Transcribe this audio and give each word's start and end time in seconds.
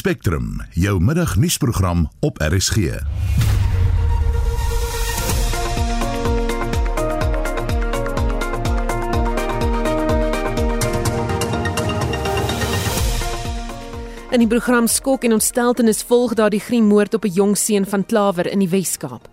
Spectrum, 0.00 0.62
jou 0.70 1.00
middagnuusprogram 1.00 2.08
op 2.20 2.38
RSG. 2.38 2.76
In 2.76 2.78
die 14.38 14.46
program 14.46 14.86
Skok 14.86 15.24
en 15.24 15.32
ontsteltenis 15.32 16.02
volg 16.02 16.34
daardie 16.34 16.60
griemmoord 16.60 17.14
op 17.14 17.24
'n 17.24 17.28
jong 17.28 17.56
seun 17.56 17.86
van 17.86 18.06
Klawer 18.06 18.46
in 18.46 18.58
die 18.58 18.68
Wes-Kaap. 18.68 19.28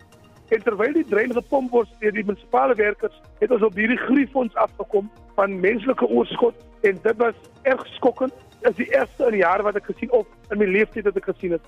En 0.47 0.63
terwyl 0.63 0.93
die 0.93 1.05
drein 1.09 1.31
gepomp 1.31 1.71
word 1.71 1.87
deur 1.99 2.11
die 2.11 2.25
munisipale 2.25 2.75
werkers, 2.75 3.21
het 3.39 3.51
ons 3.51 3.61
op 3.61 3.75
hierdie 3.75 3.97
grieffonds 3.97 4.55
afgekom 4.55 5.09
van 5.35 5.59
menslike 5.59 6.07
oorskot 6.07 6.55
en 6.81 6.99
dit 7.01 7.17
was 7.17 7.35
erg 7.61 7.87
skokkend. 7.87 8.33
Dit 8.61 8.71
is 8.71 8.79
die 8.85 8.89
eerste 8.93 9.27
in 9.31 9.37
jare 9.41 9.63
wat 9.63 9.75
ek 9.79 9.91
gesien 9.91 10.11
of 10.11 10.25
in 10.51 10.57
my 10.57 10.65
lewe 10.65 11.03
het 11.03 11.17
ek 11.17 11.29
gesien 11.33 11.57
het. 11.57 11.65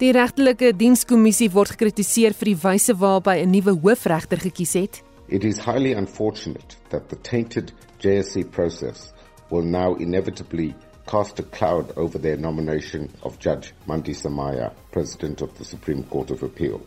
Die 0.00 0.12
regtelike 0.16 0.72
dienskommissie 0.72 1.50
word 1.52 1.74
gekritiseer 1.74 2.32
vir 2.32 2.54
die 2.54 2.60
wyse 2.62 2.94
waarop 2.96 3.26
hy 3.28 3.42
'n 3.44 3.50
nuwe 3.52 3.74
hoofregter 3.84 4.40
gekies 4.40 4.72
het. 4.74 5.02
It 5.28 5.44
is 5.44 5.58
highly 5.58 5.92
unfortunate 5.92 6.76
that 6.88 7.08
the 7.08 7.16
tainted 7.22 7.72
JSC 8.00 8.50
process 8.50 9.12
will 9.50 9.62
now 9.62 9.94
inevitably 10.00 10.74
cast 11.06 11.38
a 11.38 11.42
cloud 11.42 11.96
over 11.96 12.18
their 12.18 12.38
nomination 12.38 13.10
of 13.22 13.38
Judge 13.38 13.72
Mandi 13.86 14.14
Samaya, 14.14 14.72
President 14.90 15.42
of 15.42 15.58
the 15.58 15.64
Supreme 15.64 16.02
Court 16.04 16.30
of 16.30 16.42
Appeal, 16.42 16.80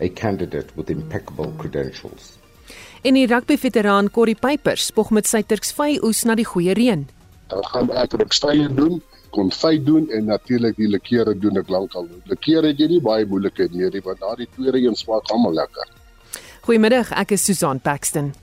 a 0.00 0.08
candidate 0.08 0.76
with 0.76 0.90
impeccable 0.90 1.52
credentials. 1.56 2.38
En 3.02 3.14
die 3.14 3.26
rugbyveteraan 3.26 4.10
Corrie 4.10 4.36
Pypers 4.36 4.86
spog 4.90 5.10
met 5.10 5.26
sy 5.26 5.42
Turksvy 5.42 5.98
oes 6.04 6.24
na 6.24 6.34
die 6.34 6.44
goeie 6.44 6.74
reën. 6.76 7.06
Dan 7.50 7.64
gaan 7.72 7.90
ek 8.02 8.14
rukstye 8.20 8.68
doen, 8.74 9.00
konfyt 9.34 9.86
doen 9.86 10.08
en 10.10 10.28
natuurlik 10.30 10.76
die 10.78 10.90
lekere 10.90 11.34
doen 11.38 11.58
ek 11.62 11.70
lankal. 11.70 12.08
Lekere 12.30 12.72
het 12.72 12.82
jy 12.82 12.90
nie 12.96 13.02
baie 13.02 13.26
moeilikheid 13.26 13.74
meer 13.74 13.94
nie 13.94 14.04
want 14.06 14.22
daardie 14.22 14.48
twee 14.56 14.74
reën 14.74 14.96
smaak 14.98 15.30
almal 15.34 15.58
lekker. 15.62 15.90
Goeiemiddag, 16.66 17.14
ek 17.18 17.34
is 17.38 17.44
Susan 17.46 17.80
Paxton. 17.82 18.34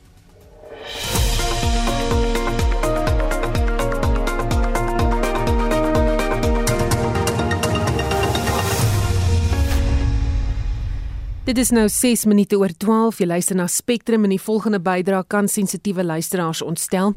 Dit 11.48 11.58
is 11.58 11.70
nou 11.72 11.86
6 11.88 12.26
minute 12.28 12.58
oor 12.60 12.74
12. 12.76 13.22
Jy 13.22 13.26
luister 13.30 13.56
na 13.56 13.70
Spectrum 13.72 14.26
en 14.28 14.34
die 14.34 14.42
volgende 14.42 14.82
bydrae 14.84 15.24
kan 15.32 15.46
sensitiewe 15.48 16.04
luisteraars 16.04 16.60
ontstel. 16.60 17.14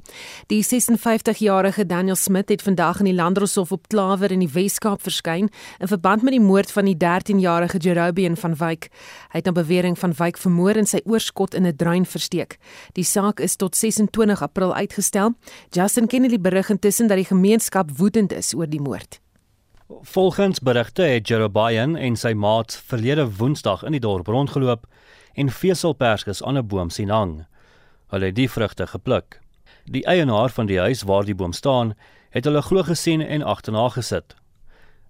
Die 0.46 0.60
56-jarige 0.62 1.82
Daniel 1.86 2.14
Smit 2.14 2.52
het 2.54 2.62
vandag 2.62 3.00
in 3.02 3.08
die 3.08 3.14
Landdroshof 3.18 3.72
op 3.74 3.88
Klawer 3.90 4.30
in 4.30 4.44
die 4.44 4.52
Wes-Kaap 4.52 5.02
verskyn 5.02 5.48
in 5.82 5.90
verband 5.90 6.22
met 6.22 6.36
die 6.36 6.42
moord 6.44 6.70
van 6.70 6.86
die 6.86 6.94
13-jarige 6.94 7.80
Jerobian 7.82 8.38
van 8.38 8.54
Wyk. 8.60 8.86
Hy 9.32 9.40
het 9.40 9.50
na 9.50 9.54
bewering 9.56 9.98
van 9.98 10.14
Wyk 10.14 10.38
vermoor 10.38 10.78
en 10.78 10.86
sy 10.86 11.00
oorskot 11.10 11.56
in 11.58 11.66
'n 11.66 11.74
druin 11.74 12.06
versteek. 12.06 12.58
Die 12.94 13.04
saak 13.04 13.40
is 13.40 13.56
tot 13.56 13.74
26 13.74 14.42
April 14.42 14.74
uitgestel. 14.74 15.34
Justin 15.70 16.06
Kennedy 16.06 16.38
berig 16.38 16.70
intussen 16.70 17.08
dat 17.08 17.16
die 17.16 17.26
gemeenskap 17.34 17.90
woedend 17.98 18.32
is 18.32 18.54
oor 18.54 18.70
die 18.70 18.80
moord. 18.80 19.18
Volgens 19.90 20.60
berigte 20.60 21.02
het 21.02 21.28
Jerobayan 21.28 21.96
en 21.96 22.16
sy 22.16 22.30
maats 22.32 22.76
verlede 22.86 23.24
Woensdag 23.36 23.82
in 23.82 23.96
die 23.96 24.00
dorp 24.00 24.28
rondgeloop 24.30 24.84
en 25.34 25.50
veselperskes 25.50 26.42
aan 26.42 26.58
'n 26.58 26.66
boom 26.66 26.90
sien 26.90 27.10
hang. 27.10 27.46
Hulle 28.06 28.24
het 28.24 28.34
die 28.34 28.50
vrugte 28.50 28.86
gepluk. 28.86 29.40
Die 29.84 30.06
eienaar 30.06 30.48
van 30.50 30.66
die 30.66 30.78
huis 30.78 31.02
waar 31.02 31.24
die 31.24 31.34
boom 31.34 31.52
staan, 31.52 31.94
het 32.30 32.44
hulle 32.44 32.62
glo 32.62 32.82
gesien 32.82 33.20
en 33.20 33.42
agterna 33.42 33.88
gesit. 33.88 34.36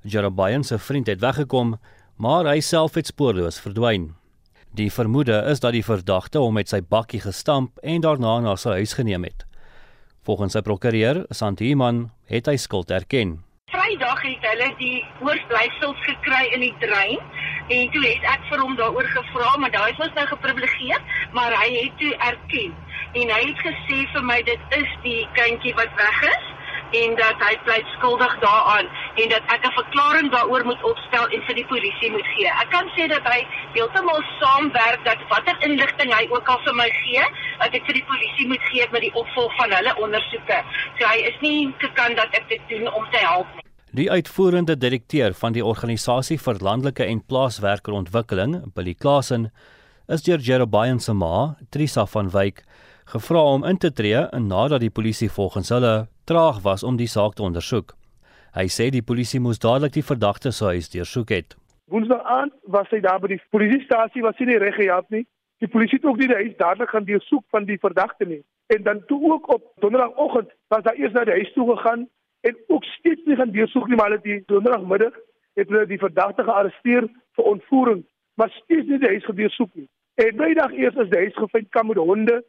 Jerobayan 0.02 0.64
se 0.64 0.78
vriend 0.78 1.06
het 1.06 1.20
weggekom, 1.20 1.78
maar 2.16 2.44
hy 2.44 2.60
self 2.60 2.94
het 2.94 3.06
spoorloos 3.06 3.60
verdwyn. 3.60 4.14
Die 4.70 4.92
vermoede 4.92 5.44
is 5.50 5.60
dat 5.60 5.72
die 5.72 5.84
verdagte 5.84 6.38
hom 6.38 6.54
met 6.54 6.68
sy 6.68 6.80
bakkie 6.80 7.20
gestamp 7.20 7.78
en 7.78 8.00
daarna 8.00 8.40
na 8.40 8.56
sy 8.56 8.70
huis 8.70 8.92
geneem 8.92 9.24
het. 9.24 9.44
Volgens 10.22 10.52
sy 10.52 10.60
prokureur, 10.60 11.26
Santiman, 11.30 12.10
het 12.24 12.46
hy 12.46 12.56
skuld 12.56 12.90
erken. 12.90 13.44
Vrydag 13.70 14.22
hulle 14.60 14.76
die 14.76 15.04
oorblyfsels 15.24 16.04
gekry 16.04 16.42
in 16.54 16.64
die 16.66 16.74
drein 16.84 17.18
en 17.70 17.90
toe 17.94 18.02
het 18.04 18.28
ek 18.34 18.46
vir 18.50 18.62
hom 18.64 18.76
daaroor 18.76 19.08
gevra 19.16 19.56
maar 19.62 19.72
daai 19.72 19.92
was 19.98 20.12
nou 20.18 20.26
geprivilegeer 20.34 21.02
maar 21.36 21.56
hy 21.62 21.68
het 21.78 21.98
toe 22.02 22.14
erken 22.28 22.74
en 23.20 23.34
hy 23.36 23.42
het 23.48 23.62
gesê 23.66 24.00
vir 24.14 24.24
my 24.32 24.40
dit 24.48 24.80
is 24.80 24.96
die 25.06 25.20
kindjie 25.38 25.76
wat 25.78 25.94
weg 26.00 26.24
is 26.30 26.48
en 27.00 27.14
dat 27.20 27.42
hy 27.46 27.54
bly 27.66 27.78
skuldig 27.94 28.34
daaraan 28.42 28.90
en 29.22 29.32
dat 29.32 29.52
ek 29.54 29.64
'n 29.68 29.78
verklaring 29.78 30.30
daaroor 30.34 30.64
moet 30.70 30.82
opstel 30.92 31.26
en 31.28 31.44
vir 31.46 31.54
die 31.60 31.66
polisie 31.72 32.10
moet 32.10 32.26
gee. 32.34 32.50
Ek 32.62 32.70
kan 32.74 32.90
sê 32.96 33.06
dat 33.14 33.22
hy 33.32 33.46
heeltemal 33.76 34.22
saamwerk 34.40 35.04
dat 35.04 35.22
watter 35.28 35.56
inligting 35.68 36.14
hy 36.14 36.26
ook 36.30 36.48
al 36.48 36.60
vir 36.66 36.74
my 36.74 36.90
gee, 36.90 37.24
dat 37.62 37.74
ek 37.74 37.86
vir 37.86 37.94
die 37.94 38.08
polisie 38.12 38.48
moet 38.48 38.68
gee 38.72 38.86
met 38.90 39.06
die 39.06 39.14
opvolg 39.14 39.56
van 39.56 39.70
hulle 39.78 39.96
ondersoeke. 39.96 40.62
So 40.98 41.06
hy 41.06 41.18
is 41.30 41.40
nie 41.40 41.74
gekant 41.78 42.16
dat 42.16 42.34
ek 42.34 42.48
dit 42.48 42.62
doen 42.68 42.92
om 42.92 43.06
te 43.10 43.18
help 43.18 43.46
nie. 43.54 43.69
Die 43.90 44.06
uitvoerende 44.10 44.76
direkteur 44.78 45.32
van 45.34 45.50
die 45.50 45.64
organisasie 45.66 46.36
vir 46.38 46.60
landelike 46.62 47.02
en 47.02 47.24
plaaswerkerontwikkeling, 47.26 48.52
Billy 48.74 48.92
Klasen, 48.94 49.48
is 50.06 50.22
deur 50.22 50.38
Jerobayan 50.38 51.00
se 51.02 51.10
ma, 51.10 51.56
Trisa 51.74 52.04
van 52.12 52.28
Wyk, 52.30 52.60
gevra 53.10 53.42
om 53.56 53.64
in 53.66 53.80
te 53.82 53.90
tree 53.90 54.20
nadat 54.44 54.84
die 54.84 54.92
polisie 54.94 55.26
volgens 55.30 55.72
hulle 55.74 56.06
traag 56.30 56.60
was 56.62 56.84
om 56.86 57.00
die 57.00 57.08
saak 57.10 57.34
te 57.34 57.42
ondersoek. 57.42 57.96
Hy 58.54 58.68
sê 58.70 58.92
die 58.94 59.02
polisie 59.02 59.40
moes 59.42 59.58
dadelik 59.58 59.96
die 59.98 60.06
verdagte 60.06 60.54
se 60.54 60.70
huis 60.70 60.86
deursoek 60.94 61.34
het. 61.34 61.58
Woensdag 61.90 62.22
aand 62.22 62.54
was 62.70 62.86
hy 62.94 63.02
daar 63.02 63.18
by 63.18 63.32
die 63.34 63.40
polisiestasie 63.50 64.22
was 64.22 64.38
hy 64.38 64.52
nie 64.52 64.60
reg 64.62 64.78
gehad 64.78 65.10
nie. 65.10 65.24
Die 65.58 65.72
polisie 65.74 65.98
het 65.98 66.06
ook 66.06 66.22
nie 66.22 66.30
die 66.30 66.38
huis 66.44 66.54
dadelik 66.62 66.94
gaan 66.94 67.10
deursoek 67.10 67.42
van 67.50 67.66
die 67.66 67.82
verdagte 67.82 68.30
nie. 68.36 68.44
En 68.70 68.86
dan 68.86 69.02
toe 69.10 69.18
ook 69.34 69.50
op 69.50 69.66
donderdagoggend 69.82 70.54
was 70.70 70.86
daar 70.86 70.94
eers 70.94 71.18
na 71.18 71.26
die 71.26 71.40
huis 71.42 71.50
toe 71.58 71.66
gegaan 71.74 72.06
en 72.40 72.56
ook 72.66 72.84
steeds 72.84 73.24
nie 73.24 73.36
gaan 73.36 73.52
deursoek 73.52 73.88
nie, 73.88 73.96
maar 73.96 74.10
hulle 74.10 74.22
die 74.22 74.42
donderdagmiddag 74.46 75.16
het 75.58 75.68
hulle 75.68 75.86
die 75.86 75.98
verdagte 75.98 76.44
gearresteer 76.46 77.08
vir 77.36 77.50
ontvoering, 77.52 78.04
maar 78.34 78.52
steeds 78.62 78.88
nie 78.88 79.00
die 79.02 79.12
huis 79.14 79.26
gedeursoek 79.28 79.74
nie. 79.74 79.88
En 80.20 80.36
Vrydag 80.36 80.72
eers 80.76 80.96
is 81.04 81.10
die 81.12 81.22
huis 81.26 81.36
gevind 81.36 81.68
kan 81.76 81.86
met 81.86 82.00
honde 82.00 82.40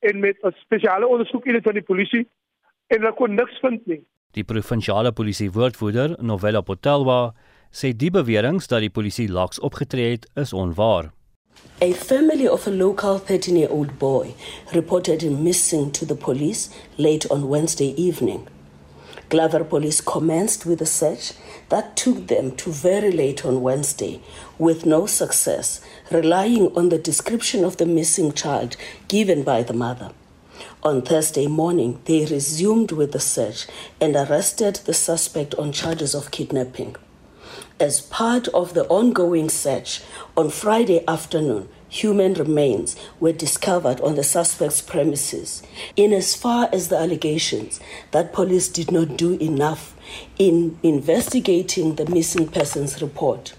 en 0.00 0.20
met 0.20 0.36
'n 0.42 0.54
spesiale 0.64 1.06
ondersoekeenheid 1.06 1.64
van 1.64 1.78
die 1.78 1.88
polisie 1.92 2.28
en 2.86 3.00
hulle 3.00 3.14
kon 3.14 3.34
niks 3.34 3.58
vind 3.60 3.86
nie. 3.86 4.02
Die 4.30 4.44
provinsiale 4.44 5.12
polisie 5.12 5.50
woordvoerder, 5.50 6.16
Novella 6.22 6.60
Potelwa, 6.60 7.34
sê 7.70 7.92
die 7.96 8.10
beweringe 8.10 8.66
dat 8.68 8.80
die 8.80 8.90
polisie 8.90 9.28
laks 9.28 9.60
opgetree 9.60 10.10
het, 10.10 10.30
is 10.34 10.52
onwaar. 10.52 11.10
A 11.82 11.92
family 11.92 12.46
of 12.46 12.66
a 12.66 12.70
local 12.70 13.18
13 13.18 13.56
year 13.56 13.70
old 13.70 13.98
boy 13.98 14.34
reported 14.72 15.22
him 15.22 15.42
missing 15.42 15.92
to 15.92 16.06
the 16.06 16.16
police 16.16 16.70
late 16.96 17.28
on 17.28 17.48
Wednesday 17.48 17.94
evening. 17.96 18.59
Glover 19.30 19.62
police 19.62 20.00
commenced 20.00 20.66
with 20.66 20.82
a 20.82 20.86
search 20.86 21.34
that 21.68 21.96
took 21.96 22.26
them 22.26 22.50
to 22.56 22.72
very 22.72 23.12
late 23.12 23.44
on 23.44 23.62
Wednesday 23.62 24.20
with 24.58 24.84
no 24.84 25.06
success, 25.06 25.80
relying 26.10 26.76
on 26.76 26.88
the 26.88 26.98
description 26.98 27.64
of 27.64 27.76
the 27.76 27.86
missing 27.86 28.32
child 28.32 28.76
given 29.06 29.44
by 29.44 29.62
the 29.62 29.72
mother. 29.72 30.10
On 30.82 31.00
Thursday 31.00 31.46
morning, 31.46 32.00
they 32.06 32.26
resumed 32.26 32.90
with 32.90 33.12
the 33.12 33.20
search 33.20 33.68
and 34.00 34.16
arrested 34.16 34.80
the 34.84 34.94
suspect 34.94 35.54
on 35.54 35.70
charges 35.70 36.12
of 36.12 36.32
kidnapping. 36.32 36.96
As 37.78 38.00
part 38.00 38.48
of 38.48 38.74
the 38.74 38.84
ongoing 38.88 39.48
search, 39.48 40.02
on 40.36 40.50
Friday 40.50 41.04
afternoon, 41.06 41.68
human 41.90 42.34
remains 42.34 42.96
were 43.18 43.32
discovered 43.32 44.00
on 44.00 44.14
the 44.14 44.24
suspect's 44.24 44.80
premises. 44.80 45.62
In 45.96 46.12
as 46.12 46.34
far 46.34 46.68
as 46.72 46.88
the 46.88 46.96
allegations 46.96 47.80
that 48.12 48.32
police 48.32 48.68
did 48.68 48.90
not 48.90 49.16
do 49.16 49.32
enough 49.34 49.94
in 50.38 50.78
investigating 50.82 51.96
the 51.96 52.06
missing 52.06 52.48
persons 52.48 53.02
report, 53.02 53.54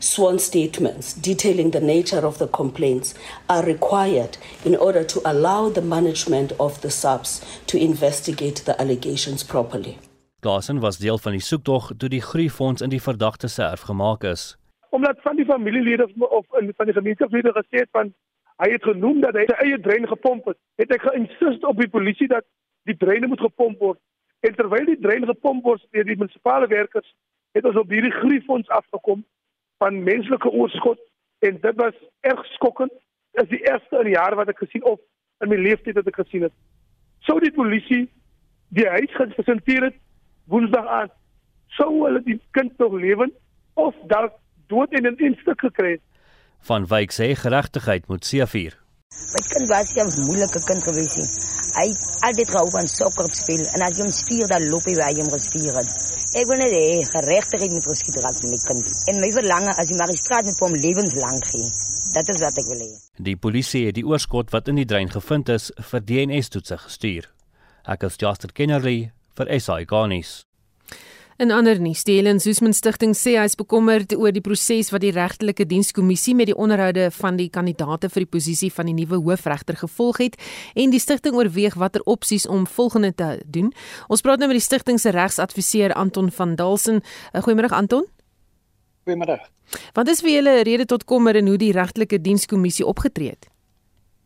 sworn 0.00 0.38
statements 0.38 1.12
detailing 1.14 1.70
the 1.70 1.80
nature 1.80 2.26
of 2.26 2.38
the 2.38 2.48
complaints 2.48 3.14
are 3.48 3.64
required 3.64 4.36
in 4.64 4.76
order 4.76 5.04
to 5.04 5.20
allow 5.24 5.68
the 5.68 5.82
management 5.82 6.52
of 6.60 6.80
the 6.82 6.90
subs 6.90 7.40
to 7.66 7.78
investigate 7.78 8.62
the 8.64 8.80
allegations 8.80 9.42
properly. 9.42 9.98
Klasen 10.40 10.78
was 10.78 10.98
deel 10.98 11.18
van 11.18 11.34
die 11.34 11.42
soektog 11.42 11.90
toe 11.98 12.08
die 12.08 12.22
groeifonds 12.22 12.82
in 12.82 12.92
die 12.92 13.02
verdagte 13.02 13.48
se 13.50 13.62
erf 13.62 13.88
gemaak 13.88 14.22
is. 14.24 14.54
Omdat 14.90 15.20
van 15.20 15.36
die 15.36 15.44
familielede 15.44 16.08
of 16.18 16.46
in 16.60 16.72
van 16.76 16.86
die 16.86 16.94
gemeenskapslede 16.94 17.52
gesê 17.52 17.82
het 17.84 17.88
van 17.90 18.12
hy 18.56 18.70
het 18.72 18.82
genoem 18.82 19.20
dat 19.20 19.36
hy 19.38 19.44
sy 19.46 19.56
eie 19.64 19.80
drein 19.80 20.06
gepomp 20.08 20.46
het, 20.50 20.58
het 20.80 20.92
ek 20.96 21.04
geïnsist 21.06 21.64
op 21.64 21.78
die 21.78 21.88
polisie 21.88 22.28
dat 22.28 22.46
die 22.88 22.96
dreine 22.96 23.26
moet 23.26 23.40
gepomp 23.40 23.78
word. 23.78 24.00
En 24.40 24.54
terwyl 24.54 24.86
die 24.88 24.98
drein 24.98 25.26
gepomp 25.26 25.64
word 25.64 25.84
deur 25.94 26.08
die 26.08 26.16
munisipale 26.18 26.66
werkers, 26.66 27.14
het 27.54 27.68
ons 27.68 27.78
op 27.78 27.90
hierdie 27.90 28.14
groeifonds 28.14 28.68
afgekom 28.68 29.24
van 29.78 30.02
menslike 30.02 30.50
oorskot 30.50 30.98
en 31.46 31.60
dit 31.62 31.78
was 31.78 31.94
erg 32.26 32.42
skokkend. 32.56 32.92
Dit 33.32 33.44
is 33.44 33.52
die 33.52 33.62
eerste 33.70 34.02
in 34.02 34.10
jare 34.16 34.40
wat 34.40 34.50
ek 34.50 34.64
gesien 34.64 34.84
of 34.84 34.98
in 35.44 35.52
my 35.52 35.60
lewe 35.60 35.94
het 35.94 36.10
ek 36.10 36.22
gesien 36.24 36.48
het. 36.48 36.54
Sou 37.22 37.38
die 37.40 37.54
polisie 37.54 38.08
die 38.74 38.88
huis 38.88 39.14
gepresenteer 39.14 39.90
het 39.90 39.96
Woensdag 40.48 40.86
aan 40.86 41.10
sou 41.76 41.90
hulle 42.04 42.20
die 42.24 42.38
kind 42.56 42.78
nog 42.78 42.94
lewend 42.96 43.34
of 43.74 43.96
dalk 44.12 44.36
dood 44.68 44.92
in 44.92 45.06
'n 45.06 45.16
instuk 45.28 45.60
gekry 45.60 45.90
het. 45.96 46.04
Van 46.68 46.86
Wyk 46.86 47.12
sê 47.12 47.34
geregtigheid 47.34 48.08
moet 48.08 48.24
seëvier. 48.24 48.74
My 49.34 49.42
kind 49.52 49.68
was 49.68 49.94
'n 49.96 50.26
moeilike 50.28 50.60
kind 50.68 50.82
gewees. 50.88 51.14
Hy 51.78 51.86
het 51.90 52.02
altyd 52.26 52.48
gehou 52.50 52.70
van 52.70 52.86
sokker 52.88 53.28
speel 53.30 53.64
en 53.74 53.80
as 53.86 53.96
jy 53.96 54.02
hom 54.02 54.14
stuur 54.22 54.46
dan 54.48 54.68
loop 54.70 54.84
hy 54.88 54.94
waar 55.00 55.12
jy 55.12 55.22
hom 55.22 55.32
gestuur 55.36 55.74
het. 55.80 55.90
Ek 56.40 56.46
wil 56.48 56.58
net 56.60 56.72
hê 56.72 56.86
geregtigheid 57.16 57.72
moet 57.72 57.88
geskied 57.90 58.18
raak 58.24 58.36
met 58.42 58.50
my 58.52 58.60
kind. 58.68 58.84
En 59.10 59.20
my 59.20 59.30
verlange 59.38 59.72
as 59.80 59.88
die 59.88 60.00
magistraat 60.02 60.44
met 60.44 60.58
hom 60.64 60.74
lewenslank 60.84 61.44
gee. 61.52 61.68
Dit 62.16 62.28
is 62.34 62.40
wat 62.40 62.58
ek 62.58 62.68
wil 62.72 62.82
hê. 62.86 62.92
Die 63.28 63.36
polisie 63.36 63.86
het 63.86 63.94
die 63.94 64.06
oorskot 64.06 64.50
wat 64.50 64.68
in 64.68 64.76
die 64.80 64.88
drein 64.88 65.10
gevind 65.10 65.48
is 65.48 65.70
vir 65.90 66.00
DNA-toetse 66.00 66.78
gestuur. 66.84 67.30
Ek 67.84 68.02
is 68.02 68.16
Justin 68.20 68.52
Kennerly 68.52 69.12
vir 69.36 69.60
SI 69.60 69.84
Garnis. 69.86 70.47
In 71.38 71.52
ander 71.54 71.78
nuus, 71.78 72.00
die 72.02 72.16
Helen 72.16 72.40
Suzman 72.42 72.72
Stichting 72.74 73.12
sê 73.14 73.36
hy 73.38 73.44
is 73.46 73.54
bekommerd 73.54 74.10
oor 74.16 74.32
die 74.34 74.40
proses 74.42 74.88
wat 74.90 75.04
die 75.04 75.12
regtelike 75.14 75.68
dienskommissie 75.70 76.32
met 76.34 76.48
die 76.50 76.56
onderhoude 76.58 77.04
van 77.14 77.36
die 77.38 77.46
kandidaate 77.54 78.08
vir 78.10 78.24
die 78.24 78.30
posisie 78.32 78.70
van 78.74 78.88
die 78.90 78.94
nuwe 78.96 79.20
hoofregter 79.22 79.78
gevolg 79.78 80.18
het 80.18 80.34
en 80.74 80.90
die 80.90 80.98
stigting 80.98 81.38
oorweeg 81.38 81.76
watter 81.78 82.02
opsies 82.10 82.48
om 82.50 82.64
volgende 82.66 83.12
te 83.14 83.28
doen. 83.46 83.68
Ons 84.10 84.26
praat 84.26 84.42
nou 84.42 84.48
met 84.50 84.58
die 84.58 84.64
stigting 84.64 84.98
se 84.98 85.12
regsadviseur 85.14 85.94
Anton 85.94 86.32
van 86.40 86.56
Dalsen. 86.58 86.98
Eh, 87.30 87.38
goeiemôre 87.46 87.70
Anton. 87.70 88.02
Goeiemôre. 89.06 89.38
Wat 89.94 90.10
is 90.10 90.24
vir 90.26 90.32
julle 90.40 90.56
rede 90.66 90.88
tot 90.90 91.06
kommer 91.06 91.38
en 91.38 91.52
hoe 91.52 91.60
die 91.62 91.70
regtelike 91.70 92.18
dienskommissie 92.18 92.86
opgetree 92.86 93.36
het? 93.36 93.46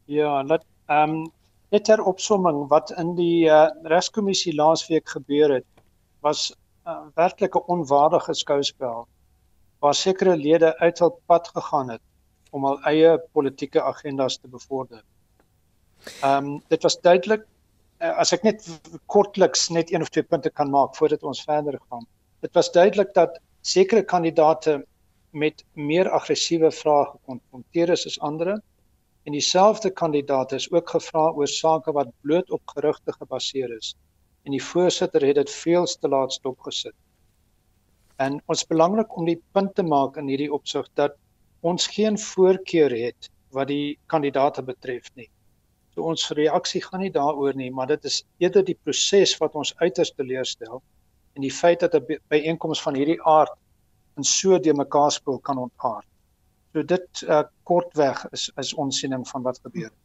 Ja, 0.09 0.41
laat 0.41 0.65
ehm 0.89 1.19
um, 1.19 1.29
net 1.77 1.85
ter 1.85 2.01
opsomming 2.01 2.71
wat 2.73 2.97
in 2.97 3.13
die 3.21 3.45
uh, 3.53 3.69
regskommissie 3.85 4.57
laasweek 4.57 5.13
gebeur 5.13 5.59
het 5.61 5.69
was 6.25 6.55
'n 6.85 6.91
uh, 6.91 7.07
werklike 7.15 7.61
onwaardige 7.73 8.35
skouspel 8.35 9.07
waar 9.83 9.95
sekere 9.95 10.37
lede 10.37 10.71
uit 10.79 10.99
hul 10.99 11.13
pad 11.31 11.49
gegaan 11.57 11.91
het 11.95 12.03
om 12.51 12.65
hul 12.67 12.81
eie 12.91 13.13
politieke 13.39 13.83
agendas 13.83 14.39
te 14.39 14.49
bevorder. 14.49 15.03
Ehm 16.23 16.47
um, 16.47 16.63
dit 16.75 16.83
was 16.83 17.01
duidelik 17.01 17.45
uh, 18.01 18.17
as 18.25 18.33
ek 18.33 18.43
net 18.49 18.67
kortliks 19.07 19.69
net 19.71 19.93
een 19.93 20.03
of 20.03 20.11
twee 20.11 20.27
punte 20.35 20.51
kan 20.51 20.71
maak 20.71 20.99
voordat 20.99 21.23
ons 21.23 21.45
verder 21.47 21.79
gaan. 21.89 22.07
Dit 22.41 22.55
was 22.59 22.73
duidelik 22.73 23.15
dat 23.15 23.39
sekere 23.61 24.03
kandidate 24.03 24.87
met 25.31 25.65
meer 25.73 26.11
aggressiewe 26.11 26.71
vrae 26.83 27.05
gekonfronteer 27.15 27.95
is 27.95 28.07
as 28.07 28.21
ander 28.21 28.57
en 29.23 29.33
dieselfde 29.33 29.91
kandidate 29.91 30.59
is 30.59 30.71
ook 30.73 30.91
gevra 30.91 31.31
oor 31.31 31.49
sake 31.49 31.93
wat 31.93 32.11
bloot 32.21 32.51
op 32.51 32.75
gerugte 32.75 33.13
gebaseer 33.13 33.77
is 33.77 33.95
en 34.43 34.55
die 34.57 34.65
voorsitter 34.65 35.25
het 35.27 35.39
dit 35.39 35.51
veel 35.51 35.85
te 35.87 36.09
laat 36.09 36.33
stopgesit. 36.33 36.95
En 38.23 38.41
ons 38.47 38.67
belangrik 38.67 39.17
om 39.17 39.27
die 39.27 39.41
punt 39.53 39.75
te 39.75 39.83
maak 39.83 40.19
in 40.21 40.31
hierdie 40.31 40.53
opsig 40.53 40.89
dat 40.99 41.15
ons 41.61 41.87
geen 41.87 42.19
voorkeur 42.19 42.91
het 42.91 43.31
wat 43.55 43.71
die 43.71 43.99
kandidaate 44.07 44.63
betref 44.67 45.09
nie. 45.15 45.29
So 45.95 46.09
ons 46.09 46.31
reaksie 46.37 46.81
gaan 46.83 47.05
nie 47.05 47.13
daaroor 47.13 47.55
nie, 47.55 47.71
maar 47.71 47.91
dit 47.91 48.05
is 48.09 48.23
eerder 48.41 48.65
die 48.65 48.79
proses 48.85 49.35
wat 49.41 49.55
ons 49.59 49.75
uiters 49.83 50.13
teleurstel 50.17 50.81
en 51.37 51.45
die 51.45 51.53
feit 51.53 51.81
dat 51.81 51.95
'n 51.95 52.19
byeenkoms 52.29 52.83
van 52.83 52.95
hierdie 52.95 53.21
aard 53.23 53.53
in 54.17 54.25
so 54.25 54.59
de 54.59 54.75
mekaar 54.75 55.13
speel 55.13 55.39
kan 55.39 55.59
ontaard. 55.59 56.07
So 56.73 56.83
dit 56.83 57.23
uh, 57.29 57.43
kortweg 57.63 58.25
is 58.33 58.51
is 58.57 58.75
ons 58.75 58.99
siening 58.99 59.29
van 59.29 59.43
wat 59.43 59.61
gebeur 59.63 59.91
het. 59.91 60.02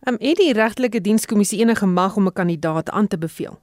Ehm 0.00 0.14
um, 0.14 0.28
het 0.28 0.36
die 0.36 0.52
regtelike 0.52 1.00
dienskommissie 1.00 1.58
enige 1.60 1.86
mag 1.86 2.16
om 2.16 2.26
'n 2.26 2.32
kandidaat 2.32 2.90
aan 2.90 3.06
te 3.06 3.18
beveel? 3.18 3.58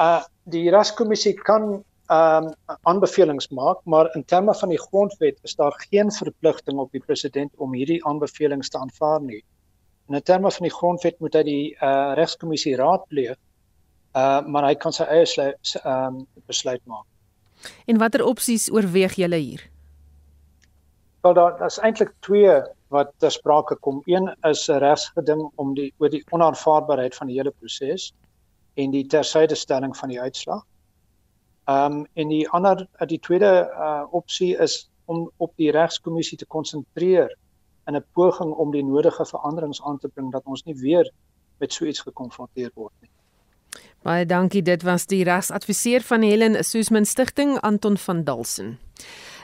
Uh 0.00 0.22
die 0.44 0.70
raskommissie 0.70 1.34
kan 1.34 1.84
ehm 2.06 2.44
um, 2.44 2.54
aanbevelings 2.82 3.48
maak, 3.48 3.78
maar 3.84 4.14
in 4.14 4.24
terme 4.24 4.54
van 4.54 4.68
die 4.68 4.80
grondwet 4.80 5.38
is 5.42 5.54
daar 5.54 5.86
geen 5.90 6.12
verpligting 6.12 6.78
op 6.78 6.92
die 6.92 7.02
president 7.06 7.52
om 7.56 7.74
hierdie 7.74 8.04
aanbevelings 8.04 8.68
te 8.68 8.78
aanvaar 8.78 9.20
nie. 9.20 9.44
In 10.08 10.22
terme 10.22 10.50
van 10.50 10.62
die 10.62 10.76
grondwet 10.76 11.18
moet 11.18 11.34
hy 11.34 11.42
die 11.42 11.76
uh 11.82 12.12
regskommissie 12.14 12.76
raadpleeg. 12.76 13.36
Uh 14.14 14.46
maar 14.46 14.64
hy 14.64 14.74
kan 14.74 14.92
sy 14.92 15.02
eie 15.02 15.26
ehm 15.26 15.84
um, 15.84 16.26
besluit 16.46 16.84
maak. 16.84 17.04
En 17.86 17.98
watter 17.98 18.24
opsies 18.24 18.70
oorweeg 18.72 19.14
julle 19.14 19.36
hier? 19.36 19.70
Wel 21.20 21.34
daar 21.34 21.58
daar's 21.58 21.78
eintlik 21.78 22.12
twee 22.20 22.62
wat 22.88 23.12
ter 23.18 23.30
sprake 23.30 23.76
kom. 23.80 24.02
Een 24.04 24.34
is 24.42 24.68
'n 24.68 24.78
regsgeding 24.78 25.50
om 25.54 25.74
die 25.74 25.92
oor 25.98 26.10
die 26.10 26.24
onaanvaarbaarheid 26.30 27.14
van 27.14 27.26
die 27.26 27.36
hele 27.36 27.50
proses 27.50 28.12
en 28.74 28.90
die 28.90 29.06
tersydestelling 29.06 29.96
van 29.96 30.08
die 30.08 30.20
uitslag. 30.20 30.64
Ehm 31.64 31.92
um, 31.92 32.06
en 32.14 32.28
die 32.28 32.48
ander 32.48 32.86
die 33.06 33.18
tweede 33.18 33.70
uh, 33.72 34.04
opsie 34.10 34.56
is 34.56 34.90
om 35.04 35.30
op 35.36 35.52
die 35.56 35.70
regskommissie 35.70 36.38
te 36.38 36.46
konsentreer 36.46 37.36
in 37.86 37.96
'n 37.96 38.04
poging 38.12 38.52
om 38.54 38.70
die 38.70 38.84
nodige 38.84 39.26
veranderings 39.26 39.82
aan 39.82 39.98
te 39.98 40.08
bring 40.08 40.32
dat 40.32 40.44
ons 40.44 40.62
nie 40.62 40.74
weer 40.74 41.12
met 41.58 41.72
so 41.72 41.84
iets 41.84 42.00
gekonfronteer 42.00 42.70
word 42.74 42.92
nie. 43.00 43.10
Baie 44.02 44.26
dankie. 44.26 44.62
Dit 44.62 44.82
was 44.82 45.06
die 45.06 45.24
regsadviseur 45.24 46.00
van 46.00 46.22
Helen 46.22 46.64
Suzman 46.64 47.04
Stichting 47.04 47.60
Anton 47.60 47.96
van 47.96 48.24
Dalsen. 48.24 48.78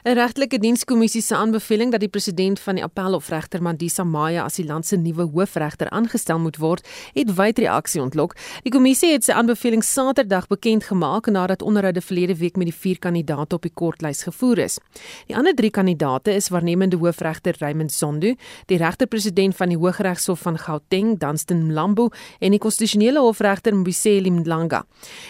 'n 0.04 0.16
Regtelike 0.19 0.58
dienskommissie 0.58 1.20
se 1.22 1.37
aanbeveling 1.37 1.93
dat 1.93 2.00
die 2.02 2.10
president 2.10 2.58
van 2.60 2.75
die 2.75 2.82
Appelhofregter 2.82 3.62
Mandisa 3.62 4.02
Maya 4.04 4.43
as 4.43 4.56
die 4.58 4.64
land 4.66 4.87
se 4.87 4.96
nuwe 4.96 5.28
hoofregter 5.31 5.90
aangestel 5.94 6.40
moet 6.43 6.56
word, 6.58 6.88
het 7.14 7.31
wyd 7.37 7.58
reaksie 7.62 8.00
ontlok. 8.02 8.34
Die 8.64 8.72
kommissie 8.75 9.12
het 9.12 9.22
sy 9.22 9.37
aanbeveling 9.38 9.84
Saterdag 9.87 10.49
bekend 10.50 10.88
gemaak 10.88 11.31
nadat 11.31 11.62
onderhoude 11.62 12.02
verlede 12.02 12.34
week 12.34 12.56
met 12.58 12.66
die 12.66 12.75
vier 12.75 12.99
kandidaate 12.99 13.54
op 13.54 13.62
die 13.62 13.70
kortlys 13.70 14.25
gevoer 14.26 14.64
is. 14.64 14.81
Die 15.28 15.37
ander 15.37 15.54
drie 15.54 15.70
kandidaate 15.70 16.34
is 16.34 16.50
waarnemende 16.50 16.98
hoofregter 16.98 17.55
Raymond 17.60 17.93
Zondo, 17.93 18.34
die 18.66 18.78
regter-president 18.82 19.55
van 19.55 19.69
die 19.69 19.78
Hooggeregshof 19.78 20.40
van 20.40 20.58
Gauteng, 20.58 21.14
Danstan 21.19 21.62
Mlambo, 21.66 22.08
en 22.40 22.50
die 22.50 22.58
konstitusionele 22.58 23.20
hofregter 23.22 23.76
Mbiseli 23.76 24.34
Mlanga. 24.34 24.82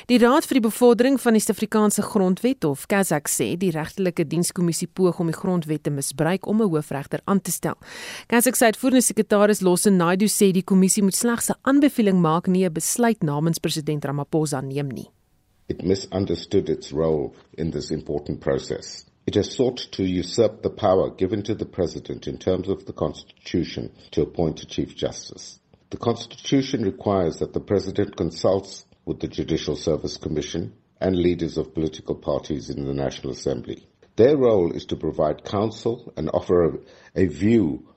Die 0.08 0.18
Raad 0.18 0.48
vir 0.48 0.62
die 0.62 0.66
Bevordering 0.70 1.20
van 1.20 1.36
die 1.36 1.44
Suid-Afrikaanse 1.44 2.08
Grondwet 2.08 2.64
of 2.64 2.88
Kazak 2.88 3.28
sê 3.28 3.52
die 3.60 3.70
regtelike 3.76 4.24
diens 4.24 4.48
kommissie 4.62 4.88
poog 4.88 5.18
om 5.20 5.30
die 5.30 5.36
grondwet 5.36 5.82
te 5.82 5.90
misbruik 5.90 6.46
om 6.46 6.62
'n 6.62 6.70
hoofregter 6.70 7.20
aan 7.24 7.40
te 7.40 7.50
stel. 7.50 7.76
Kansek 8.26 8.54
se 8.56 8.64
uitvoerende 8.64 9.02
sekretaris 9.02 9.60
Losse 9.60 9.90
Naidu 9.90 10.26
sê 10.26 10.52
die 10.52 10.62
kommissie 10.62 11.02
moet 11.02 11.16
slegs 11.16 11.50
'n 11.50 11.58
aanbeveling 11.62 12.20
maak, 12.20 12.46
nie 12.46 12.64
'n 12.64 12.72
besluit 12.72 13.22
namens 13.22 13.58
president 13.58 14.04
Ramaphosa 14.04 14.60
neem 14.60 14.88
nie. 14.88 15.08
It 15.68 15.82
misunderstood 15.82 16.68
its 16.68 16.92
role 16.92 17.32
in 17.58 17.70
this 17.70 17.90
important 17.90 18.40
process. 18.40 19.04
It 19.26 19.34
has 19.34 19.54
sought 19.54 19.90
to 19.92 20.02
usurp 20.02 20.62
the 20.62 20.70
power 20.70 21.10
given 21.16 21.42
to 21.42 21.54
the 21.54 21.64
president 21.64 22.26
in 22.26 22.38
terms 22.38 22.68
of 22.68 22.84
the 22.84 22.92
constitution 22.92 23.90
to 24.10 24.22
appoint 24.22 24.62
a 24.62 24.66
chief 24.66 24.96
justice. 24.96 25.60
The 25.90 25.96
constitution 25.98 26.82
requires 26.82 27.36
that 27.36 27.52
the 27.52 27.60
president 27.60 28.16
consults 28.16 28.84
with 29.04 29.20
the 29.20 29.28
Judicial 29.28 29.76
Service 29.76 30.16
Commission 30.18 30.72
and 31.00 31.16
leaders 31.16 31.56
of 31.56 31.74
political 31.74 32.14
parties 32.14 32.70
in 32.70 32.84
the 32.84 32.94
National 32.94 33.32
Assembly. 33.32 33.86
Their 34.16 34.36
role 34.36 34.72
is 34.72 34.84
to 34.86 34.96
provide 34.96 35.44
counsel 35.44 36.12
and 36.16 36.28
offer 36.34 36.64
a, 36.64 36.78
a 37.22 37.26
view 37.26 37.88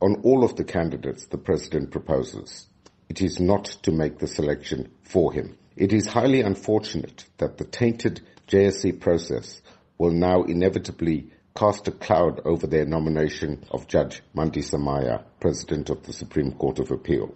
on 0.00 0.16
all 0.22 0.42
of 0.42 0.56
the 0.56 0.64
candidates 0.64 1.26
the 1.26 1.38
president 1.38 1.92
proposes. 1.92 2.66
It 3.08 3.22
is 3.22 3.38
not 3.38 3.66
to 3.82 3.92
make 3.92 4.18
the 4.18 4.26
selection 4.26 4.90
for 5.02 5.32
him. 5.32 5.56
It 5.76 5.92
is 5.92 6.06
highly 6.06 6.40
unfortunate 6.40 7.24
that 7.38 7.58
the 7.58 7.64
tainted 7.64 8.20
JSC 8.48 8.98
process 8.98 9.62
will 9.96 10.10
now 10.10 10.42
inevitably 10.42 11.30
cast 11.54 11.86
a 11.86 11.92
cloud 11.92 12.40
over 12.44 12.66
their 12.66 12.84
nomination 12.84 13.64
of 13.70 13.86
Judge 13.86 14.22
Mandi 14.34 14.62
Samaya, 14.62 15.22
President 15.38 15.88
of 15.88 16.02
the 16.02 16.12
Supreme 16.12 16.52
Court 16.52 16.80
of 16.80 16.90
Appeal, 16.90 17.32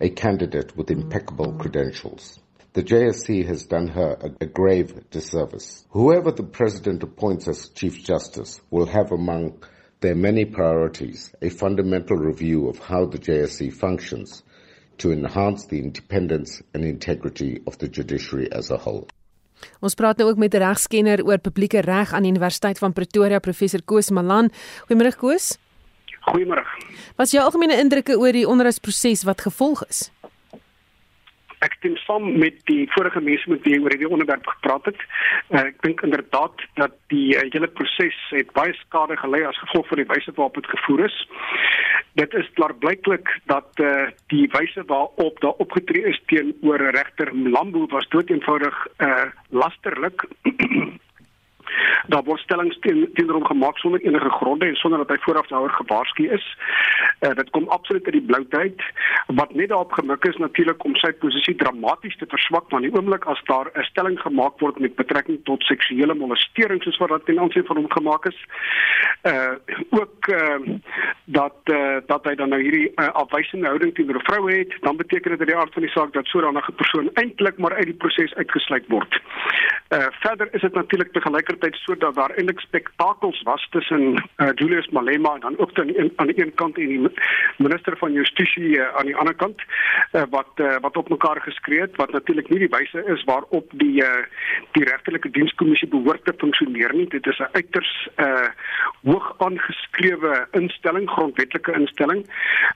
a 0.00 0.10
candidate 0.10 0.76
with 0.76 0.90
impeccable 0.90 1.52
credentials. 1.52 2.38
The 2.74 2.82
JSC 2.82 3.46
has 3.46 3.66
done 3.66 3.88
her 3.88 4.16
a, 4.22 4.44
a 4.44 4.46
grave 4.46 5.10
disservice. 5.10 5.84
Whoever 5.90 6.32
the 6.32 6.42
President 6.42 7.02
appoints 7.02 7.46
as 7.46 7.68
Chief 7.68 8.02
Justice 8.02 8.62
will 8.70 8.86
have 8.86 9.12
among 9.12 9.62
their 10.00 10.14
many 10.14 10.46
priorities 10.46 11.34
a 11.42 11.50
fundamental 11.50 12.16
review 12.16 12.68
of 12.70 12.78
how 12.78 13.04
the 13.04 13.18
JSC 13.18 13.74
functions 13.74 14.42
to 14.96 15.12
enhance 15.12 15.66
the 15.66 15.80
independence 15.80 16.62
and 16.72 16.82
integrity 16.82 17.60
of 17.66 17.76
the 17.76 17.88
judiciary 17.88 18.50
as 18.52 18.70
a 18.70 18.78
whole. 18.78 19.06
Ons 19.84 19.94
praat 19.94 20.16
nou 20.16 20.30
ook 20.30 20.40
met 20.40 20.54
'n 20.54 20.64
regskenner 20.64 21.22
oor 21.24 21.38
publieke 21.38 21.80
reg 21.80 22.12
aan 22.12 22.22
die 22.22 22.32
Universiteit 22.32 22.78
van 22.78 22.92
Pretoria, 22.92 23.38
professor 23.38 23.82
Koos 23.84 24.10
Malan. 24.10 24.50
Goeiemôre 24.88 25.16
Koos. 25.16 25.58
Goeiemôre. 26.24 26.64
Wat 27.16 27.26
is 27.26 27.32
jou 27.32 27.44
algemene 27.44 27.76
indrukke 27.76 28.18
oor 28.18 28.32
die 28.32 28.48
onderhoudsproses 28.48 29.22
wat 29.22 29.40
gevolg 29.40 29.84
is? 29.88 30.10
Ek 31.62 31.76
stem 31.78 31.96
saam 32.02 32.28
met 32.42 32.58
die 32.70 32.86
vorige 32.94 33.20
mense 33.20 33.50
met 33.50 33.62
wie 33.66 33.78
oor 33.80 33.94
hierdie 33.94 34.10
onderwerp 34.10 34.46
gepraat 34.54 34.88
het. 34.90 35.00
Uh, 35.50 35.64
ek 35.68 35.78
dink 35.86 36.02
inderdaad 36.06 36.64
dat 36.80 36.96
die 37.14 37.36
uh, 37.36 37.44
hele 37.54 37.70
proses 37.78 38.18
het 38.34 38.50
baie 38.56 38.74
skade 38.80 39.16
gelei 39.20 39.44
as 39.48 39.60
gevolg 39.64 39.88
van 39.90 40.02
die 40.02 40.08
wyse 40.10 40.34
waarop 40.36 40.58
dit 40.60 40.72
gevoer 40.74 41.04
is. 41.06 41.18
Dit 42.20 42.34
is 42.36 42.50
klaarblyklik 42.58 43.30
dat 43.52 43.80
uh, 43.80 44.08
die 44.34 44.48
wyse 44.56 44.84
waarop 44.90 45.40
daar 45.44 45.62
opgetree 45.64 46.04
is 46.12 46.20
teenoor 46.32 46.82
regter 46.98 47.34
Mlambo 47.34 47.86
was 47.94 48.08
doeteenvoudig 48.14 48.86
uh, 48.98 49.30
lasterlik 49.50 50.26
daar 52.06 52.24
word 52.24 52.40
stellings 52.40 52.78
teen 52.80 53.08
teenoor 53.14 53.40
hom 53.40 53.46
gemaak 53.46 53.78
sonder 53.78 54.00
enige 54.00 54.30
gronde 54.30 54.66
en 54.66 54.76
sonder 54.76 54.98
dat 54.98 55.08
hy 55.08 55.18
vooraf 55.20 55.46
daaroor 55.46 55.70
gewaarsku 55.70 56.28
is. 56.28 56.46
Uh, 57.20 57.34
dit 57.34 57.50
kom 57.50 57.68
absoluut 57.68 58.04
uit 58.04 58.18
die 58.18 58.28
bloutheid 58.30 58.82
wat 59.26 59.54
net 59.54 59.68
daarop 59.68 59.92
gemik 59.92 60.24
is 60.24 60.36
natuurlik 60.36 60.84
om 60.84 60.96
sy 60.96 61.12
posisie 61.12 61.54
dramaties 61.54 62.16
te 62.16 62.26
verswak 62.28 62.70
want 62.70 62.82
die 62.86 62.94
oomblik 62.94 63.24
as 63.24 63.42
daar 63.50 63.70
'n 63.74 63.84
stelling 63.90 64.20
gemaak 64.20 64.58
word 64.60 64.78
met 64.78 64.94
betrekking 64.94 65.38
tot 65.44 65.62
seksuele 65.62 66.14
molestering 66.14 66.82
soos 66.82 66.98
wat 66.98 67.08
dit 67.08 67.24
ten 67.26 67.40
aansien 67.40 67.66
van 67.66 67.76
hom 67.76 67.90
gemaak 67.90 68.26
is. 68.26 68.38
Uh 69.22 69.54
ook 69.90 70.26
uh, 70.28 70.78
dat 71.24 71.56
uh, 71.64 71.96
dat 72.06 72.24
hy 72.24 72.34
dan 72.34 72.48
nou 72.48 72.62
hierdie 72.62 72.92
uh, 72.94 73.08
afwysende 73.08 73.66
houding 73.66 73.94
teenoor 73.94 74.20
'n 74.20 74.28
vrou 74.30 74.50
het, 74.52 74.72
dan 74.80 74.96
beteken 74.96 75.30
dit 75.30 75.40
in 75.40 75.46
die 75.46 75.56
aard 75.56 75.72
van 75.72 75.82
die 75.82 75.90
saak 75.90 76.12
dat 76.12 76.26
sodanige 76.26 76.72
persoon 76.72 77.10
eintlik 77.14 77.58
maar 77.58 77.74
uit 77.74 77.84
die 77.84 78.00
proses 78.04 78.34
uitgesluit 78.34 78.84
word. 78.88 79.20
Uh 79.88 80.06
verder 80.10 80.48
is 80.54 80.60
dit 80.60 80.74
natuurlik 80.74 81.12
te 81.12 81.20
gelyker 81.20 81.58
tyd 81.62 81.78
sodat 81.84 82.14
daar 82.18 82.34
eintlik 82.36 82.60
spektakels 82.60 83.42
was 83.48 83.66
tussen 83.70 84.16
uh, 84.16 84.50
Julius 84.60 84.88
Malema 84.90 85.34
en 85.34 85.40
dan 85.40 85.58
ook 85.58 85.74
dan 85.74 86.10
aan 86.16 86.30
die 86.30 86.40
een 86.40 86.54
kant 86.54 86.78
en 86.78 86.88
die 86.88 87.10
minister 87.58 87.96
van 87.98 88.12
Justisie 88.12 88.76
uh, 88.76 88.88
aan 88.98 89.06
die 89.06 89.16
ander 89.16 89.34
kant 89.34 89.62
uh, 89.62 90.22
wat 90.30 90.60
uh, 90.60 90.76
wat 90.84 90.96
op 90.96 91.08
mekaar 91.08 91.40
geskree 91.40 91.80
het 91.80 91.96
wat 91.96 92.12
natuurlik 92.12 92.48
nie 92.50 92.58
die 92.64 92.72
wyse 92.76 93.04
is 93.14 93.24
waarop 93.24 93.70
die 93.84 94.02
uh, 94.02 94.24
die 94.76 94.84
regterlike 94.84 95.30
dienskommissie 95.30 95.88
behoort 95.88 96.24
te 96.24 96.34
funksioneer 96.38 96.94
nie. 96.94 97.08
Dit 97.08 97.26
is 97.26 97.38
'n 97.38 97.52
uiters 97.52 98.08
uh, 98.16 98.48
hoog 99.02 99.34
aangeskrewe 99.38 100.46
instelling 100.50 101.10
grondwetlike 101.10 101.72
instelling 101.72 102.26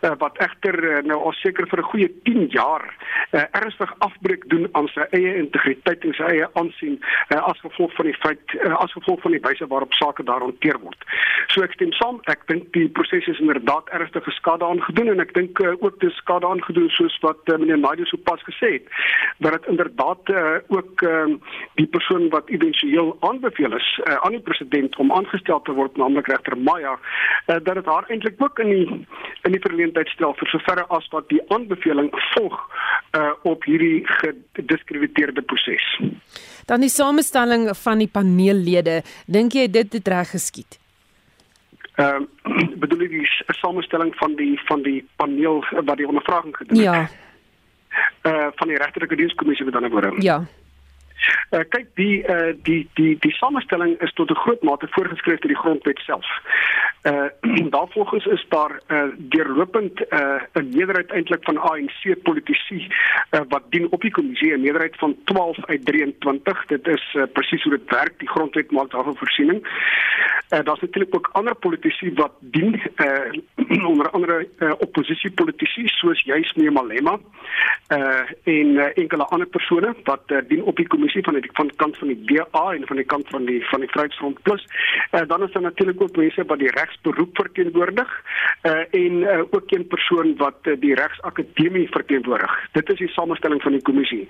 uh, 0.00 0.12
wat 0.18 0.38
egter 0.38 0.76
uh, 0.84 1.02
nou 1.02 1.20
al 1.22 1.32
seker 1.32 1.68
vir 1.68 1.78
'n 1.78 1.90
goeie 1.90 2.10
10 2.22 2.46
jaar 2.54 2.84
uh, 3.32 3.42
ernstig 3.50 3.94
afbreek 3.98 4.48
doen 4.48 4.68
aan 4.72 4.88
sy 4.88 5.06
eie 5.10 5.34
integriteit 5.36 6.04
en 6.04 6.14
sy 6.14 6.22
eie 6.22 6.48
aansien 6.52 6.98
uh, 7.28 7.42
as 7.42 7.60
gevolg 7.60 7.94
van 7.98 8.10
die 8.10 8.18
feit 8.20 8.56
uh, 8.60 8.75
as 8.82 8.92
gevolg 8.92 9.20
van 9.24 9.34
die 9.36 9.42
wyse 9.44 9.66
waarop 9.66 9.92
sake 9.92 10.24
daar 10.24 10.44
hanteer 10.44 10.78
word. 10.82 11.04
So 11.52 11.62
ek 11.64 11.76
stem 11.76 11.92
saam, 11.96 12.20
ek 12.32 12.46
dink 12.50 12.72
die 12.76 12.88
proses 12.88 13.26
is 13.30 13.40
inderdaad 13.42 13.90
ernstige 13.96 14.30
skade 14.36 14.64
aangedoen 14.66 15.12
en 15.14 15.22
ek 15.24 15.34
dink 15.36 15.60
uh, 15.64 15.74
ook 15.80 16.00
dis 16.00 16.16
skade 16.22 16.46
aangedoen 16.46 16.88
soos 16.96 17.16
wat 17.24 17.40
uh, 17.52 17.58
meneer 17.60 17.80
Naidu 17.80 18.06
so 18.10 18.20
pas 18.28 18.42
gesê 18.48 18.72
het 18.78 18.90
dat 19.44 19.56
dit 19.56 19.70
inderdaad 19.72 20.32
uh, 20.34 20.56
ook 20.68 21.02
uh, 21.02 21.26
die 21.80 21.86
persoon 21.86 22.28
wat 22.34 22.48
éventueel 22.48 23.16
aanbeveel 23.20 23.76
is 23.76 23.88
uh, 24.04 24.16
aan 24.26 24.36
die 24.36 24.44
president 24.48 24.96
om 25.02 25.12
aangestel 25.12 25.62
te 25.62 25.74
word 25.76 25.96
naamlik 25.96 26.28
regter 26.32 26.58
Maya 26.58 26.96
uh, 26.96 27.56
dat 27.62 27.74
dit 27.74 27.86
haar 27.86 28.08
eintlik 28.10 28.42
ook 28.42 28.58
in 28.64 28.72
die 28.74 28.86
in 29.46 29.54
die 29.54 29.62
verleentheid 29.62 30.08
stel 30.14 30.34
vir 30.40 30.52
soverre 30.52 30.86
as 30.98 31.08
wat 31.14 31.28
die 31.32 31.42
aanbeveling 31.54 32.10
volg 32.34 32.58
uh, 33.16 33.32
op 33.42 33.64
hierdie 33.64 34.02
gediskrediteerde 34.56 35.42
proses. 35.42 35.86
Dan 36.66 36.82
die 36.82 36.90
samestelling 36.90 37.68
van 37.78 37.98
die 38.02 38.08
paneellede, 38.10 39.02
dink 39.26 39.54
jy 39.54 39.68
dit 39.70 39.92
het 39.92 40.08
reg 40.08 40.30
geskied? 40.34 40.78
Ehm 41.96 42.26
uh, 42.44 42.66
bedoel 42.82 43.06
jy 43.06 43.08
die 43.08 43.54
samestelling 43.60 44.12
van 44.18 44.34
die 44.36 44.60
van 44.66 44.82
die 44.82 45.00
paneel 45.16 45.62
wat 45.72 45.96
die 45.96 46.08
ondervraging 46.08 46.56
gedoen 46.56 46.76
het? 46.76 46.84
Ja. 46.84 47.06
Eh 48.22 48.32
uh, 48.32 48.48
van 48.54 48.68
die 48.68 48.76
regterlike 48.76 49.16
dienskommissie 49.16 49.64
met 49.64 49.74
ander 49.74 49.90
woorde. 49.90 50.12
Ja. 50.22 50.44
Uh, 51.50 51.62
kyk 51.68 51.86
die 51.94 52.22
uh, 52.28 52.52
die 52.62 52.88
die 52.94 53.16
die 53.20 53.32
samestelling 53.38 53.96
is 54.00 54.12
tot 54.12 54.30
'n 54.30 54.42
groot 54.44 54.62
mate 54.62 54.86
voorgeskryf 54.90 55.38
deur 55.38 55.54
die 55.54 55.62
grondwet 55.62 55.98
self. 55.98 56.26
Uh 57.06 57.24
daarvolgens 57.76 58.24
is 58.24 58.46
daar 58.48 58.80
uh, 58.88 59.02
deurlopend 59.18 60.00
'n 60.00 60.14
uh, 60.14 60.64
meerderheid 60.72 61.10
eintlik 61.10 61.44
van 61.44 61.58
ANC 61.58 62.22
politici 62.22 62.88
uh, 63.30 63.40
wat 63.48 63.62
dien 63.68 63.86
op 63.90 64.00
die 64.00 64.10
kommissie 64.10 64.52
'n 64.52 64.60
meerderheid 64.60 64.96
van 64.96 65.16
12 65.24 65.66
uit 65.66 65.84
23. 65.84 66.66
Dit 66.66 66.86
is 66.86 67.14
uh, 67.14 67.22
presies 67.32 67.62
hoe 67.62 67.72
dit 67.78 67.90
werk. 67.90 68.18
Die 68.18 68.28
grondwet 68.28 68.70
maak 68.70 68.90
daarvoor 68.90 69.16
voorsiening. 69.16 69.60
Uh, 70.50 70.58
daar's 70.64 70.80
natuurlik 70.80 71.14
ook 71.14 71.28
ander 71.32 71.54
politici 71.54 72.12
wat 72.14 72.32
dien 72.40 72.82
uh, 72.96 73.84
onder 73.92 74.10
andere 74.10 74.48
uh, 74.58 74.72
oppositiepolitici 74.78 75.82
soos 75.84 76.22
juis 76.22 76.52
meneer 76.54 76.72
Malema 76.72 77.18
uh, 77.92 78.20
en 78.44 78.66
uh, 78.66 78.84
enkele 78.94 79.24
ander 79.24 79.46
persone 79.46 79.94
wat 80.04 80.22
uh, 80.26 80.38
dien 80.48 80.62
op 80.62 80.76
die 80.76 80.86
kommissie 80.86 81.22
van 81.22 81.34
die 81.34 81.50
van 81.52 81.70
kant 81.76 81.98
van 81.98 82.08
die 82.08 82.24
DA 82.24 82.64
en 82.72 82.86
van 82.86 82.96
die 82.96 83.04
kant 83.04 83.28
van 83.28 83.44
die 83.44 83.64
van 83.68 83.80
die 83.80 83.88
Vryheidsfront 83.88 84.42
Plus. 84.42 84.66
Uh, 85.12 85.20
dan 85.26 85.42
is 85.42 85.52
daar 85.52 85.62
natuurlik 85.62 86.00
ook 86.00 86.16
mense 86.16 86.44
wat 86.44 86.58
die 86.58 86.70
regsberoep 86.96 87.36
verteenwoordig 87.36 88.22
uh, 88.62 88.72
en 88.90 89.12
uh, 89.12 89.40
ook 89.50 89.70
een 89.70 89.86
persoon 89.86 90.36
wat 90.36 90.58
uh, 90.62 90.74
die 90.80 90.94
regsakademie 90.94 91.88
verteenwoordig. 91.90 92.68
Dit 92.72 92.90
is 92.90 92.98
die 92.98 93.08
samestelling 93.08 93.62
van 93.62 93.72
die 93.72 93.82
kommissie. 93.82 94.28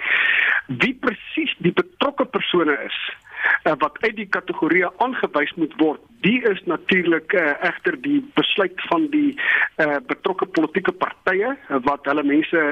Wie 0.66 0.94
presies 0.94 1.54
die 1.58 1.72
betrokke 1.72 2.24
persone 2.24 2.78
is 2.84 3.16
uh, 3.64 3.72
wat 3.78 3.98
uit 4.00 4.16
die 4.16 4.28
kategorieë 4.28 4.90
aangewys 5.04 5.54
moet 5.56 5.74
word. 5.82 6.00
Die 6.24 6.42
is 6.48 6.60
natuurlik 6.64 7.32
uh, 7.32 7.52
egter 7.68 8.00
die 8.02 8.20
besluit 8.34 8.80
van 8.90 9.06
die 9.12 9.36
uh, 9.76 9.96
betrokke 10.06 10.46
politieke 10.46 10.92
partye 10.92 11.52
uh, 11.54 11.80
wat 11.86 12.08
hulle 12.08 12.24
mense 12.26 12.62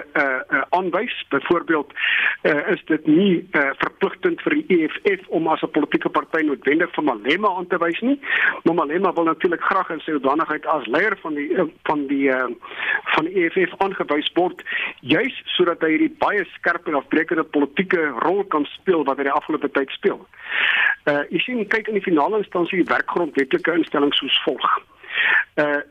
aanwys. 0.71 1.15
Uh, 1.15 1.25
uh, 1.25 1.33
Byvoorbeeld 1.35 1.93
uh, 2.43 2.69
is 2.73 2.83
dit 2.85 3.07
nie 3.07 3.49
uh, 3.53 3.71
verpligtend 3.81 4.43
vir 4.45 4.57
die 4.59 4.79
EFF 4.79 5.29
om 5.29 5.49
as 5.49 5.63
'n 5.63 5.71
politieke 5.77 6.09
party 6.09 6.43
noodwendig 6.43 6.93
van 6.95 7.05
Malema 7.05 7.49
aan 7.57 7.67
te 7.67 7.79
wys 7.79 8.01
nie. 8.01 8.19
Maar 8.63 8.75
Malema 8.75 9.13
wil 9.13 9.25
natuurlik 9.25 9.63
graag 9.63 9.91
in 9.91 10.01
sy 10.01 10.13
hoedanigheid 10.13 10.67
as 10.67 10.87
leier 10.87 11.17
van 11.23 11.35
die 11.35 11.51
uh, 11.53 11.67
van 11.85 12.07
die 12.07 12.29
uh, 12.29 12.49
van 13.15 13.25
die 13.25 13.45
EFF 13.45 13.75
aangewys 13.79 14.31
word 14.35 14.63
juis 15.01 15.43
sodat 15.57 15.81
hy 15.81 15.91
hierdie 15.95 16.17
baie 16.19 16.45
skerp 16.57 16.87
en 16.89 16.95
afbreekende 16.95 17.45
politieke 17.45 18.07
rol 18.25 18.45
kan 18.45 18.65
speel 18.65 19.05
wat 19.05 19.17
hy 19.17 19.29
die 19.29 19.39
afgelope 19.39 19.71
tyd 19.71 19.91
speel. 19.91 20.21
Uh 21.05 21.23
jy 21.31 21.41
sien 21.45 21.67
kyk 21.69 21.89
in 21.89 21.99
die 21.99 22.05
finale 22.05 22.41
instansie 22.41 22.81
die 22.81 22.93
werkgrondwetlike 22.93 23.75
instellings 23.81 24.21
soos 24.23 24.39
volg. 24.47 24.71
Uh 25.61 25.83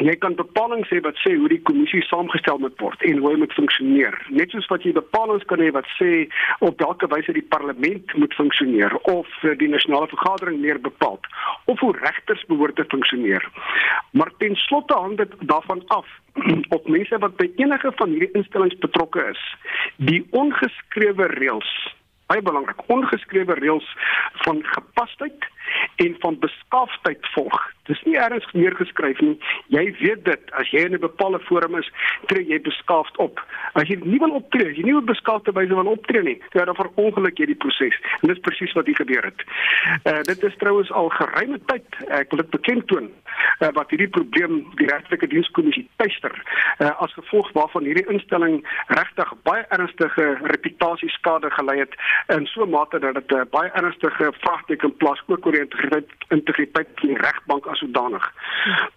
jy 0.00 0.14
kan 0.16 0.34
bepalinge 0.38 0.86
sê 0.88 1.02
wat 1.04 1.18
sê 1.20 1.34
hoe 1.36 1.48
die 1.52 1.60
kommissie 1.68 2.00
saamgestel 2.06 2.58
moet 2.62 2.78
word 2.80 3.02
en 3.04 3.18
hoe 3.20 3.32
hy 3.32 3.36
moet 3.42 3.52
funksioneer. 3.52 4.16
Net 4.32 4.54
soos 4.54 4.66
wat 4.72 4.86
jy 4.86 4.94
bepalinge 4.96 5.44
kan 5.50 5.60
hê 5.60 5.68
wat 5.76 5.88
sê 5.98 6.24
op 6.64 6.80
watter 6.80 7.10
wyse 7.12 7.34
die 7.36 7.44
parlement 7.52 8.14
moet 8.16 8.34
funksioneer 8.38 8.96
of 9.12 9.28
die 9.60 9.68
nasionale 9.68 10.08
vergadering 10.14 10.62
meer 10.64 10.80
bepaal 10.80 11.20
of 11.68 11.84
hoe 11.84 11.92
regters 12.00 12.44
behoort 12.48 12.80
te 12.80 12.88
funksioneer. 12.88 13.44
Maar 14.16 14.32
ten 14.40 14.56
slotte 14.64 14.96
hang 14.96 15.18
dit 15.20 15.36
daarvan 15.52 15.84
af 15.92 16.08
op 16.76 16.88
mense 16.88 17.18
wat 17.20 17.36
by 17.36 17.50
enige 17.60 17.92
van 18.00 18.16
hierdie 18.16 18.32
instellings 18.32 18.80
betrokke 18.80 19.28
is. 19.28 19.42
Die 20.00 20.22
ongeskrewe 20.30 21.28
reëls 21.36 21.72
baie 22.32 22.44
belangrik 22.48 22.80
ongeskrewe 22.88 23.54
reëls 23.58 23.88
van 24.44 24.62
gepasheid 24.74 25.48
en 25.96 26.16
van 26.18 26.38
beskaafdheid 26.38 27.26
volg. 27.34 27.72
Dis 27.90 28.02
nie 28.06 28.14
eers 28.14 28.46
neergeskryf 28.54 29.20
nie. 29.20 29.34
Jy 29.74 29.82
weet 29.98 30.24
dit 30.24 30.52
as 30.58 30.70
jy 30.70 30.84
in 30.86 30.94
'n 30.94 31.00
bepaalde 31.02 31.40
forum 31.48 31.74
is, 31.78 31.90
tree 32.26 32.46
jy 32.46 32.60
beskaafd 32.60 33.16
op. 33.16 33.42
As 33.74 33.88
jy 33.88 33.98
nie 34.04 34.18
wil 34.18 34.30
optree, 34.30 34.74
jy 34.74 34.82
nie 34.82 34.96
op 34.96 35.06
beskaafde 35.06 35.52
wyse 35.52 35.74
wil 35.74 35.90
optree 35.90 36.22
nie, 36.22 36.38
dan 36.52 36.74
ver 36.74 36.90
ongeluk 36.94 37.38
jy 37.38 37.46
die 37.46 37.58
proses. 37.64 37.98
En 38.22 38.28
dis 38.28 38.38
presies 38.38 38.72
wat 38.72 38.86
hier 38.86 38.96
gebeur 38.96 39.24
het. 39.24 39.40
Uh 40.06 40.22
dit 40.22 40.42
is 40.42 40.56
trouens 40.56 40.90
al 40.92 41.08
geruime 41.08 41.58
tyd, 41.66 41.86
ek 42.08 42.30
wil 42.30 42.42
dit 42.42 42.50
beklemtoon, 42.50 43.10
uh, 43.60 43.68
wat 43.72 43.90
hierdie 43.90 44.08
probleem 44.08 44.62
die 44.76 44.86
regtelike 44.86 45.26
dienskommissie 45.26 45.88
tuister, 45.96 46.32
uh 46.78 47.02
as 47.02 47.12
gevolg 47.12 47.52
waarvan 47.52 47.84
hierdie 47.84 48.06
instelling 48.08 48.62
regtig 48.86 49.34
baie 49.42 49.64
ernstige 49.68 50.38
reputasieskade 50.54 51.50
gelei 51.50 51.78
het 51.78 51.94
in 52.28 52.46
so 52.46 52.62
'n 52.62 52.70
mate 52.70 52.98
dat 52.98 53.14
dit 53.14 53.32
'n 53.32 53.36
uh, 53.36 53.44
baie 53.50 53.70
ernstige 53.70 54.32
vraagteken 54.40 54.96
plaas 54.96 55.22
ook 55.26 55.46
oor 55.46 55.52
integriteit 55.62 56.10
integriteit 56.28 56.88
van 56.94 57.08
die 57.08 57.18
regbank 57.18 57.66
as 57.66 57.78
sodanig. 57.78 58.24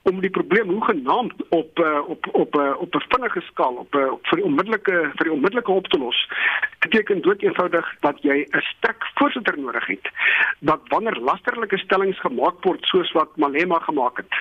Om 0.02 0.22
die 0.22 0.30
probleem 0.30 0.70
hoegenaamd 0.70 1.34
op 1.50 1.80
uh, 1.80 2.10
op 2.10 2.28
op 2.32 2.56
uh, 2.56 2.74
op 2.80 2.96
'n 2.96 3.06
vinnige 3.10 3.42
skaal 3.42 3.76
op 3.84 3.96
uh, 3.96 4.12
vir 4.30 4.42
die 4.42 4.46
onmiddellike 4.46 4.98
vir 5.16 5.30
die 5.30 5.36
onmiddellike 5.38 5.72
op 5.72 5.88
te 5.88 5.98
los, 5.98 6.30
beteken 6.80 7.22
dood 7.22 7.42
eenvoudig 7.42 7.96
dat 8.00 8.22
jy 8.22 8.48
'n 8.50 8.62
sterk 8.62 9.10
voorsitter 9.16 9.60
nodig 9.60 9.86
het. 9.86 10.10
Dat 10.60 10.82
wanneer 10.88 11.20
lasterlike 11.20 11.78
stellings 11.78 12.20
gemaak 12.20 12.64
word 12.64 12.86
soos 12.86 13.12
wat 13.12 13.36
Malema 13.38 13.80
gemaak 13.80 14.18
het, 14.18 14.34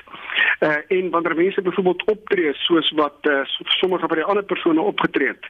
Uh 0.60 0.76
en 0.88 1.10
wanneer 1.10 1.36
mense 1.36 1.62
byvoorbeeld 1.62 2.04
optree 2.04 2.52
soos 2.52 2.90
wat 2.90 3.16
uh, 3.22 3.40
sommige 3.44 4.06
van 4.06 4.16
die 4.16 4.24
ander 4.24 4.44
persone 4.44 4.80
opgetree 4.80 5.28
het, 5.28 5.46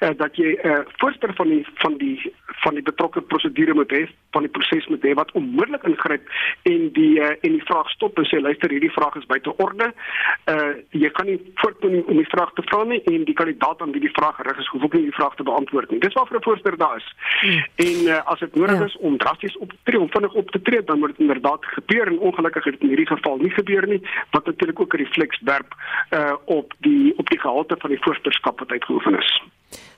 uh, 0.00 0.08
dat 0.16 0.36
jy 0.36 0.58
'n 0.62 0.66
uh, 0.66 0.78
voorstel 0.96 1.34
van 1.34 1.48
die 1.48 1.66
van 1.74 1.96
die 1.96 2.32
van 2.46 2.74
die 2.74 2.82
betrokke 2.82 3.20
prosedure 3.20 3.74
moet 3.74 3.92
hê, 3.92 4.06
van 4.30 4.42
die 4.42 4.50
proses 4.50 4.86
moet 4.86 5.02
hê 5.02 5.14
wat 5.14 5.32
onmiddellik 5.32 5.82
ingryp 5.82 6.11
en 6.62 6.88
die 6.92 7.20
uh, 7.20 7.34
en 7.40 7.52
die 7.56 7.64
vraag 7.64 7.90
stop 7.90 8.18
en 8.18 8.28
sê 8.28 8.40
luister 8.40 8.70
hierdie 8.70 8.92
vraag 8.92 9.16
is 9.20 9.26
buite 9.26 9.56
orde. 9.56 9.92
Uh 10.50 10.72
jy 10.90 11.10
kan 11.16 11.26
nie 11.26 11.38
voortkom 11.60 11.94
om 12.00 12.16
die 12.16 12.28
vraag 12.34 12.52
te 12.56 12.64
vra 12.70 12.82
nie 12.84 13.00
en 13.12 13.24
die 13.24 13.34
kandidaat 13.34 13.82
aan 13.82 13.92
wie 13.92 14.04
die 14.04 14.14
vraag 14.18 14.36
gerig 14.36 14.58
is, 14.58 14.70
hoef 14.74 14.84
ook 14.84 14.96
nie 14.98 15.08
die 15.08 15.18
vraag 15.18 15.34
te 15.36 15.46
beantwoord 15.48 15.90
nie. 15.90 16.00
Dis 16.00 16.16
waarvoor 16.18 16.38
'n 16.38 16.48
voorstel 16.48 16.76
daar 16.76 16.96
is. 16.96 17.08
Hmm. 17.40 17.64
En 17.86 17.96
uh, 18.14 18.20
as 18.24 18.38
dit 18.38 18.54
nodig 18.54 18.78
ja. 18.78 18.84
is 18.84 18.96
om 18.96 19.18
drasties 19.18 19.58
op 19.58 19.70
te 19.70 19.78
tree, 19.82 20.00
om 20.00 20.10
vinnig 20.10 20.34
op 20.34 20.50
te 20.50 20.62
tree, 20.62 20.84
dan 20.84 20.98
moet 20.98 21.08
dit 21.08 21.18
inderdaad 21.26 21.64
gebeur 21.64 22.06
en 22.06 22.18
ongelukkig 22.18 22.64
het 22.64 22.72
dit 22.72 22.82
in 22.82 22.88
hierdie 22.88 23.12
geval 23.14 23.36
nie 23.36 23.50
gebeur 23.50 23.86
nie, 23.86 24.02
wat 24.30 24.46
natuurlik 24.46 24.80
ook 24.80 24.94
'n 24.94 24.96
refleks 24.96 25.40
werp 25.40 25.74
uh 26.10 26.34
op 26.44 26.72
die 26.78 27.12
op 27.16 27.28
die 27.28 27.40
gehalte 27.40 27.76
van 27.78 27.90
die 27.90 28.02
voorstelskap 28.02 28.58
wat 28.58 28.70
uitgeoefen 28.70 29.18
is. 29.18 29.42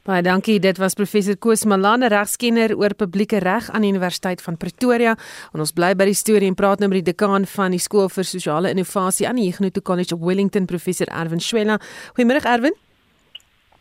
Baie 0.05 0.23
dankie. 0.23 0.59
Dit 0.61 0.79
was 0.79 0.95
professor 0.95 1.37
Koos 1.37 1.65
Malane, 1.65 2.09
regskenner 2.09 2.77
oor 2.77 2.95
publieke 2.95 3.39
reg 3.39 3.71
aan 3.71 3.81
die 3.81 3.91
Universiteit 3.91 4.43
van 4.43 4.57
Pretoria. 4.57 5.17
En 5.53 5.61
ons 5.61 5.73
bly 5.73 5.95
by 5.95 6.05
die 6.05 6.15
storie 6.15 6.49
en 6.49 6.55
praat 6.55 6.79
nou 6.79 6.89
met 6.89 7.05
die 7.05 7.13
dekaan 7.13 7.47
van 7.47 7.71
die 7.71 7.81
Skool 7.81 8.09
vir 8.09 8.25
Sosiale 8.25 8.71
Innovasie 8.71 9.29
aan 9.29 9.37
die 9.37 9.49
Huguenot 9.49 9.83
College 9.83 10.15
op 10.15 10.21
Wellington, 10.21 10.67
professor 10.67 11.07
Erwin 11.09 11.41
Schwella. 11.41 11.79
Goeiemôre 12.17 12.45
Erwin. 12.45 12.75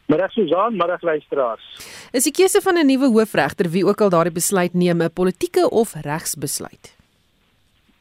Middag 0.05 0.31
Susan, 0.31 0.75
middag 0.75 1.01
luisteraars. 1.01 1.63
Is 2.11 2.23
die 2.27 2.33
keuse 2.35 2.61
van 2.61 2.77
'n 2.77 2.85
nuwe 2.85 3.07
hoofregter 3.07 3.69
wie 3.69 3.85
ook 3.85 4.01
al 4.01 4.09
daardie 4.09 4.33
besluit 4.33 4.73
neem 4.73 5.01
'n 5.01 5.13
politieke 5.13 5.69
of 5.69 5.93
regsbesluit? 5.93 6.95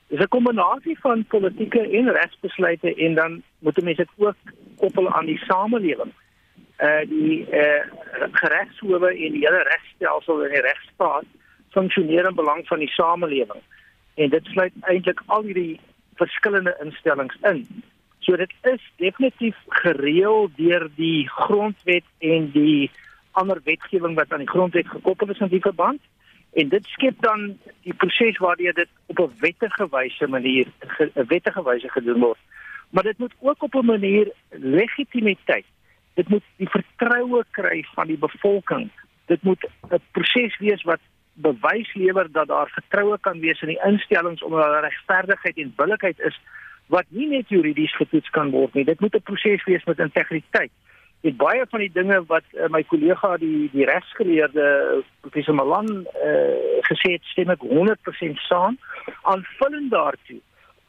Dis 0.08 0.20
'n 0.20 0.28
kombinasie 0.28 0.98
van 1.00 1.24
politieke 1.24 1.80
en 1.80 2.12
regsbesluite 2.12 2.94
en 2.94 3.14
dan 3.14 3.42
moet 3.58 3.82
mense 3.82 4.04
dit 4.04 4.26
ook 4.26 4.36
koppel 4.76 5.08
aan 5.08 5.26
die 5.26 5.38
samelewing. 5.38 6.12
Uh 6.82 7.04
die 7.08 7.46
uh 7.46 7.84
geregshowe 8.32 9.08
en 9.08 9.36
die 9.36 9.44
hele 9.44 9.62
regstelsel 9.68 10.44
en 10.44 10.50
die 10.50 10.64
regstaat 10.66 11.28
funksioneer 11.70 12.26
in 12.28 12.34
belang 12.34 12.66
van 12.66 12.78
die 12.78 12.90
samelewing. 12.90 13.62
En 14.14 14.30
dit 14.30 14.44
sluit 14.44 14.72
eintlik 14.80 15.22
al 15.26 15.46
hierdie 15.48 15.80
verskillende 16.20 16.76
instellings 16.82 17.36
in. 17.48 17.62
So 18.18 18.36
dit 18.36 18.52
is 18.62 18.82
definitief 18.96 19.56
gereël 19.82 20.50
deur 20.56 20.88
die 20.96 21.28
grondwet 21.28 22.04
en 22.18 22.50
die 22.54 22.90
ander 23.32 23.60
wetgewing 23.64 24.14
wat 24.14 24.32
aan 24.32 24.44
die 24.44 24.50
grondwet 24.50 24.88
gekoppel 24.88 25.30
is 25.30 25.40
in 25.40 25.48
die 25.54 25.64
verband 25.64 26.00
en 26.52 26.68
dit 26.68 26.86
skep 26.94 27.20
dan 27.24 27.54
die 27.86 27.94
proses 27.94 28.38
waardeur 28.44 28.74
dit 28.76 28.88
op 29.06 29.18
'n 29.18 29.32
wettige 29.40 29.86
wyse 29.90 30.26
manier 30.28 30.66
'n 30.98 31.26
wettige 31.28 31.62
wyse 31.62 31.88
gedoen 31.88 32.20
word. 32.20 32.38
Maar 32.90 33.02
dit 33.02 33.18
moet 33.18 33.34
ook 33.38 33.62
op 33.62 33.74
'n 33.74 33.84
manier 33.84 34.32
legitimiteit. 34.50 35.64
Dit 36.14 36.28
moet 36.28 36.44
die 36.56 36.68
vertroue 36.68 37.44
kry 37.50 37.84
van 37.94 38.06
die 38.06 38.18
bevolking. 38.18 38.90
Dit 39.26 39.42
moet 39.42 39.64
'n 39.90 40.00
proses 40.12 40.58
wees 40.58 40.82
wat 40.82 41.00
bewys 41.34 41.94
lewer 41.94 42.32
dat 42.32 42.48
daar 42.48 42.68
vertroue 42.68 43.18
kan 43.20 43.40
wees 43.40 43.60
in 43.62 43.68
die 43.68 43.82
instellings 43.84 44.42
omdat 44.42 44.64
daar 44.64 44.84
regverdigheid 44.84 45.56
en 45.56 45.72
billikheid 45.76 46.20
is 46.20 46.40
wat 46.86 47.04
nie 47.08 47.28
net 47.28 47.48
juridies 47.48 47.94
getoets 47.96 48.30
kan 48.30 48.50
word 48.50 48.74
nie. 48.74 48.84
Dit 48.84 49.00
moet 49.00 49.14
'n 49.14 49.22
proses 49.22 49.64
wees 49.64 49.84
met 49.84 49.98
integriteit. 49.98 50.70
Dit 51.20 51.36
baie 51.36 51.66
van 51.70 51.80
die 51.80 51.92
dinge 51.92 52.24
wat 52.26 52.44
uh, 52.52 52.68
my 52.68 52.82
kollega 52.82 53.36
die 53.36 53.70
die 53.72 53.84
regsgeleerde 53.84 55.02
professor 55.20 55.54
Malan 55.54 56.06
uh, 56.24 56.82
gesê 56.90 57.12
het, 57.12 57.24
stem 57.24 57.50
ek 57.50 57.62
100% 57.62 58.42
saam. 58.48 58.78
Aanvullend 59.22 59.90
daartoe 59.90 60.40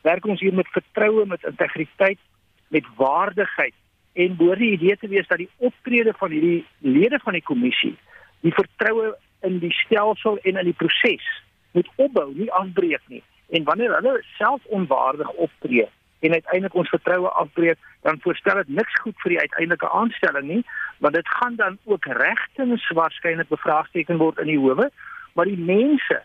werk 0.02 0.26
ons 0.26 0.40
hier 0.40 0.54
met 0.54 0.68
vertroue, 0.68 1.26
met 1.26 1.44
integriteit, 1.44 2.20
met 2.68 2.84
waardigheid 2.96 3.74
en 4.14 4.36
behoort 4.38 4.62
die 4.62 4.72
idee 4.72 4.98
te 4.98 5.08
wees 5.08 5.28
dat 5.28 5.42
die 5.42 5.50
optrede 5.58 6.14
van 6.18 6.32
hierdie 6.32 6.66
lede 6.78 7.20
van 7.24 7.34
die 7.34 7.44
kommissie 7.44 7.96
die 8.44 8.54
vertroue 8.54 9.14
in 9.48 9.60
die 9.60 9.72
stelsel 9.72 10.38
en 10.44 10.58
in 10.60 10.70
die 10.70 10.78
proses 10.78 11.26
moet 11.74 11.90
opbou, 11.96 12.28
nie 12.36 12.52
afbreek 12.54 13.02
nie. 13.10 13.24
En 13.50 13.64
wanneer 13.64 13.96
hulle 13.96 14.20
self 14.38 14.66
onwaardig 14.66 15.30
optree 15.30 15.88
en 16.24 16.32
uiteindelik 16.32 16.76
ons 16.80 16.90
vertroue 16.90 17.30
afbreek, 17.30 17.80
dan 18.02 18.20
voorstel 18.24 18.62
dit 18.62 18.76
niks 18.78 19.00
goed 19.04 19.16
vir 19.24 19.34
die 19.34 19.40
uiteindelike 19.40 19.90
aanstelling 19.90 20.46
nie, 20.48 20.62
want 21.04 21.18
dit 21.18 21.32
gaan 21.40 21.56
dan 21.56 21.78
ook 21.84 22.06
regtens 22.06 22.86
waarskynlik 22.96 23.50
bevraagteken 23.52 24.22
word 24.22 24.40
in 24.40 24.52
die 24.54 24.60
howe, 24.60 24.88
maar 25.34 25.50
die 25.50 25.60
mense 25.60 26.22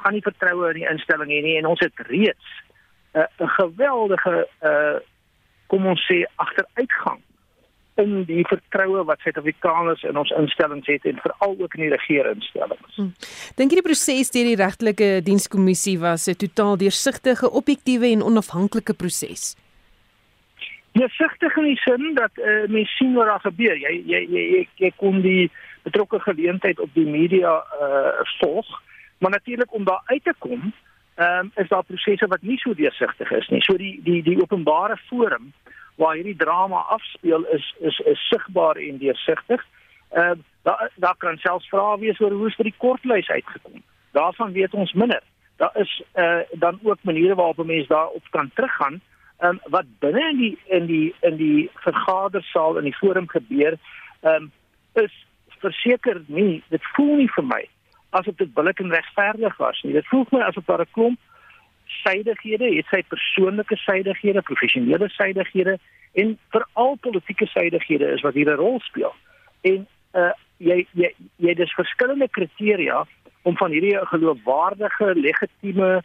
gaan 0.00 0.16
nie 0.16 0.24
vertroue 0.24 0.70
in 0.72 0.80
die 0.80 0.88
instelling 0.88 1.32
hê 1.34 1.42
nie 1.44 1.58
en 1.58 1.68
ons 1.68 1.82
het 1.84 2.06
reeds 2.08 2.48
'n 3.12 3.26
uh, 3.44 3.48
geweldige 3.58 4.48
uh 4.62 4.98
kom 5.72 5.86
ons 5.86 6.02
sê 6.04 6.24
agteruitgang 6.36 7.20
in 8.00 8.22
die 8.24 8.44
vertroue 8.48 9.04
wat 9.04 9.20
Suid-Afrikaners 9.20 10.02
in 10.08 10.16
ons 10.16 10.30
instellings 10.36 10.86
het 10.88 11.04
en 11.08 11.18
veral 11.20 11.56
ook 11.58 11.74
in 11.74 11.84
die 11.84 11.90
regeringsinstellings. 11.92 12.94
Hmm. 12.96 13.10
Dink 13.58 13.72
jy 13.72 13.80
die 13.80 13.88
proses 13.88 14.32
deur 14.32 14.48
die 14.48 14.60
regtelike 14.60 15.10
dienskommissie 15.26 15.98
was 16.00 16.28
'n 16.28 16.38
totaal 16.44 16.76
deursigtige, 16.76 17.50
objektiewe 17.50 18.08
en 18.12 18.22
onafhanklike 18.22 18.94
proses? 18.94 19.56
Deursigtig 20.92 21.56
in 21.56 21.64
die 21.64 21.80
sin 21.84 22.14
dat 22.14 22.32
uh, 22.36 22.68
mens 22.68 22.96
sien 22.96 23.14
wat 23.14 23.26
daar 23.26 23.40
gebeur. 23.40 23.76
Jy 23.76 24.02
jy 24.06 24.20
jy 24.28 24.42
jy, 24.54 24.68
jy 24.76 24.92
kon 24.96 25.20
die 25.20 25.50
betrokke 25.82 26.20
geleentheid 26.20 26.80
op 26.80 26.90
die 26.94 27.06
media 27.06 27.64
uh 27.80 28.24
volg, 28.40 28.66
maar 29.18 29.30
natuurlik 29.30 29.74
om 29.74 29.84
daar 29.84 30.02
uit 30.06 30.24
te 30.24 30.34
kom, 30.38 30.72
ehm 31.14 31.38
um, 31.38 31.50
is 31.54 31.68
daar 31.68 31.84
prosesse 31.84 32.26
wat 32.26 32.42
nie 32.42 32.58
so 32.58 32.74
deursigtig 32.74 33.30
is 33.30 33.48
nie. 33.48 33.60
So 33.62 33.76
die 33.76 34.00
die 34.02 34.22
die 34.22 34.40
openbare 34.40 34.96
forum 35.08 35.52
waar 36.02 36.18
hierdie 36.18 36.36
drama 36.36 36.80
afspeel 36.96 37.46
is 37.56 37.74
is 37.80 37.98
is 38.12 38.28
sigbaar 38.28 38.76
en 38.76 38.98
deursigtig. 38.98 39.64
Ehm 40.10 40.30
uh, 40.30 40.50
daar 40.62 40.90
daar 41.04 41.16
kan 41.18 41.36
selfs 41.36 41.68
vrae 41.68 41.98
wees 41.98 42.20
oor 42.20 42.34
hoe 42.40 42.50
vir 42.56 42.70
die 42.70 42.80
kortlys 42.84 43.28
uitgekom. 43.28 43.82
Daarvan 44.18 44.52
weet 44.52 44.74
ons 44.74 44.92
minder. 44.92 45.22
Daar 45.56 45.76
is 45.84 46.02
eh 46.12 46.24
uh, 46.24 46.60
dan 46.64 46.78
ook 46.82 47.02
maniere 47.02 47.34
waarop 47.34 47.58
'n 47.58 47.66
mens 47.66 47.86
daarop 47.86 48.26
kan 48.30 48.50
teruggaan. 48.54 49.00
Ehm 49.38 49.50
um, 49.50 49.60
wat 49.76 49.86
binne 49.98 50.28
in 50.30 50.38
die 50.38 50.58
in 50.66 50.86
die 50.86 51.14
in 51.20 51.36
die 51.36 51.70
vergadersaal 51.74 52.76
in 52.76 52.84
die 52.84 53.00
forum 53.02 53.28
gebeur, 53.28 53.78
ehm 54.20 54.34
um, 54.34 54.52
is 54.92 55.26
verseker 55.58 56.22
nie, 56.26 56.62
dit 56.68 56.84
voel 56.94 57.16
nie 57.16 57.30
vir 57.36 57.44
my 57.44 57.62
asof 58.10 58.36
dit 58.36 58.54
billik 58.54 58.80
en 58.80 58.92
regverdig 58.92 59.56
was 59.56 59.82
nie. 59.82 59.92
Dit 59.92 60.06
voel 60.06 60.26
my 60.30 60.40
asof 60.40 60.64
daar 60.64 60.80
'n 60.80 60.92
klomp 60.96 61.18
suidighede, 62.02 62.68
het 62.74 62.86
sy 62.90 63.02
persoonlike 63.08 63.76
suidighede, 63.76 64.42
professionele 64.42 65.08
suidighede 65.08 65.78
en 66.12 66.38
veral 66.54 66.96
politieke 67.00 67.46
suidighede 67.46 68.12
is 68.16 68.24
wat 68.26 68.34
hier 68.34 68.50
'n 68.50 68.60
rol 68.60 68.80
speel. 68.80 69.14
En 69.60 69.86
uh 70.14 70.32
jy 70.58 70.86
jy 70.92 71.10
jy 71.36 71.54
dis 71.54 71.74
verskillende 71.74 72.28
kriteria 72.28 73.04
om 73.42 73.56
van 73.56 73.70
hierdie 73.70 73.98
geloofwaardige, 74.06 75.14
legitieme, 75.14 76.02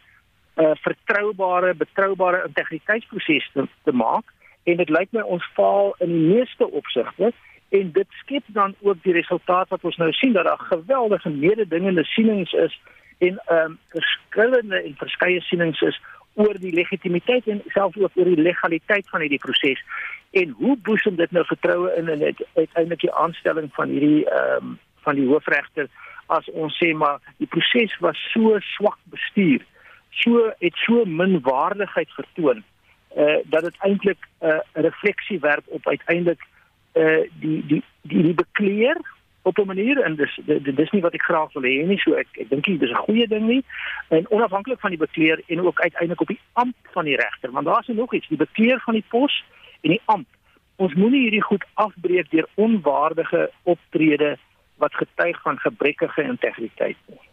uh 0.56 0.74
vertroubare, 0.74 1.74
betroubare 1.74 2.42
integriteitsproses 2.46 3.50
te, 3.52 3.68
te 3.84 3.92
maak 3.92 4.24
en 4.64 4.76
dit 4.76 4.88
lyk 4.88 5.12
my 5.12 5.20
ons 5.20 5.44
faal 5.54 5.94
in 5.98 6.12
die 6.12 6.26
meeste 6.34 6.70
opsigte 6.70 7.32
en 7.68 7.92
dit 7.92 8.06
skep 8.22 8.44
dan 8.46 8.74
ook 8.80 9.02
die 9.02 9.12
resultaat 9.12 9.68
wat 9.68 9.84
ons 9.84 9.96
nou 9.96 10.12
sien 10.12 10.32
dat 10.32 10.44
daar 10.44 10.68
geweldige 10.70 11.30
mededingende 11.30 12.04
sienings 12.04 12.52
is 12.52 12.80
en 13.18 13.40
ehm 13.46 13.64
um, 13.64 13.78
verskillende 13.94 14.82
en 14.82 14.94
verskeie 14.96 15.40
sienings 15.40 15.80
is 15.80 16.00
oor 16.34 16.58
die 16.58 16.74
legitimiteit 16.74 17.46
en 17.46 17.62
selfs 17.74 17.96
ook 17.98 18.14
oor 18.14 18.30
die 18.30 18.42
legaliteit 18.42 19.08
van 19.08 19.20
hierdie 19.20 19.42
proses. 19.42 19.82
En 20.30 20.50
hoe 20.58 20.76
boesem 20.76 21.16
dit 21.16 21.30
nou 21.30 21.44
vertroue 21.44 21.94
in 21.96 22.08
in 22.08 22.36
uiteindelik 22.54 23.00
die 23.00 23.14
aanstelling 23.14 23.72
van 23.72 23.88
hierdie 23.88 24.28
ehm 24.28 24.64
um, 24.64 24.78
van 25.02 25.14
die 25.14 25.26
hoofregter 25.26 25.88
as 26.26 26.48
ons 26.52 26.76
sê 26.76 26.92
maar 26.92 27.20
die 27.36 27.46
proses 27.46 27.94
was 28.04 28.18
so 28.32 28.58
swak 28.74 28.98
bestuur 29.14 29.64
so 30.10 30.50
het 30.58 30.76
so 30.84 31.04
min 31.04 31.40
waardigheid 31.46 32.10
vertoon 32.16 32.64
eh 33.16 33.22
uh, 33.24 33.38
dat 33.44 33.62
dit 33.64 33.76
eintlik 33.78 34.18
'n 34.40 34.46
uh, 34.46 34.58
refleksie 34.72 35.40
werp 35.40 35.64
op 35.66 35.88
uiteindelik 35.88 36.42
eh 36.92 37.02
uh, 37.02 37.30
die 37.40 37.66
die 37.66 37.82
die 38.02 38.22
die 38.22 38.34
bekleer 38.34 38.96
op 39.48 39.58
'n 39.58 39.66
manier 39.66 39.98
en 40.06 40.16
dis 40.16 40.38
dis, 40.44 40.74
dis 40.80 40.90
nie 40.90 41.02
wat 41.02 41.14
ek 41.14 41.28
graag 41.28 41.52
wil 41.52 41.62
hê 41.62 41.86
nie 41.86 41.98
so 41.98 42.14
ek 42.14 42.28
ek 42.42 42.48
dink 42.48 42.64
dit 42.64 42.82
is 42.82 42.90
'n 42.90 43.06
goeie 43.08 43.28
ding 43.28 43.46
nie 43.46 43.62
en 44.08 44.30
onafhanklik 44.30 44.80
van 44.80 44.90
die 44.90 45.04
bekleer 45.06 45.42
en 45.46 45.60
ook 45.60 45.80
uiteindelik 45.80 46.20
op 46.20 46.32
die 46.34 46.40
amp 46.52 46.76
van 46.96 47.04
die 47.04 47.16
regter 47.16 47.50
want 47.50 47.66
daar's 47.66 47.86
nog 47.86 48.14
iets 48.14 48.28
die 48.28 48.44
bekleer 48.46 48.80
van 48.80 48.94
die 48.94 49.08
pos 49.08 49.44
en 49.80 49.90
die 49.90 50.02
amp 50.04 50.26
ons 50.76 50.94
moenie 50.94 51.20
hierdie 51.20 51.48
goed 51.50 51.64
afbreek 51.74 52.30
deur 52.30 52.48
onwaardige 52.54 53.50
optrede 53.62 54.36
wat 54.76 54.94
getuig 54.94 55.42
van 55.42 55.58
gebrekkige 55.58 56.22
integriteit 56.22 56.96
nie 57.06 57.26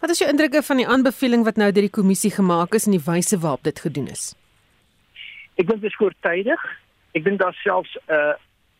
Wat 0.00 0.10
is 0.10 0.18
jou 0.18 0.30
indrukke 0.30 0.62
van 0.62 0.76
die 0.76 0.86
aanbeveling 0.86 1.44
wat 1.44 1.56
nou 1.56 1.72
deur 1.72 1.86
die 1.88 1.98
kommissie 1.98 2.30
gemaak 2.30 2.74
is 2.74 2.86
en 2.86 2.92
die 2.92 3.06
wyse 3.06 3.38
waarop 3.38 3.62
dit 3.62 3.78
gedoen 3.80 4.06
is? 4.06 4.34
Ek 5.56 5.66
dink 5.66 5.80
dit 5.80 5.90
is 5.90 5.96
voortydig. 5.96 6.66
Ek 7.16 7.24
dink 7.24 7.40
daar 7.40 7.56
selfs 7.64 7.96
'n 7.96 8.12
uh, 8.12 8.34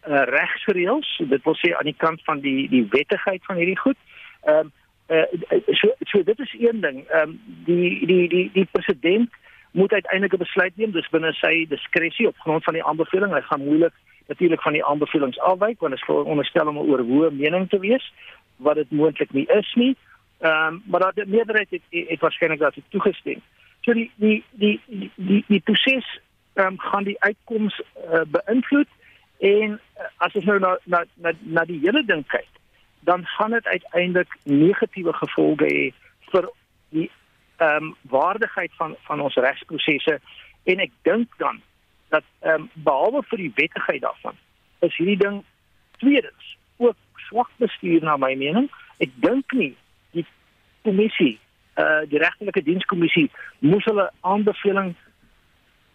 uh, 0.06 0.22
regsreëls, 0.30 1.22
dit 1.28 1.42
wil 1.44 1.56
sê 1.56 1.72
aan 1.76 1.88
die 1.88 1.96
kant 1.98 2.22
van 2.24 2.40
die 2.40 2.68
die 2.68 2.86
wettigheid 2.90 3.44
van 3.44 3.56
hierdie 3.56 3.78
goed. 3.78 3.98
Ehm 4.42 4.58
um, 4.58 4.72
uh, 5.08 5.22
so 5.80 5.92
so 6.10 6.22
dit 6.22 6.38
is 6.38 6.54
een 6.58 6.80
ding. 6.80 7.04
Ehm 7.08 7.28
um, 7.28 7.40
die 7.64 8.06
die 8.06 8.28
die 8.28 8.50
die 8.52 8.68
president 8.70 9.30
moet 9.70 9.92
uiteindelik 9.92 10.32
'n 10.32 10.44
besluit 10.46 10.76
neem. 10.76 10.90
Dis 10.90 11.08
binne 11.08 11.32
sy 11.32 11.66
diskresie 11.68 12.26
op 12.26 12.38
grond 12.38 12.64
van 12.64 12.74
die 12.74 12.84
aanbeveling. 12.84 13.32
Hy 13.32 13.40
gaan 13.40 13.64
moeilik 13.64 13.92
natuurlik 14.26 14.62
van 14.62 14.72
die 14.72 14.84
aanbevelings 14.84 15.38
afwyk 15.38 15.80
want 15.80 15.92
dit 15.92 16.00
is 16.00 16.06
veronderstel 16.06 16.66
om 16.66 16.78
'n 16.78 16.88
oorhoë 16.90 17.30
mening 17.30 17.68
te 17.68 17.78
wees 17.78 18.12
wat 18.56 18.74
dit 18.74 18.90
moontlik 18.90 19.32
nie 19.32 19.46
is 19.46 19.74
nie. 19.74 19.96
Ehm 20.40 20.66
um, 20.66 20.82
maar 20.86 21.00
dat 21.00 21.14
die 21.14 21.26
meerderheid 21.26 21.70
het, 21.70 21.82
het, 21.90 22.08
het 22.08 22.20
waarskynlik 22.20 22.58
dat 22.58 22.74
toegestem. 22.88 23.40
So 23.80 23.92
die 23.92 24.10
die 24.16 24.44
die 24.50 24.80
die 24.86 25.10
die, 25.14 25.44
die 25.46 25.60
proses 25.60 26.20
ehm 26.54 26.66
um, 26.66 26.78
gaan 26.78 27.04
die 27.04 27.20
uitkoms 27.20 27.80
uh, 28.12 28.20
beïnvloed 28.26 28.88
en 29.38 29.80
as 30.16 30.34
ons 30.34 30.44
nou 30.44 30.58
na 30.58 30.76
na 30.84 31.04
na, 31.14 31.32
na 31.42 31.64
die 31.64 31.80
hele 31.82 32.04
ding 32.04 32.24
kyk 32.32 32.48
dan 33.06 33.26
gaan 33.36 33.50
dit 33.50 33.66
uiteindelik 33.66 34.36
negatiewe 34.42 35.12
gevolge 35.12 35.68
hê 35.70 35.84
vir 36.32 36.50
die 36.90 37.10
ehm 37.56 37.84
um, 37.84 37.94
waardigheid 38.12 38.72
van 38.76 38.96
van 39.08 39.20
ons 39.20 39.34
regsprosesse 39.34 40.18
en 40.64 40.80
ek 40.80 40.92
dink 41.02 41.38
dan 41.38 41.62
dat 42.08 42.24
ehm 42.40 42.66
um, 42.66 42.70
behalwe 42.74 43.22
vir 43.30 43.44
die 43.44 43.52
wettigheid 43.54 44.02
daarvan 44.02 44.36
is 44.80 44.96
hierdie 44.96 45.20
ding 45.24 45.42
tweedens 45.98 46.56
ook 46.76 46.96
swak 47.28 47.50
bestuur 47.56 48.02
na 48.04 48.16
my 48.16 48.34
mening. 48.34 48.68
Ek 48.98 49.10
dink 49.24 49.52
nie 49.52 49.74
die 50.16 50.26
kommissie 50.82 51.38
eh 51.74 51.84
uh, 51.84 52.02
die 52.10 52.20
regtelike 52.20 52.62
dienskommissie 52.62 53.30
moes 53.58 53.84
hulle 53.84 54.10
aanbeveling 54.20 54.94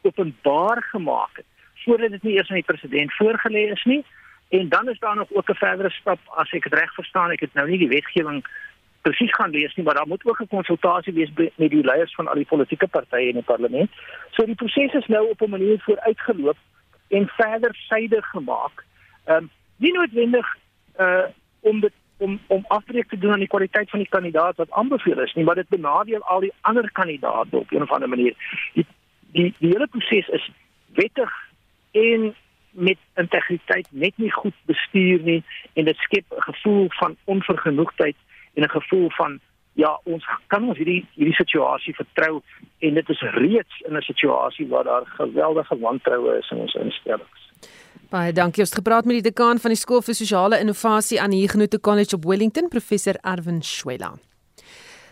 openbaar 0.01 0.83
gemaak 0.91 1.37
het 1.37 1.50
voordat 1.83 2.11
dit 2.11 2.23
nie 2.23 2.33
eers 2.33 2.49
aan 2.49 2.61
die 2.61 2.71
president 2.73 3.13
voorgelê 3.13 3.71
is 3.71 3.83
nie. 3.83 4.03
En 4.49 4.69
dan 4.69 4.89
is 4.89 4.99
daar 4.99 5.15
nog 5.15 5.31
ook 5.31 5.49
'n 5.49 5.63
verdere 5.65 5.89
stap 5.89 6.19
as 6.25 6.51
ek 6.51 6.63
dit 6.63 6.73
reg 6.73 6.93
verstaan, 6.93 7.31
ek 7.31 7.39
het 7.39 7.53
nou 7.53 7.69
nie 7.69 7.77
die 7.77 7.87
wetgewing 7.87 8.45
presies 9.01 9.33
gaan 9.33 9.49
lees 9.49 9.75
nie, 9.75 9.85
maar 9.85 9.95
daar 9.95 10.07
moet 10.07 10.25
ook 10.25 10.41
'n 10.41 10.47
konsultasie 10.47 11.13
wees 11.13 11.31
met 11.55 11.69
die 11.69 11.83
leiers 11.83 12.15
van 12.15 12.27
al 12.27 12.35
die 12.35 12.45
politieke 12.45 12.87
partye 12.87 13.27
in 13.27 13.33
die 13.33 13.49
parlement. 13.53 13.91
So 14.31 14.45
die 14.45 14.55
proses 14.55 14.93
is 14.93 15.07
nou 15.07 15.29
op 15.29 15.41
'n 15.41 15.49
manier 15.49 15.79
vooruitgeloop 15.79 16.57
en 17.07 17.27
verder 17.27 17.75
suiwer 17.75 18.23
gemaak. 18.23 18.83
Ehm 19.25 19.37
um, 19.37 19.49
nie 19.77 19.93
noodwendig 19.93 20.57
uh 20.99 21.25
om 21.59 21.79
dit 21.79 21.93
om 22.17 22.39
om 22.47 22.65
afbreek 22.67 23.09
te 23.09 23.17
doen 23.17 23.31
aan 23.31 23.39
die 23.45 23.47
kwaliteit 23.47 23.89
van 23.89 23.99
die 23.99 24.09
kandidaat 24.09 24.55
wat 24.55 24.71
aanbeveel 24.71 25.19
is 25.19 25.33
nie, 25.33 25.45
maar 25.45 25.55
dit 25.55 25.69
benadeel 25.69 26.21
al 26.21 26.39
die 26.39 26.53
ander 26.61 26.91
kandidaate 26.91 27.57
op 27.57 27.71
'n 27.71 27.81
of 27.81 27.91
ander 27.91 28.09
manier. 28.09 28.33
Die 28.73 28.85
die 29.31 29.53
die 29.59 29.69
hele 29.69 29.87
proses 29.87 30.27
is 30.27 30.51
wettig 30.93 31.31
en 31.91 32.35
met 32.71 32.97
integriteit 33.15 33.87
net 33.89 34.17
nie 34.17 34.31
goed 34.31 34.55
bestuur 34.65 35.21
nie 35.21 35.43
en 35.73 35.85
dit 35.85 35.97
skep 35.97 36.25
'n 36.31 36.41
gevoel 36.41 36.85
van 36.89 37.17
onvergenoegdheid 37.25 38.15
en 38.53 38.63
'n 38.63 38.69
gevoel 38.69 39.09
van 39.09 39.39
ja, 39.73 39.99
ons 40.03 40.25
kan 40.47 40.67
ons 40.67 40.77
hierdie 40.77 41.05
hierdie 41.15 41.35
situasie 41.35 41.95
vertrou 41.95 42.41
en 42.79 42.93
dit 42.93 43.09
is 43.09 43.21
reeds 43.21 43.81
in 43.87 43.97
'n 43.97 44.01
situasie 44.01 44.67
waar 44.67 44.83
daar 44.83 45.05
geweldige 45.05 45.79
wantroue 45.79 46.37
is 46.37 46.49
in 46.51 46.57
ons 46.57 46.73
instellings. 46.73 47.41
Baie 48.09 48.33
dankie. 48.33 48.61
Ons 48.61 48.69
het 48.69 48.77
gepraat 48.83 49.05
met 49.05 49.13
die 49.13 49.29
dekaan 49.31 49.59
van 49.59 49.71
die 49.71 49.79
Skool 49.79 50.01
vir 50.01 50.13
Sosiale 50.13 50.59
Innovasie 50.59 51.21
aan 51.21 51.29
die 51.29 51.41
Huguenot 51.41 51.79
College 51.79 52.15
op 52.15 52.25
Wellington, 52.25 52.67
professor 52.67 53.15
Erwin 53.21 53.61
Schwella. 53.61 54.30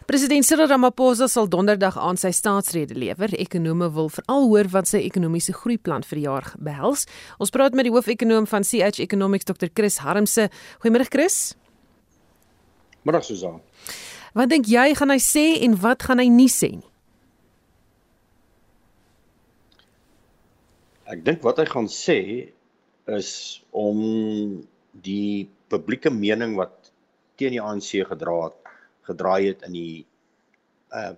President 0.09 0.41
Cyril 0.41 0.65
Ramaphosa 0.65 1.27
sal 1.29 1.45
donderdag 1.45 1.93
aan 2.01 2.17
sy 2.17 2.31
staatsrede 2.33 2.95
lewer. 2.97 3.29
Ekonome 3.37 3.91
wil 3.93 4.07
veral 4.09 4.47
hoor 4.49 4.65
wat 4.73 4.89
sy 4.89 5.03
ekonomiese 5.05 5.53
groeiplan 5.53 6.01
vir 6.01 6.17
die 6.17 6.23
jaar 6.23 6.47
behels. 6.57 7.03
Ons 7.37 7.53
praat 7.53 7.77
met 7.77 7.85
die 7.85 7.91
hoofekonoom 7.93 8.47
van 8.49 8.65
CH 8.65 9.03
Economics, 9.05 9.45
Dr. 9.45 9.69
Chris 9.69 9.99
Harmse. 10.01 10.47
Goeiemôre 10.81 11.05
Chris. 11.13 11.37
Middag 13.05 13.27
Susan. 13.27 13.61
Wat 14.33 14.49
dink 14.49 14.65
jy 14.73 14.87
gaan 14.97 15.13
hy 15.13 15.19
sê 15.21 15.45
en 15.67 15.77
wat 15.85 16.07
gaan 16.09 16.23
hy 16.23 16.25
nie 16.33 16.49
sê 16.49 16.71
nie? 16.79 16.89
Ek 21.05 21.21
dink 21.21 21.45
wat 21.45 21.61
hy 21.61 21.67
gaan 21.69 21.91
sê 21.93 22.19
is 23.13 23.29
om 23.69 24.01
die 25.05 25.45
publieke 25.69 26.09
mening 26.09 26.57
wat 26.57 26.89
teen 27.37 27.53
die 27.53 27.61
ANC 27.61 27.93
gedra 28.09 28.39
het, 28.47 28.58
gedraai 29.09 29.49
het 29.51 29.65
in 29.67 29.75
die 29.77 30.05
uh 30.93 31.15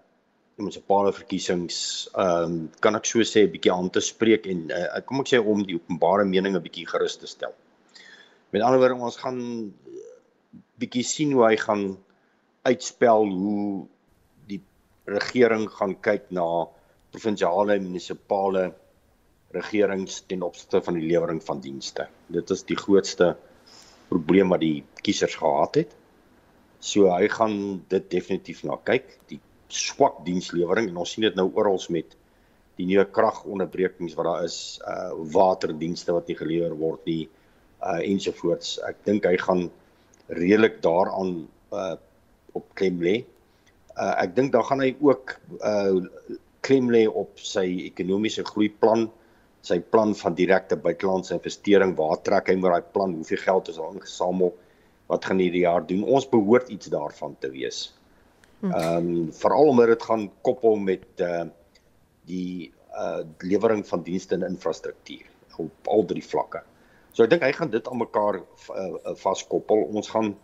munisipale 0.62 1.12
verkiesings, 1.16 1.78
ehm 2.14 2.44
um, 2.44 2.56
kan 2.84 2.96
ek 2.98 3.08
so 3.10 3.24
sê 3.26 3.44
'n 3.46 3.54
bietjie 3.54 3.74
aan 3.74 3.90
te 3.90 4.02
spreek 4.04 4.48
en 4.52 4.70
uh, 4.70 5.00
kom 5.08 5.22
ek 5.22 5.32
sê 5.32 5.40
om 5.40 5.64
die 5.66 5.78
openbare 5.80 6.26
mening 6.26 6.56
'n 6.56 6.66
bietjie 6.68 6.88
gerus 6.88 7.18
te 7.18 7.28
stel. 7.28 7.54
Met 8.52 8.62
ander 8.62 8.80
woorde, 8.80 9.00
ons 9.00 9.18
gaan 9.24 9.40
bietjie 10.82 11.06
sien 11.08 11.32
hoe 11.34 11.46
hy 11.48 11.56
gaan 11.62 11.86
uitspel 12.68 13.26
hoe 13.32 13.88
die 14.52 14.62
regering 15.10 15.70
gaan 15.70 15.96
kyk 16.08 16.30
na 16.30 16.68
provinsiale 17.12 17.78
en 17.78 17.88
munisipale 17.88 18.72
regerings 19.56 20.22
ten 20.28 20.44
opsigte 20.48 20.82
van 20.82 21.00
die 21.00 21.08
lewering 21.08 21.42
van 21.44 21.62
dienste. 21.64 22.08
Dit 22.28 22.52
is 22.56 22.64
die 22.64 22.78
grootste 22.80 23.36
probleem 24.12 24.52
wat 24.54 24.64
die 24.64 24.84
kiesers 25.04 25.36
gehad 25.40 25.76
het. 25.76 25.96
So 26.82 27.12
hy 27.14 27.30
gaan 27.30 27.56
dit 27.94 28.10
definitief 28.10 28.64
na 28.66 28.80
kyk, 28.90 29.14
die 29.30 29.40
swak 29.72 30.24
dienslewering 30.26 30.90
en 30.90 30.98
ons 31.04 31.14
sien 31.14 31.28
dit 31.28 31.38
nou 31.38 31.48
oral 31.54 31.78
met 31.94 32.16
die 32.80 32.88
nuwe 32.90 33.06
kragonderbrekings 33.14 34.16
wat 34.18 34.28
daar 34.28 34.48
is, 34.48 34.58
uh 34.90 35.12
waterdienste 35.36 36.16
wat 36.16 36.32
nie 36.32 36.38
gelewer 36.40 36.74
word 36.80 37.06
nie, 37.06 37.28
uh 37.86 38.00
ensovoorts. 38.02 38.80
Ek 38.88 39.04
dink 39.06 39.28
hy 39.30 39.36
gaan 39.42 39.68
redelik 40.34 40.82
daaraan 40.82 41.46
uh 41.70 41.96
op 42.58 42.66
klem 42.76 42.98
lê. 43.06 43.22
Uh 43.94 44.14
ek 44.26 44.34
dink 44.36 44.52
dan 44.56 44.66
gaan 44.66 44.82
hy 44.82 44.96
ook 44.98 45.38
uh 45.62 46.02
klem 46.66 46.90
lê 46.94 47.06
op 47.08 47.38
sy 47.42 47.68
ekonomiese 47.92 48.44
groeiplan, 48.48 49.08
sy 49.66 49.78
plan 49.94 50.16
van 50.18 50.34
direkte 50.38 50.78
buitelandse 50.82 51.38
investering, 51.38 51.94
waar 51.98 52.18
trek 52.26 52.50
hy 52.50 52.58
met 52.58 52.74
daai 52.74 52.92
plan, 52.94 53.14
hoeveel 53.18 53.42
geld 53.46 53.70
is 53.70 53.80
al 53.82 53.96
ingesamel, 53.96 54.54
wat 55.12 55.26
gaan 55.28 55.42
hierdie 55.44 55.66
jaar 55.66 55.84
doen? 55.88 56.06
Ons 56.08 56.30
behoort 56.32 56.70
iets 56.72 56.92
daarvan 56.92 57.36
te 57.40 57.52
wees. 57.52 57.90
Hm. 58.62 58.72
Ehm 58.72 59.10
um, 59.10 59.34
veral 59.36 59.74
omdat 59.74 59.92
dit 59.96 60.04
gaan 60.08 60.30
koppel 60.42 60.78
met 60.80 61.26
uh 61.26 61.48
die 62.30 62.72
uh 62.96 63.24
lewering 63.40 63.82
van 63.88 64.04
dienste 64.04 64.36
en 64.38 64.46
infrastruktuur 64.48 65.28
op 65.58 65.88
al 65.96 66.06
drie 66.06 66.24
vlakke. 66.24 66.62
So 67.12 67.26
ek 67.26 67.34
dink 67.34 67.44
hy 67.44 67.52
gaan 67.58 67.72
dit 67.74 67.88
aan 67.90 68.00
mekaar 68.00 68.40
uh, 68.40 69.16
vaskoppel. 69.24 69.84
Ons 69.92 70.12
gaan 70.14 70.36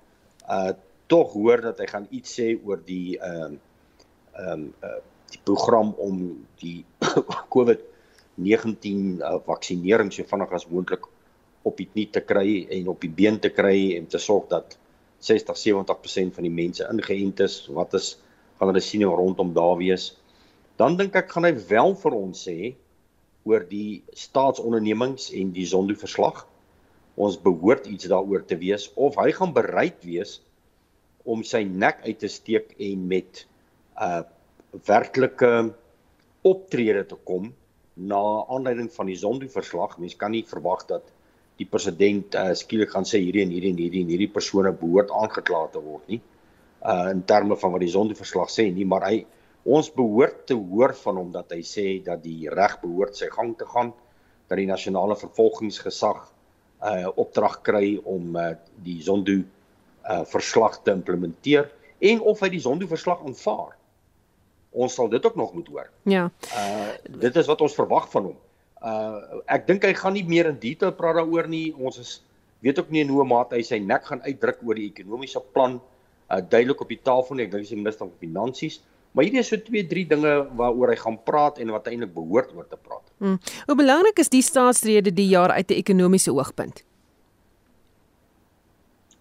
uh 0.50 0.74
tog 1.08 1.32
hoor 1.40 1.62
dat 1.64 1.78
hy 1.80 1.88
gaan 1.88 2.08
iets 2.12 2.34
sê 2.40 2.50
oor 2.58 2.82
die 2.84 3.20
ehm 3.20 3.54
uh, 3.54 3.62
ehm 4.38 4.66
um, 4.66 4.74
uh 4.84 4.98
die 5.28 5.42
program 5.44 5.90
om 6.00 6.20
die 6.62 6.86
COVID-19 7.54 9.20
uh, 9.20 9.34
vaksinering 9.44 10.12
so 10.16 10.24
vinnig 10.24 10.54
as 10.56 10.68
moontlik 10.72 11.04
op 11.68 11.78
die 11.80 11.88
knie 11.92 12.08
te 12.14 12.24
kry 12.24 12.66
en 12.78 12.90
op 12.94 13.02
die 13.04 13.12
been 13.12 13.40
te 13.44 13.52
kry 13.54 13.96
en 13.98 14.08
te 14.12 14.22
sorg 14.22 14.48
dat 14.54 14.78
60-70% 15.28 16.36
van 16.38 16.46
die 16.46 16.54
mense 16.54 16.88
ingeënt 16.88 17.44
is. 17.46 17.60
Wat 17.74 17.96
is 17.98 18.16
gaan 18.58 18.72
hulle 18.72 18.84
sien 18.84 19.06
rondom 19.06 19.54
daar 19.54 19.78
wees? 19.82 20.12
Dan 20.78 20.98
dink 20.98 21.16
ek 21.18 21.32
gaan 21.34 21.48
hy 21.48 21.56
wel 21.70 21.96
vir 21.98 22.18
ons 22.18 22.46
sê 22.48 22.74
oor 23.48 23.64
die 23.68 24.04
staatsondernemings 24.18 25.32
en 25.40 25.54
die 25.56 25.66
Zondo 25.70 25.96
verslag 25.98 26.44
ons 27.18 27.40
behoort 27.42 27.88
iets 27.90 28.10
daaroor 28.12 28.44
te 28.46 28.58
wees 28.62 28.90
of 28.96 29.18
hy 29.18 29.32
gaan 29.34 29.54
bereid 29.56 30.04
wees 30.06 30.38
om 31.28 31.42
sy 31.44 31.64
nek 31.66 32.04
uit 32.06 32.20
te 32.22 32.30
steek 32.32 32.76
en 32.78 33.08
met 33.10 33.46
'n 33.98 34.04
uh, 34.06 34.24
werklike 34.86 35.74
optrede 36.46 37.04
te 37.08 37.18
kom 37.30 37.54
na 37.96 38.22
aanleiding 38.54 38.92
van 38.94 39.10
die 39.10 39.18
Zondo 39.18 39.48
verslag. 39.50 39.98
Mens 39.98 40.16
kan 40.16 40.32
nie 40.32 40.46
verwag 40.46 40.86
dat 40.86 41.10
die 41.58 41.66
president 41.66 42.36
uh, 42.38 42.52
skielik 42.58 42.92
gaan 42.94 43.08
sê 43.08 43.22
hierdie 43.24 43.44
en 43.46 43.54
hierdie 43.54 43.74
en 43.74 43.80
hierdie 43.82 44.04
en 44.06 44.12
hierdie 44.14 44.32
persone 44.34 44.74
behoort 44.78 45.14
aangekla 45.16 45.64
te 45.74 45.82
word 45.82 46.14
nie. 46.14 46.22
Uh 46.86 47.10
in 47.12 47.24
terme 47.26 47.58
van 47.58 47.74
wat 47.74 47.82
die 47.82 47.92
Zondo 47.92 48.18
verslag 48.18 48.52
sê 48.54 48.68
nie, 48.74 48.86
maar 48.86 49.08
hy 49.10 49.24
ons 49.68 49.90
behoort 49.92 50.46
te 50.48 50.56
hoor 50.56 50.94
van 51.02 51.18
hom 51.20 51.32
dat 51.34 51.52
hy 51.52 51.64
sê 51.66 51.88
dat 52.06 52.22
die 52.24 52.48
reg 52.54 52.78
behoort 52.84 53.18
sy 53.18 53.32
gang 53.34 53.56
te 53.58 53.66
gaan 53.68 53.92
dat 54.48 54.60
die 54.62 54.70
nasionale 54.70 55.18
vervolgingsgesag 55.20 56.22
uh 56.88 57.10
opdrag 57.18 57.62
kry 57.66 57.98
om 58.06 58.38
uh 58.38 58.54
die 58.86 59.02
Zondo 59.04 59.42
uh 59.42 60.24
verslag 60.30 60.84
te 60.84 60.94
implementeer 60.94 61.72
en 62.00 62.22
of 62.22 62.46
hy 62.46 62.52
die 62.54 62.62
Zondo 62.62 62.88
verslag 62.88 63.26
aanvaar. 63.26 63.74
Ons 64.78 64.94
sal 64.94 65.10
dit 65.10 65.26
ook 65.26 65.36
nog 65.36 65.56
moet 65.58 65.72
hoor. 65.74 65.90
Ja. 66.06 66.30
Uh 66.54 67.18
dit 67.26 67.36
is 67.36 67.50
wat 67.50 67.66
ons 67.66 67.76
verwag 67.76 68.12
van 68.14 68.30
hom. 68.32 68.38
Uh 68.82 69.42
ek 69.50 69.66
dink 69.68 69.86
hy 69.88 69.94
gaan 69.98 70.14
nie 70.14 70.26
meer 70.28 70.52
in 70.52 70.60
detail 70.62 70.94
praat 70.94 71.18
daaroor 71.18 71.48
nie. 71.50 71.74
Ons 71.74 71.98
is 71.98 72.12
weet 72.62 72.80
ook 72.80 72.92
nie 72.94 73.02
in 73.06 73.14
hoe 73.14 73.26
mate 73.26 73.58
hy 73.58 73.64
sy 73.66 73.80
nek 73.82 74.06
gaan 74.06 74.22
uitdruk 74.26 74.62
oor 74.66 74.78
die 74.78 74.90
ekonomiese 74.90 75.42
plan 75.54 75.80
uh 76.30 76.42
duidelik 76.42 76.82
op 76.82 76.92
die 76.94 77.02
tafel 77.02 77.38
nie. 77.38 77.48
Ek 77.48 77.52
dink 77.52 77.64
hy 77.64 77.70
is 77.70 77.74
die 77.74 77.82
minister 77.82 78.06
van 78.06 78.14
finansies. 78.22 78.82
Maar 79.18 79.26
hierdie 79.26 79.42
is 79.42 79.50
so 79.50 79.58
twee 79.58 79.82
drie 79.88 80.06
dinge 80.06 80.34
waaroor 80.60 80.92
hy 80.94 80.98
gaan 81.00 81.18
praat 81.26 81.58
en 81.64 81.72
wat 81.74 81.88
eintlik 81.90 82.14
behoort 82.14 82.52
oor 82.54 82.68
te 82.70 82.78
praat. 82.78 83.06
Hmm. 83.18 83.40
Hoe 83.66 83.78
belangrik 83.80 84.20
is 84.22 84.30
die 84.30 84.44
staatsrede 84.46 85.10
die 85.10 85.30
jaar 85.32 85.56
uit 85.56 85.72
'n 85.72 85.80
ekonomiese 85.82 86.34
oogpunt? 86.34 86.84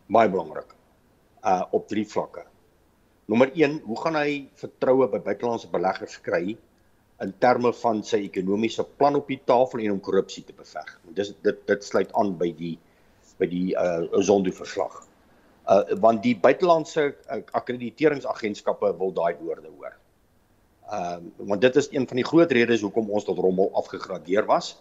Baie 0.07 0.29
belangrik. 0.29 0.75
Uh 1.45 1.65
op 1.71 1.89
drie 1.89 2.05
vlakke. 2.05 2.45
Nommer 3.27 3.51
1, 3.55 3.81
hoe 3.85 4.01
gaan 4.01 4.15
hy 4.15 4.49
vertroue 4.55 5.09
by 5.09 5.19
buitelandse 5.19 5.71
beleggers 5.71 6.21
kry 6.21 6.57
in 7.25 7.33
terme 7.41 7.73
van 7.73 8.03
sy 8.05 8.21
ekonomiese 8.27 8.85
plan 9.01 9.17
op 9.17 9.29
die 9.33 9.41
tafel 9.49 9.85
en 9.85 9.97
om 9.97 10.01
korrupsie 10.05 10.45
te 10.45 10.55
beveg. 10.57 10.89
Dis 11.17 11.33
dit 11.45 11.61
dit 11.69 11.85
sluit 11.85 12.13
aan 12.21 12.35
by 12.39 12.51
die 12.57 12.77
by 13.41 13.49
die 13.49 13.69
uh 13.77 14.23
Zondo 14.25 14.53
verslag. 14.53 14.99
Uh 15.69 15.83
want 16.03 16.23
die 16.23 16.37
buitelandse 16.37 17.07
uh, 17.09 17.41
akkrediteringsagentskappe 17.57 18.93
wil 19.01 19.15
daai 19.17 19.37
woorde 19.41 19.73
hoor. 19.73 19.97
Ehm 20.93 21.31
uh, 21.41 21.49
want 21.53 21.61
dit 21.61 21.77
is 21.77 21.89
een 21.91 22.09
van 22.09 22.21
die 22.21 22.27
groot 22.27 22.53
redes 22.53 22.85
hoekom 22.85 23.11
ons 23.11 23.25
tot 23.25 23.39
rommel 23.39 23.73
afgegradeer 23.75 24.47
was 24.47 24.77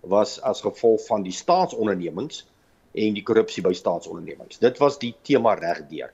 was 0.00 0.40
as 0.44 0.60
gevolg 0.60 1.06
van 1.06 1.22
die 1.24 1.32
staatsondernemings 1.32 2.42
en 2.92 3.14
die 3.16 3.22
korrupsie 3.22 3.62
by 3.64 3.72
staatsondernemings. 3.72 4.58
Dit 4.60 4.78
was 4.78 4.98
die 4.98 5.14
tema 5.22 5.54
regdeur. 5.54 6.12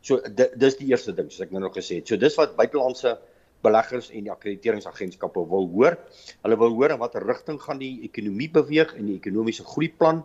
So 0.00 0.20
dis 0.56 0.76
die 0.76 0.90
eerste 0.92 1.12
ding 1.12 1.28
soos 1.30 1.44
ek 1.44 1.52
nou 1.52 1.62
nog 1.64 1.76
gesê 1.76 2.00
het. 2.00 2.08
So 2.08 2.20
dis 2.20 2.36
wat 2.40 2.56
buitelandse 2.56 3.18
beleggers 3.64 4.10
en 4.10 4.26
die 4.26 4.32
akkrediteringsagentskappe 4.32 5.42
wil 5.48 5.68
hoor. 5.74 5.96
Hulle 6.42 6.58
wil 6.60 6.76
hoor 6.78 6.94
in 6.94 7.00
watter 7.02 7.24
rigting 7.26 7.60
gaan 7.62 7.80
die 7.82 8.00
ekonomie 8.08 8.50
beweeg 8.50 8.94
en 8.96 9.10
die 9.10 9.18
ekonomiese 9.20 9.66
groeiplan 9.68 10.24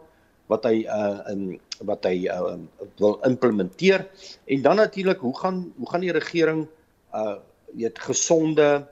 wat 0.51 0.67
hy 0.69 0.85
uh 0.85 1.25
in 1.31 1.45
wat 1.89 2.05
hy 2.05 2.27
uh 2.29 2.57
wil 3.01 3.17
implementeer 3.25 4.05
en 4.45 4.61
dan 4.61 4.77
natuurlik 4.81 5.23
hoe 5.25 5.33
gaan 5.39 5.63
hoe 5.77 5.89
gaan 5.89 6.05
die 6.05 6.13
regering 6.13 6.67
uh 7.13 7.37
weet 7.73 7.99
gesonde 7.99 8.85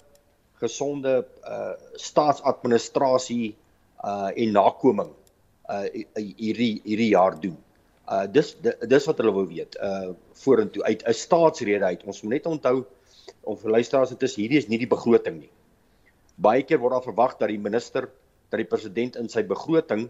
gesonde 0.61 1.25
uh 1.45 1.75
staatsadministrasie 1.93 3.53
uh 4.03 4.31
en 4.33 4.57
nakoming 4.57 5.13
uh 5.69 5.85
hierdie 6.15 6.81
hierdie 6.83 7.11
jaar 7.13 7.39
doen. 7.39 7.57
Uh 8.09 8.25
dis 8.27 8.55
dis 8.63 9.07
wat 9.07 9.21
hulle 9.21 9.35
wil 9.37 9.47
weet 9.47 9.77
uh 9.77 10.11
vorentoe 10.43 10.83
uit 10.83 11.05
'n 11.07 11.13
staatsrede 11.13 11.85
uit. 11.85 12.03
Ons 12.03 12.21
moet 12.21 12.39
net 12.39 12.49
onthou 12.49 12.85
of 13.43 13.61
vir 13.61 13.75
luisteraars 13.77 14.13
dit 14.15 14.25
is 14.27 14.35
hierdie 14.39 14.59
is 14.61 14.69
nie 14.71 14.79
die 14.81 14.89
begroting 14.89 15.39
nie. 15.43 15.51
Baie 16.35 16.63
keer 16.67 16.81
word 16.81 16.97
daar 16.97 17.05
verwag 17.05 17.37
dat 17.39 17.51
die 17.51 17.61
minister 17.61 18.09
dat 18.49 18.61
die 18.61 18.69
president 18.69 19.17
in 19.19 19.29
sy 19.29 19.43
begroting 19.47 20.09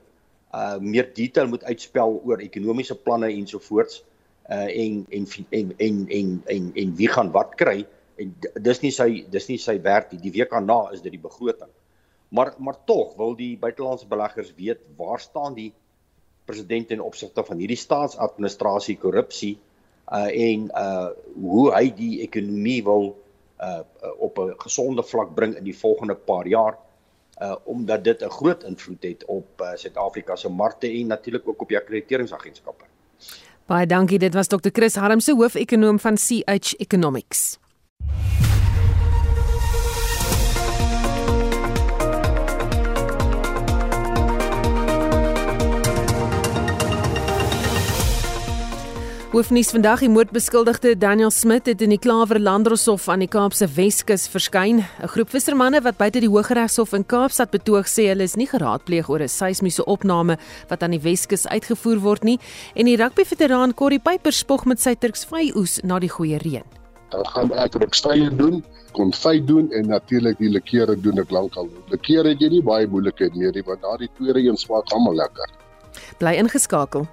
uh 0.53 0.77
meer 0.79 1.07
detail 1.17 1.49
moet 1.49 1.63
uitspel 1.65 2.19
oor 2.21 2.41
ekonomiese 2.43 2.95
planne 2.95 3.31
ensovoorts 3.33 4.03
uh 4.51 4.67
en 4.69 5.05
en 5.09 5.27
en 5.49 5.73
en 5.77 6.01
en 6.19 6.33
en, 6.55 6.71
en 6.75 6.95
wie 6.99 7.09
gaan 7.09 7.31
wat 7.33 7.55
kry 7.57 7.85
en 8.21 8.33
dis 8.61 8.81
nie 8.83 8.91
sy 8.93 9.23
dis 9.33 9.47
nie 9.49 9.57
sy 9.57 9.79
werk 9.81 10.11
nie. 10.11 10.21
Die 10.21 10.33
week 10.35 10.51
daarna 10.53 10.91
is 10.93 11.01
dit 11.01 11.15
die 11.15 11.23
begroting. 11.23 11.71
Maar 12.29 12.53
maar 12.57 12.77
tog 12.85 13.15
wil 13.17 13.35
die 13.37 13.55
buitelandse 13.57 14.07
beleggers 14.07 14.53
weet 14.57 14.81
waar 14.97 15.19
staan 15.19 15.57
die 15.57 15.71
president 16.45 16.91
in 16.91 17.01
opsigte 17.01 17.43
van 17.43 17.57
hierdie 17.57 17.79
staatsadministrasie 17.79 18.97
korrupsie 19.01 19.57
uh 20.11 20.29
en 20.29 20.69
uh 20.69 21.09
hoe 21.39 21.71
hy 21.73 21.87
die 21.95 22.21
ekonomie 22.27 22.81
wil 22.83 23.13
uh 23.63 23.79
op 24.17 24.37
'n 24.37 24.53
gesonde 24.57 25.03
vlak 25.03 25.33
bring 25.35 25.55
in 25.55 25.63
die 25.63 25.77
volgende 25.77 26.15
paar 26.15 26.47
jaar 26.47 26.77
uh 27.41 27.55
omdat 27.63 28.03
dit 28.03 28.21
'n 28.21 28.29
groot 28.29 28.63
invloed 28.63 29.03
het 29.03 29.25
op 29.25 29.61
uh, 29.61 29.71
Suid-Afrika 29.75 30.35
se 30.35 30.49
markte 30.49 30.87
en 30.87 31.07
natuurlik 31.07 31.47
ook 31.47 31.61
op 31.61 31.67
die 31.67 31.77
akkrediteringsagentskappe. 31.77 32.83
Baie 33.65 33.85
dankie, 33.85 34.19
dit 34.19 34.33
was 34.33 34.47
Dr. 34.47 34.69
Chris 34.71 34.95
Harmse, 34.95 35.35
hoof-ekonoom 35.35 35.99
van 35.99 36.15
CH 36.15 36.73
Economics. 36.77 37.62
Hoofnuus 49.33 49.71
vandag 49.73 50.03
die 50.03 50.11
moordbeskuldigde 50.13 50.91
Daniel 51.01 51.31
Smit 51.33 51.65
het 51.65 51.79
in 51.81 51.89
die 51.89 51.97
Klawer 51.97 52.37
Landdroshof 52.37 53.07
aan 53.09 53.23
die 53.23 53.27
Kaapse 53.27 53.65
Weskus 53.65 54.27
verskyn. 54.29 54.83
'n 54.85 55.07
Groep 55.09 55.29
vissermanne 55.33 55.81
wat 55.81 55.97
buite 55.97 56.19
die 56.19 56.29
Hooggeregshof 56.29 56.93
in 56.93 57.05
Kaapstad 57.05 57.49
betoog 57.49 57.89
sê 57.89 58.05
hulle 58.11 58.23
is 58.29 58.35
nie 58.35 58.45
geraadpleeg 58.45 59.09
oor 59.09 59.23
'n 59.23 59.27
seismiese 59.27 59.85
opname 59.85 60.37
wat 60.69 60.83
aan 60.83 60.91
die 60.91 61.01
Weskus 61.01 61.47
uitgevoer 61.47 61.99
word 61.99 62.23
nie 62.23 62.39
en 62.75 62.85
die 62.85 62.95
rugbyveteraan 62.95 63.73
Corrie 63.73 63.99
Pyper 63.99 64.31
spog 64.31 64.65
met 64.65 64.79
sy 64.79 64.93
Turksvy 64.93 65.51
oes 65.55 65.79
na 65.83 65.99
die 65.99 66.13
goeie 66.13 66.37
reën. 66.37 66.63
Dan 67.09 67.25
gaan 67.25 67.51
ek 67.53 67.73
rugstye 67.73 68.29
doen, 68.29 68.63
konfyt 68.91 69.47
doen 69.47 69.71
en 69.71 69.87
natuurlik 69.87 70.37
die 70.37 70.49
lekere 70.49 70.95
doen 70.95 71.17
ek 71.17 71.31
lankal. 71.31 71.69
Lekere 71.89 72.29
het 72.29 72.39
jy 72.39 72.49
nie 72.49 72.61
baie 72.61 72.87
moeilikheid 72.87 73.35
meer 73.35 73.51
nie 73.51 73.63
want 73.65 73.81
daardie 73.81 74.09
twee 74.15 74.31
reën 74.31 74.57
smaak 74.57 74.93
almal 74.93 75.15
lekker. 75.15 75.49
Bly 76.19 76.37
ingeskakel. 76.37 77.07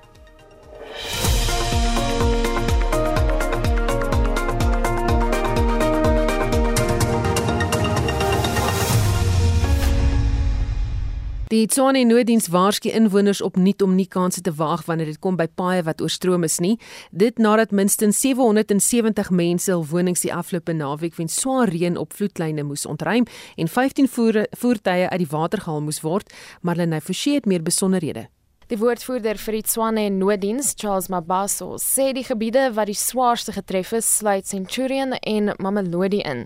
Die 11.51 11.67
Tshwane 11.67 12.05
nooddiens 12.07 12.45
waarsku 12.47 12.93
inwoners 12.95 13.41
op 13.43 13.57
nuut 13.59 13.83
om 13.83 13.97
nie 13.99 14.07
kansse 14.07 14.39
te 14.47 14.53
waag 14.55 14.85
wanneer 14.87 15.09
dit 15.11 15.19
kom 15.19 15.35
by 15.35 15.49
paaie 15.59 15.83
wat 15.83 15.99
oorstroom 15.99 16.47
is 16.47 16.61
nie. 16.63 16.77
Dit 17.11 17.43
nadat 17.43 17.75
minstens 17.75 18.21
770 18.23 19.33
mense 19.35 19.73
hul 19.75 19.83
wonings 19.91 20.23
die 20.23 20.31
afgelope 20.31 20.79
naweek 20.79 21.19
weens 21.19 21.43
swaar 21.43 21.75
reën 21.75 21.99
op 21.99 22.15
vloedlyne 22.15 22.63
moes 22.63 22.87
ontruim 22.87 23.27
en 23.57 23.69
15 23.69 24.07
voere, 24.15 24.47
voertuie 24.63 25.11
uit 25.11 25.25
die 25.27 25.33
water 25.35 25.67
gehaal 25.67 25.83
moes 25.83 26.05
word. 26.07 26.31
Marlene 26.63 27.01
Forsie 27.03 27.41
het 27.41 27.51
meer 27.51 27.67
besonderhede. 27.67 28.31
Die 28.71 28.77
woordvoerder 28.79 29.35
vir 29.43 29.57
die 29.57 29.65
Tswane 29.67 30.03
Nooddiens, 30.15 30.77
Charles 30.79 31.09
Mabaso, 31.11 31.73
sê 31.83 32.13
die 32.15 32.23
gebiede 32.23 32.69
wat 32.77 32.87
die 32.87 32.95
swaarste 32.95 33.51
getref 33.57 33.91
is, 33.99 34.07
sluit 34.21 34.47
Centurion 34.47 35.17
en 35.27 35.51
Mamelodi 35.59 36.21
in. 36.23 36.45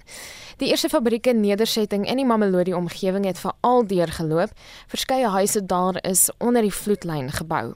Die 0.57 0.71
eerste 0.73 0.89
fabrieke 0.89 1.35
nedersetting 1.37 2.07
in 2.09 2.23
die 2.23 2.25
Mamelodi 2.25 2.73
omgewing 2.73 3.29
het 3.29 3.43
veral 3.43 3.85
deurgeloop. 3.93 4.57
Verskeie 4.89 5.29
huise 5.37 5.61
daar 5.69 6.01
is 6.01 6.31
onder 6.41 6.65
die 6.65 6.73
vloedlyn 6.73 7.29
gebou. 7.29 7.75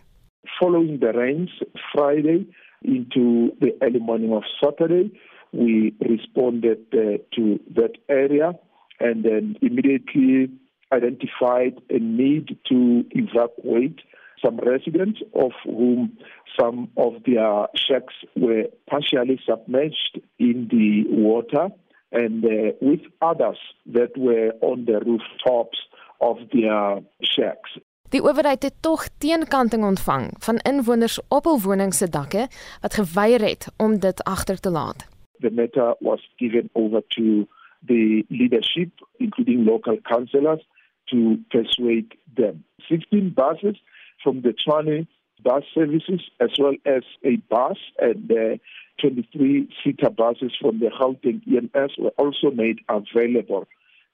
Following 0.56 0.96
the 1.04 1.12
rains 1.12 1.52
Friday 1.92 2.46
into 2.80 3.52
the 3.60 3.76
early 3.84 4.00
morning 4.00 4.32
of 4.32 4.48
Saturday, 4.64 5.12
we 5.52 5.92
responded 6.08 6.80
uh, 6.96 7.20
to 7.36 7.60
that 7.76 8.00
area 8.08 8.56
and 8.98 9.28
then 9.28 9.58
immediately 9.60 10.48
identified 10.90 11.76
a 11.90 11.98
need 12.00 12.56
to 12.64 13.04
evacuate 13.12 14.00
some 14.44 14.58
residents, 14.60 15.22
of 15.32 15.52
whom 15.64 16.18
some 16.58 16.88
of 16.96 17.12
their 17.24 17.68
shacks 17.74 18.14
were 18.36 18.64
partially 18.86 19.40
submerged 19.44 20.20
in 20.38 20.68
the 20.70 21.04
water, 21.08 21.68
and 22.12 22.44
uh, 22.44 22.72
with 22.80 23.00
others 23.20 23.58
that 23.86 24.16
were 24.16 24.52
on 24.60 24.84
the 24.84 25.00
rooftops 25.00 25.78
of 26.20 26.36
their 26.52 27.00
shacks. 27.22 27.78
Die 28.08 28.22
owerheid 28.24 28.62
het 28.62 28.76
tog 28.80 29.08
teenkanting 29.20 29.84
ontvang 29.84 30.30
van 30.40 30.56
inwoners 30.64 31.18
op 31.28 31.44
hul 31.44 31.60
wonings 31.60 31.98
se 32.00 32.08
dakke 32.08 32.46
wat 32.80 32.94
geweier 32.96 33.42
het 33.44 33.68
om 33.76 33.98
dit 34.00 34.22
agter 34.24 34.60
te 34.60 34.70
laat. 34.70 35.04
The 35.44 35.50
matter 35.50 35.94
was 36.00 36.24
given 36.36 36.70
over 36.72 37.02
to 37.08 37.46
the 37.86 38.24
leadership 38.28 38.90
including 39.16 39.64
local 39.64 40.00
councillors 40.02 40.64
to 41.04 41.36
persuade 41.48 42.16
them. 42.34 42.64
16 42.76 43.32
buses 43.34 43.82
from 44.22 44.42
the 44.42 44.54
Tshwane 44.54 45.06
bus 45.42 45.62
services 45.74 46.20
as 46.40 46.50
well 46.58 46.74
as 46.84 47.02
a 47.24 47.36
bus 47.48 47.76
and 47.98 48.30
uh, 48.30 48.56
23 49.00 49.68
seater 49.84 50.10
buses 50.10 50.52
from 50.60 50.80
the 50.80 50.86
Gauteng 50.86 51.42
EMS 51.46 51.92
were 51.98 52.12
also 52.18 52.50
made 52.50 52.80
available. 52.88 53.66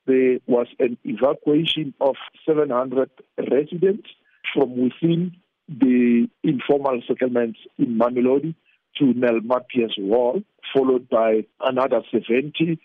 There 0.07 0.38
was 0.47 0.67
an 0.79 0.99
evacuation 1.05 1.95
of 2.01 2.17
700 2.47 3.11
residents 3.38 4.09
from 4.53 4.77
within 4.77 5.33
the 5.69 6.29
informal 6.43 7.01
settlements 7.09 7.59
in 7.79 7.99
Mamelodi 7.99 8.55
to 8.99 9.05
Nelmapia's 9.05 9.95
wall, 9.99 10.43
followed 10.75 11.09
by 11.09 11.47
another 11.61 12.03
70 12.12 12.79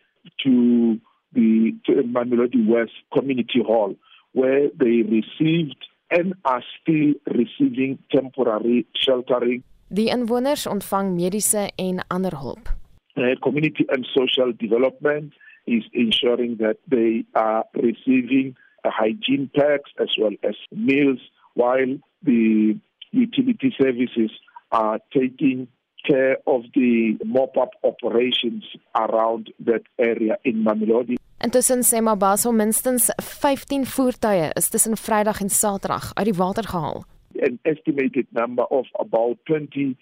to 0.43 0.99
the 1.34 1.75
to 1.86 1.91
Mamelodi 2.03 2.65
West 2.65 2.93
Community 3.13 3.62
Hall, 3.65 3.95
where 4.32 4.69
they 4.79 5.03
received 5.03 5.75
and 6.10 6.34
are 6.43 6.63
still 6.82 7.13
receiving 7.26 7.98
temporary 8.12 8.86
sheltering. 8.93 9.63
Die 9.89 10.10
inwoners 10.10 10.67
ontvang 10.67 11.15
mediese 11.15 11.72
en 11.76 12.06
ander 12.08 12.36
hulp. 12.36 12.69
Uh, 13.17 13.36
community 13.41 13.86
and 13.89 14.06
social 14.13 14.54
development 14.54 15.34
is 15.65 15.84
ensuring 15.93 16.58
that 16.58 16.78
they 16.88 17.26
are 17.34 17.65
receiving 17.74 18.56
a 18.86 18.89
hygiene 18.89 19.50
packs 19.56 19.91
as 20.00 20.10
well 20.17 20.36
as 20.43 20.56
meals 20.72 21.19
while 21.54 21.98
the 22.24 22.78
utility 23.12 23.74
services 23.78 24.32
are 24.72 25.00
taking 25.12 25.67
care 26.08 26.38
of 26.48 26.62
the 26.76 27.17
mop-up 27.26 27.72
operations 27.84 28.63
around 28.95 29.52
that 29.60 29.82
area 29.98 30.38
in 30.43 30.63
Mamelodi. 30.63 31.17
Intussen 31.41 31.84
sê 31.84 32.02
Mabaso 32.02 32.52
minstens 32.52 33.06
15 33.21 33.86
voertuie 33.86 34.52
is 34.60 34.69
tussen 34.69 34.97
Vrydag 34.97 35.39
en 35.39 35.49
Saterdag 35.49 36.12
uit 36.19 36.25
die 36.28 36.36
water 36.36 36.67
gehaal. 36.67 37.06
An 37.47 37.60
estimated 37.63 38.28
number 38.32 38.65
of 38.67 38.88
about 38.99 39.38
29 39.45 39.95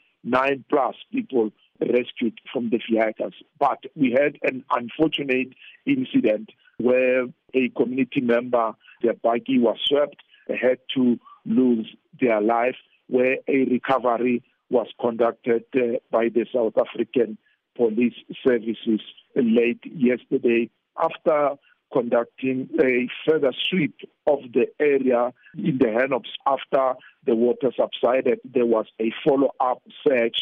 plus 0.68 0.96
people 1.12 1.52
rescued 1.80 2.42
from 2.52 2.70
the 2.72 2.80
vehicles. 2.90 3.36
But 3.60 3.86
we 3.94 4.10
had 4.18 4.34
an 4.42 4.66
unfortunate 4.80 5.54
incident 5.86 6.50
where 6.78 7.28
a 7.54 7.70
community 7.76 8.22
member, 8.22 8.74
their 9.04 9.14
buggy 9.22 9.60
was 9.60 9.78
swept, 9.86 10.18
had 10.50 10.80
to 10.96 11.20
lose 11.46 11.88
their 12.20 12.42
life, 12.42 12.80
where 13.10 13.38
a 13.48 13.58
recovery 13.70 14.42
was 14.72 14.88
conducted 15.00 15.66
uh, 15.76 16.02
by 16.10 16.30
the 16.34 16.48
South 16.52 16.74
African 16.82 17.38
Police 17.76 18.18
Services 18.44 19.02
late 19.36 19.86
yesterday 19.86 20.72
after 20.98 21.58
conducting 21.92 22.70
a 22.82 23.08
further 23.26 23.54
sweep 23.70 23.96
of 24.26 24.40
the 24.54 24.66
area 24.80 25.32
in 25.58 25.78
the 25.78 25.88
Hanops 25.88 26.32
after 26.46 27.00
the 27.26 27.36
water 27.36 27.72
subsided. 27.78 28.40
There 28.44 28.66
was 28.66 28.88
a 29.00 29.12
follow-up 29.24 29.82
search 30.06 30.38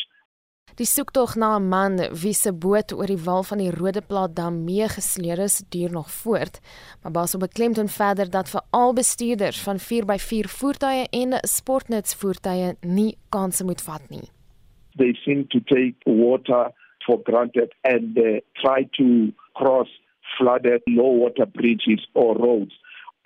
Die 0.76 0.86
soektog 0.86 1.36
na 1.36 1.56
'n 1.58 1.68
man 1.70 1.96
wie 2.22 2.34
se 2.34 2.52
boot 2.54 2.92
oor 2.92 3.08
die 3.08 3.24
wal 3.26 3.44
van 3.44 3.58
die 3.58 3.72
Rodeplaat 3.72 4.36
dam 4.36 4.64
meegesleer 4.64 5.40
is, 5.40 5.64
duur 5.70 5.92
nog 5.92 6.10
voort. 6.12 6.60
Maar 7.02 7.12
Baso 7.12 7.38
beklemtoon 7.38 7.88
verder 7.88 8.30
dat 8.30 8.50
vir 8.50 8.62
al 8.70 8.94
bestuurders 8.94 9.60
van 9.64 9.80
4x4 9.80 10.48
voertuie 10.60 11.08
en 11.10 11.30
sportnutsvoertuie 11.58 12.76
nie 12.82 13.18
kanse 13.30 13.64
moet 13.64 13.82
vat 13.82 14.10
nie. 14.10 14.28
They 14.98 15.14
seem 15.14 15.48
to 15.48 15.60
take 15.60 15.96
water 16.04 16.72
for 17.06 17.20
granted 17.24 17.74
and 17.82 18.18
uh, 18.18 18.40
try 18.54 18.88
to 18.98 19.06
cross 19.54 19.90
flooded 20.38 20.82
low 20.88 21.10
water 21.10 21.46
bridges 21.46 22.06
or 22.14 22.36
roads. 22.38 22.74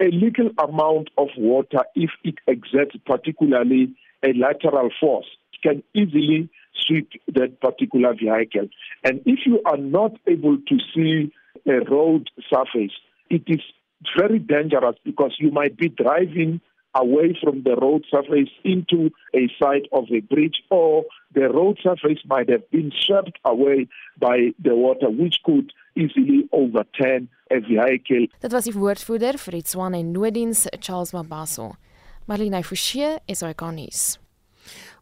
A 0.02 0.06
little 0.06 0.52
amount 0.58 1.10
of 1.18 1.28
water 1.38 1.84
if 1.96 2.12
it 2.24 2.36
exerts 2.48 2.96
particularly 3.06 3.96
a 4.24 4.34
lateral 4.34 4.90
force 5.00 5.28
can 5.62 5.84
easily 5.94 6.50
sweep 6.74 7.10
that 7.28 7.60
particular 7.60 8.14
vehicle. 8.14 8.70
And 9.04 9.22
if 9.26 9.40
you 9.46 9.62
are 9.66 9.78
not 9.78 10.14
able 10.28 10.58
to 10.58 10.78
see 10.94 11.32
a 11.68 11.80
road 11.92 12.30
surface, 12.50 12.94
it 13.30 13.44
is 13.48 13.60
very 14.18 14.40
dangerous 14.40 14.96
because 15.04 15.36
you 15.40 15.52
might 15.52 15.78
be 15.78 15.90
driving 15.90 16.62
away 16.96 17.38
from 17.42 17.64
the 17.64 17.76
road 17.76 18.06
surface 18.10 18.50
into 18.64 19.12
a 19.36 19.48
side 19.62 19.88
of 19.92 20.06
a 20.12 20.22
bridge 20.22 20.62
or 20.70 21.06
the 21.34 21.50
road 21.50 21.78
surface 21.84 22.20
might 22.26 22.50
have 22.50 22.70
been 22.72 22.92
swept 23.06 23.38
away 23.46 23.88
by 24.20 24.52
the 24.64 24.76
water 24.76 25.10
which 25.10 25.38
could 25.46 25.72
easily 25.96 26.48
overturn 26.52 27.30
a 27.52 27.60
vehicle. 27.60 28.28
Dit 28.42 28.52
was 28.54 28.66
die 28.66 28.74
woordvoerder 28.74 29.38
vir 29.38 29.60
die 29.60 29.66
Swan 29.66 29.98
en 29.98 30.14
Noodiens 30.14 30.68
Charles 30.80 31.14
Mabaso. 31.14 31.74
Marlene 32.30 32.64
Forsie 32.64 33.18
is 33.28 33.42
hy 33.42 33.54
konnies. 33.58 34.18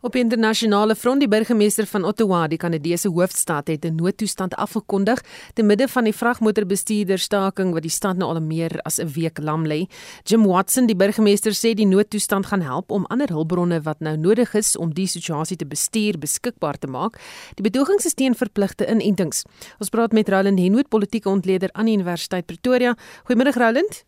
Op 0.02 0.16
internasionale 0.16 0.94
front 0.96 1.24
die 1.24 1.28
burgemeester 1.28 1.88
van 1.90 2.04
Ottawa, 2.06 2.44
die 2.48 2.60
Kanadese 2.62 3.10
hoofstad, 3.10 3.68
het 3.68 3.86
'n 3.86 3.96
noodtoestand 3.96 4.54
afgekondig 4.56 5.24
te 5.54 5.64
midde 5.64 5.88
van 5.88 6.04
die 6.04 6.14
vragmotorbestuurderstaking 6.14 7.74
wat 7.74 7.82
die 7.82 7.92
stad 7.92 8.18
nou 8.18 8.34
al 8.34 8.42
meer 8.42 8.80
as 8.82 9.00
'n 9.00 9.08
week 9.08 9.40
lam 9.40 9.66
lê. 9.66 9.88
Jim 10.24 10.46
Watson, 10.46 10.86
die 10.86 10.96
burgemeester, 10.96 11.52
sê 11.52 11.74
die 11.74 11.86
noodtoestand 11.88 12.46
gaan 12.46 12.62
help 12.62 12.92
om 12.92 13.06
ander 13.06 13.28
hulpbronne 13.28 13.82
wat 13.82 14.00
nou 14.00 14.18
nodig 14.18 14.54
is 14.54 14.78
om 14.78 14.94
die 14.94 15.08
situasie 15.08 15.58
te 15.58 15.66
bestuur 15.66 16.20
beskikbaar 16.20 16.78
te 16.78 16.88
maak. 16.88 17.20
Die 17.56 17.64
betogings 17.64 18.06
is 18.06 18.14
teen 18.14 18.36
verpligte 18.36 18.86
inentings. 18.86 19.44
Ons 19.80 19.90
praat 19.90 20.12
met 20.12 20.30
Roland 20.30 20.60
Henwood, 20.60 20.90
politieke 20.90 21.30
ontleder 21.30 21.70
aan 21.74 21.86
die 21.86 21.96
Universiteit 21.96 22.46
Pretoria. 22.46 22.96
Goeiemôre 23.26 23.54
Roland. 23.54 24.06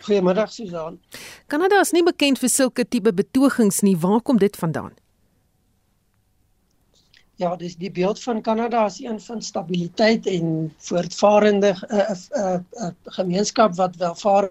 Goeiemiddag 0.00 0.52
Susan. 0.52 0.98
Kanada 1.46 1.80
is 1.80 1.92
nie 1.92 2.02
bekend 2.06 2.40
vir 2.40 2.48
sulke 2.48 2.84
tipe 2.88 3.12
betogings 3.12 3.82
nie. 3.82 3.96
Waar 4.00 4.20
kom 4.20 4.38
dit 4.40 4.56
vandaan? 4.56 4.94
Ja, 7.40 7.54
dis 7.56 7.76
die 7.80 7.90
beeld 7.90 8.20
van 8.20 8.42
Kanada 8.44 8.84
as 8.84 8.98
een 9.00 9.20
van 9.20 9.42
stabiliteit 9.42 10.26
en 10.28 10.72
voortvarende 10.88 11.72
'n 11.72 11.94
uh, 11.94 12.16
uh, 12.36 12.58
uh, 12.84 12.90
gemeenskap 13.04 13.76
wat 13.76 13.96
welvaar 13.96 14.50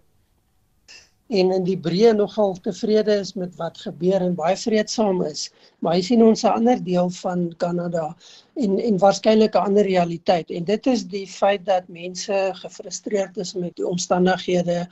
en 1.29 1.51
in 1.53 1.63
die 1.63 1.77
breë 1.77 2.15
nogal 2.17 2.55
tevrede 2.65 3.19
is 3.21 3.35
met 3.37 3.53
wat 3.61 3.77
gebeur 3.77 4.21
en 4.25 4.33
baie 4.35 4.57
vreedsaam 4.57 5.21
is. 5.21 5.51
Maar 5.79 5.93
hy 5.93 6.01
sien 6.01 6.23
ons 6.25 6.43
'n 6.43 6.55
ander 6.55 6.83
deel 6.83 7.09
van 7.09 7.53
Kanada 7.57 8.15
en 8.55 8.79
en 8.79 8.97
waarskynlik 8.97 9.53
'n 9.55 9.65
ander 9.69 9.85
realiteit 9.85 10.49
en 10.49 10.63
dit 10.63 10.87
is 10.87 11.05
die 11.05 11.27
feit 11.27 11.65
dat 11.65 11.87
mense 11.87 12.49
gefrustreerd 12.53 13.37
is 13.37 13.53
met 13.53 13.75
die 13.75 13.87
omstandighede 13.87 14.87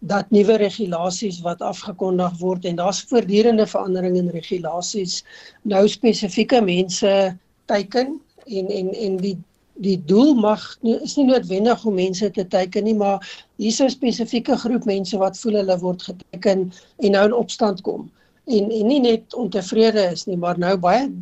dat 0.00 0.30
nuwe 0.30 0.56
regulasies 0.56 1.40
wat 1.44 1.60
afgekondig 1.60 2.38
word 2.40 2.64
en 2.64 2.76
daar's 2.80 3.02
voortdurende 3.08 3.66
veranderinge 3.66 4.18
in 4.18 4.32
regulasies. 4.32 5.20
Nou 5.62 5.88
spesifieke 5.88 6.60
mense 6.64 7.36
teiken 7.68 8.20
en 8.46 8.68
en 8.68 8.94
en 8.94 9.16
die 9.16 9.36
die 9.80 9.96
doel 10.04 10.34
mag 10.36 10.62
is 10.82 11.16
nie 11.16 11.26
noodwendig 11.28 11.84
om 11.88 11.94
mense 11.96 12.30
te 12.36 12.44
teiken 12.48 12.84
nie 12.84 12.96
maar 12.96 13.24
hier's 13.56 13.80
'n 13.80 13.90
spesifieke 13.90 14.56
groep 14.56 14.84
mense 14.84 15.18
wat 15.18 15.38
voel 15.38 15.60
hulle 15.60 15.78
word 15.78 16.02
geteken 16.02 16.72
en 16.98 17.10
nou 17.10 17.24
in 17.24 17.36
opstand 17.36 17.80
kom. 17.80 18.10
En 18.46 18.70
en 18.70 18.86
nie 18.86 19.00
net 19.00 19.34
ontevrede 19.34 20.10
is 20.12 20.26
nie 20.26 20.36
maar 20.36 20.58
nou 20.58 20.76
baie 20.76 21.12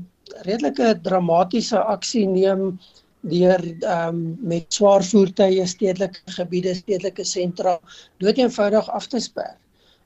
redelike 0.46 0.98
dramatiese 1.02 1.78
aksie 1.78 2.26
neem 2.26 2.78
deur 3.20 3.62
ehm 3.64 4.08
um, 4.08 4.36
met 4.40 4.66
swaar 4.72 5.04
voertuie 5.04 5.66
stedelike 5.66 6.20
gebiede, 6.38 6.74
stedelike 6.74 7.24
sentra 7.24 7.78
doeteenvoudig 8.22 8.90
af 8.90 9.06
te 9.06 9.20
sper 9.20 9.56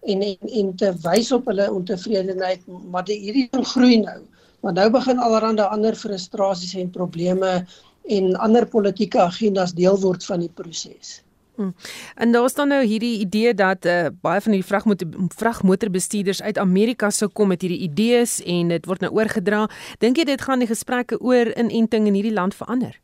en 0.02 0.22
en 0.22 0.36
en 0.60 0.74
te 0.76 0.92
wys 1.02 1.32
op 1.32 1.46
hulle 1.46 1.70
ontevredenheid, 1.72 2.66
maar 2.66 3.04
die 3.04 3.18
hierdie 3.22 3.48
ding 3.52 3.66
groei 3.66 4.00
nou. 4.02 4.20
Maar 4.62 4.72
nou 4.72 4.88
begin 4.94 5.18
allerlei 5.18 5.66
ander 5.66 5.96
frustrasies 5.98 6.74
en 6.78 6.90
probleme 6.90 7.66
en 8.10 8.34
ander 8.36 8.66
politieke 8.66 9.20
agendas 9.20 9.74
deel 9.74 9.98
word 10.00 10.24
van 10.24 10.42
die 10.42 10.50
proses. 10.54 11.20
Hmm. 11.62 11.74
En 12.16 12.32
daar 12.32 12.48
staan 12.50 12.68
nou 12.68 12.80
hierdie 12.84 13.18
idee 13.18 13.54
dat 13.54 13.86
uh, 13.86 14.06
baie 14.20 14.40
van 14.40 14.52
die 14.52 14.64
vragmotor 14.64 15.08
vragmotorbestuurders 15.36 16.42
uit 16.42 16.58
Amerika 16.58 17.10
sou 17.10 17.30
kom 17.30 17.48
met 17.54 17.62
hierdie 17.62 17.84
idees 17.86 18.40
en 18.42 18.74
dit 18.74 18.86
word 18.86 19.00
nou 19.00 19.12
oorgedra. 19.14 19.68
Dink 19.98 20.18
jy 20.18 20.24
dit 20.24 20.42
gaan 20.42 20.58
die 20.58 20.70
gesprekke 20.70 21.20
oor 21.20 21.54
inenting 21.54 22.10
in 22.10 22.18
hierdie 22.18 22.34
land 22.34 22.54
verander? 22.58 22.98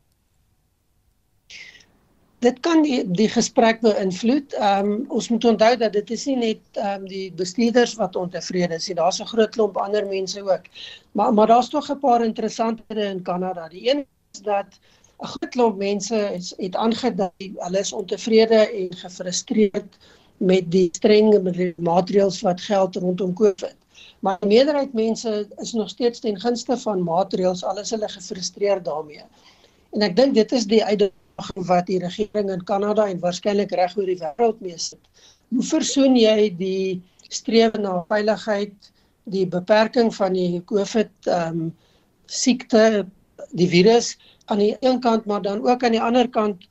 dit 2.43 2.59
kan 2.63 2.83
die 2.83 3.01
die 3.03 3.27
gesprek 3.31 3.81
beïnvloed. 3.83 4.55
Ehm 4.57 4.91
um, 4.91 5.01
ons 5.17 5.27
moet 5.33 5.45
onthou 5.51 5.71
dat 5.81 5.93
dit 5.93 6.11
is 6.15 6.25
nie 6.29 6.37
net 6.39 6.79
ehm 6.79 7.01
um, 7.01 7.07
die 7.11 7.31
bestuurders 7.41 7.95
wat 7.99 8.15
ontevrede 8.15 8.79
is 8.79 8.87
nie. 8.87 8.95
Daar's 8.99 9.19
'n 9.21 9.31
groot 9.33 9.51
klomp 9.55 9.77
ander 9.77 10.07
mense 10.07 10.43
ook. 10.43 10.71
Maar 11.11 11.33
maar 11.33 11.47
daar's 11.47 11.69
tog 11.69 11.89
'n 11.91 11.99
paar 11.99 12.23
interessanthede 12.23 13.03
in 13.03 13.21
Kanada. 13.21 13.67
Die 13.67 13.89
een 13.91 14.05
is 14.33 14.41
dat 14.41 14.79
'n 15.19 15.27
groot 15.27 15.51
klomp 15.51 15.77
mense 15.77 16.17
is, 16.35 16.53
het 16.57 16.75
aangedui 16.75 17.47
hulle 17.57 17.79
is 17.79 17.93
ontevrede 17.93 18.59
en 18.81 18.95
gefrustreerd 19.01 19.97
met 20.37 20.71
die 20.71 20.87
streng 20.95 21.33
maatreëls 21.75 22.41
wat 22.47 22.61
geld 22.61 22.95
rondom 22.95 23.33
COVID. 23.33 23.75
Maar 24.23 24.37
die 24.39 24.51
meerderheid 24.53 24.93
mense 24.93 25.47
is 25.57 25.73
nog 25.73 25.89
steeds 25.89 26.19
ten 26.19 26.39
gunste 26.39 26.77
van 26.77 27.03
maatreëls 27.03 27.63
al 27.63 27.79
is 27.83 27.91
hulle 27.95 28.09
gefrustreerd 28.09 28.85
daarmee. 28.85 29.25
En 29.95 30.07
ek 30.07 30.15
dink 30.15 30.37
dit 30.39 30.55
is 30.55 30.67
die 30.71 30.83
uitdaging 30.83 31.67
wat 31.67 31.87
die 31.91 31.99
regering 31.99 32.51
in 32.55 32.63
Kanada 32.63 33.07
en 33.07 33.19
waarskynlik 33.19 33.75
reg 33.75 33.97
oor 33.97 34.07
die 34.07 34.19
wêreld 34.23 34.63
mee 34.63 34.77
sit. 34.77 35.03
Hoe 35.49 35.65
versoen 35.65 36.15
jy 36.15 36.49
die 36.55 37.01
strewe 37.29 37.79
na 37.79 37.99
veiligheid, 38.07 38.91
die 39.29 39.45
beperking 39.47 40.11
van 40.15 40.33
die 40.33 40.63
COVID 40.71 41.11
ehm 41.27 41.63
um, 41.67 41.69
siekte, 42.29 43.07
die 43.57 43.67
virus 43.67 44.13
aan 44.49 44.61
die 44.61 44.75
een 44.79 44.99
kant, 44.99 45.25
maar 45.25 45.41
dan 45.41 45.61
ook 45.67 45.83
aan 45.83 45.95
die 45.95 46.01
ander 46.01 46.29
kant 46.29 46.67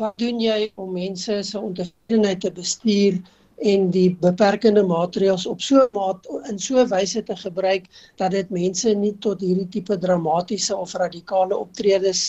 wat 0.00 0.16
doen 0.20 0.40
jy 0.40 0.70
om 0.80 0.92
mense 0.92 1.42
se 1.42 1.60
ontevredenheid 1.60 2.40
te 2.40 2.50
bestuur 2.52 3.20
en 3.62 3.90
die 3.94 4.08
beperkende 4.20 4.82
maatreëls 4.88 5.44
op 5.46 5.60
so 5.62 5.84
maat 5.96 6.26
in 6.50 6.58
so 6.58 6.82
wyse 6.90 7.22
te 7.28 7.36
gebruik 7.36 7.86
dat 8.20 8.34
dit 8.34 8.50
mense 8.50 8.94
nie 8.98 9.12
tot 9.24 9.40
hierdie 9.44 9.68
tipe 9.74 9.98
dramatiese 10.02 10.76
of 10.76 10.94
radikale 10.98 11.56
optredes 11.56 12.22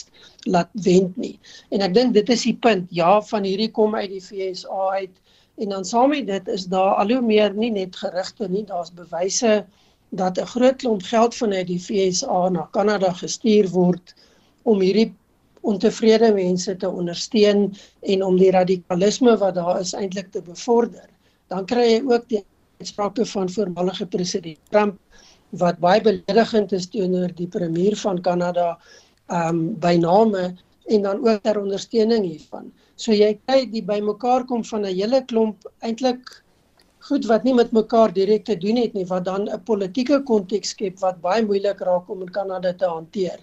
laat 0.45 0.69
wend 0.85 1.15
nie. 1.17 1.37
En 1.71 1.81
ek 1.87 1.95
dink 1.95 2.13
dit 2.13 2.29
is 2.35 2.45
die 2.45 2.57
punt. 2.65 2.91
Ja, 2.91 3.17
van 3.31 3.47
hierdie 3.47 3.71
kom 3.71 3.95
uit 3.95 4.11
die 4.11 4.21
FSA 4.21 4.89
uit 4.99 5.15
en 5.63 5.69
dan 5.69 5.85
saam 5.85 6.13
met 6.13 6.27
dit 6.27 6.47
is 6.53 6.67
daar 6.69 6.99
al 7.01 7.15
hoe 7.15 7.21
meer 7.21 7.53
nie 7.53 7.71
net 7.71 7.95
gerugte 7.95 8.49
nie, 8.49 8.65
daar's 8.69 8.93
bewyse 8.93 9.63
dat 10.09 10.37
'n 10.37 10.51
groot 10.53 10.77
klomp 10.77 11.03
geld 11.09 11.35
vanuit 11.35 11.67
die 11.67 11.79
FSA 11.79 12.49
na 12.49 12.67
Kanada 12.71 13.13
gestuur 13.13 13.69
word 13.69 14.13
om 14.63 14.81
hierdie 14.81 15.11
ontevrede 15.61 16.33
mense 16.33 16.75
te 16.75 16.89
ondersteun 16.89 17.69
en 18.01 18.23
om 18.23 18.37
die 18.37 18.51
radikalisme 18.51 19.37
wat 19.37 19.55
daar 19.55 19.79
is 19.79 19.93
eintlik 19.93 20.31
te 20.31 20.41
bevorder 20.41 21.07
dan 21.47 21.65
kry 21.65 21.85
jy 21.91 22.01
ook 22.09 22.27
die 22.29 22.43
uitsprake 22.81 23.25
van 23.25 23.49
voormalige 23.49 24.05
president 24.05 24.59
Trump 24.69 24.99
wat 25.61 25.79
baie 25.79 26.01
beledigend 26.01 26.73
is 26.73 26.87
teenoor 26.89 27.33
die 27.37 27.47
premier 27.47 27.95
van 28.01 28.21
Kanada 28.25 28.77
um 29.31 29.75
by 29.79 29.95
name 30.01 30.53
en 30.91 31.01
dan 31.01 31.21
ook 31.23 31.43
ter 31.43 31.59
ondersteuning 31.59 32.25
hiervan. 32.25 32.71
So 32.95 33.13
jy 33.15 33.37
kry 33.45 33.65
die 33.71 33.83
bymekaar 33.85 34.45
kom 34.49 34.63
van 34.63 34.85
'n 34.85 34.95
hele 34.95 35.21
klomp 35.25 35.67
eintlik 35.79 36.43
goed 37.03 37.25
wat 37.27 37.43
nie 37.43 37.53
met 37.53 37.71
mekaar 37.71 38.13
direk 38.13 38.45
te 38.45 38.55
doen 38.55 38.77
het 38.79 38.93
nie 38.93 39.05
wat 39.05 39.25
dan 39.25 39.47
'n 39.49 39.63
politieke 39.63 40.23
konteks 40.23 40.69
skep 40.69 40.99
wat 40.99 41.21
baie 41.21 41.45
moeilik 41.45 41.79
raak 41.79 42.09
om 42.09 42.21
in 42.21 42.31
Kanada 42.31 42.73
te 42.73 42.85
hanteer. 42.85 43.39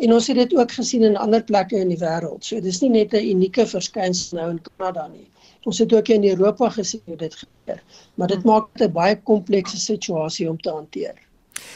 En 0.00 0.12
ons 0.16 0.26
het 0.26 0.36
dit 0.36 0.54
ook 0.56 0.72
gesien 0.72 1.02
in 1.04 1.16
ander 1.20 1.42
plekke 1.44 1.76
in 1.76 1.90
die 1.92 2.00
wêreld. 2.00 2.44
So 2.44 2.60
dis 2.60 2.80
nie 2.80 2.90
net 2.90 3.12
'n 3.12 3.24
unieke 3.34 3.66
verskynsel 3.66 4.38
nou 4.38 4.50
in 4.50 4.60
Kanada 4.62 5.06
nie. 5.08 5.26
Ons 5.68 5.78
het 5.78 5.92
ook 5.92 6.08
in 6.08 6.24
Europa 6.24 6.70
gesien 6.70 7.02
hoe 7.04 7.16
dit 7.16 7.34
gebeur, 7.34 7.82
maar 8.14 8.28
dit 8.28 8.44
maak 8.44 8.68
dit 8.74 8.88
'n 8.88 8.92
baie 8.92 9.16
komplekse 9.16 9.76
situasie 9.76 10.48
om 10.48 10.58
te 10.58 10.70
hanteer. 10.70 11.14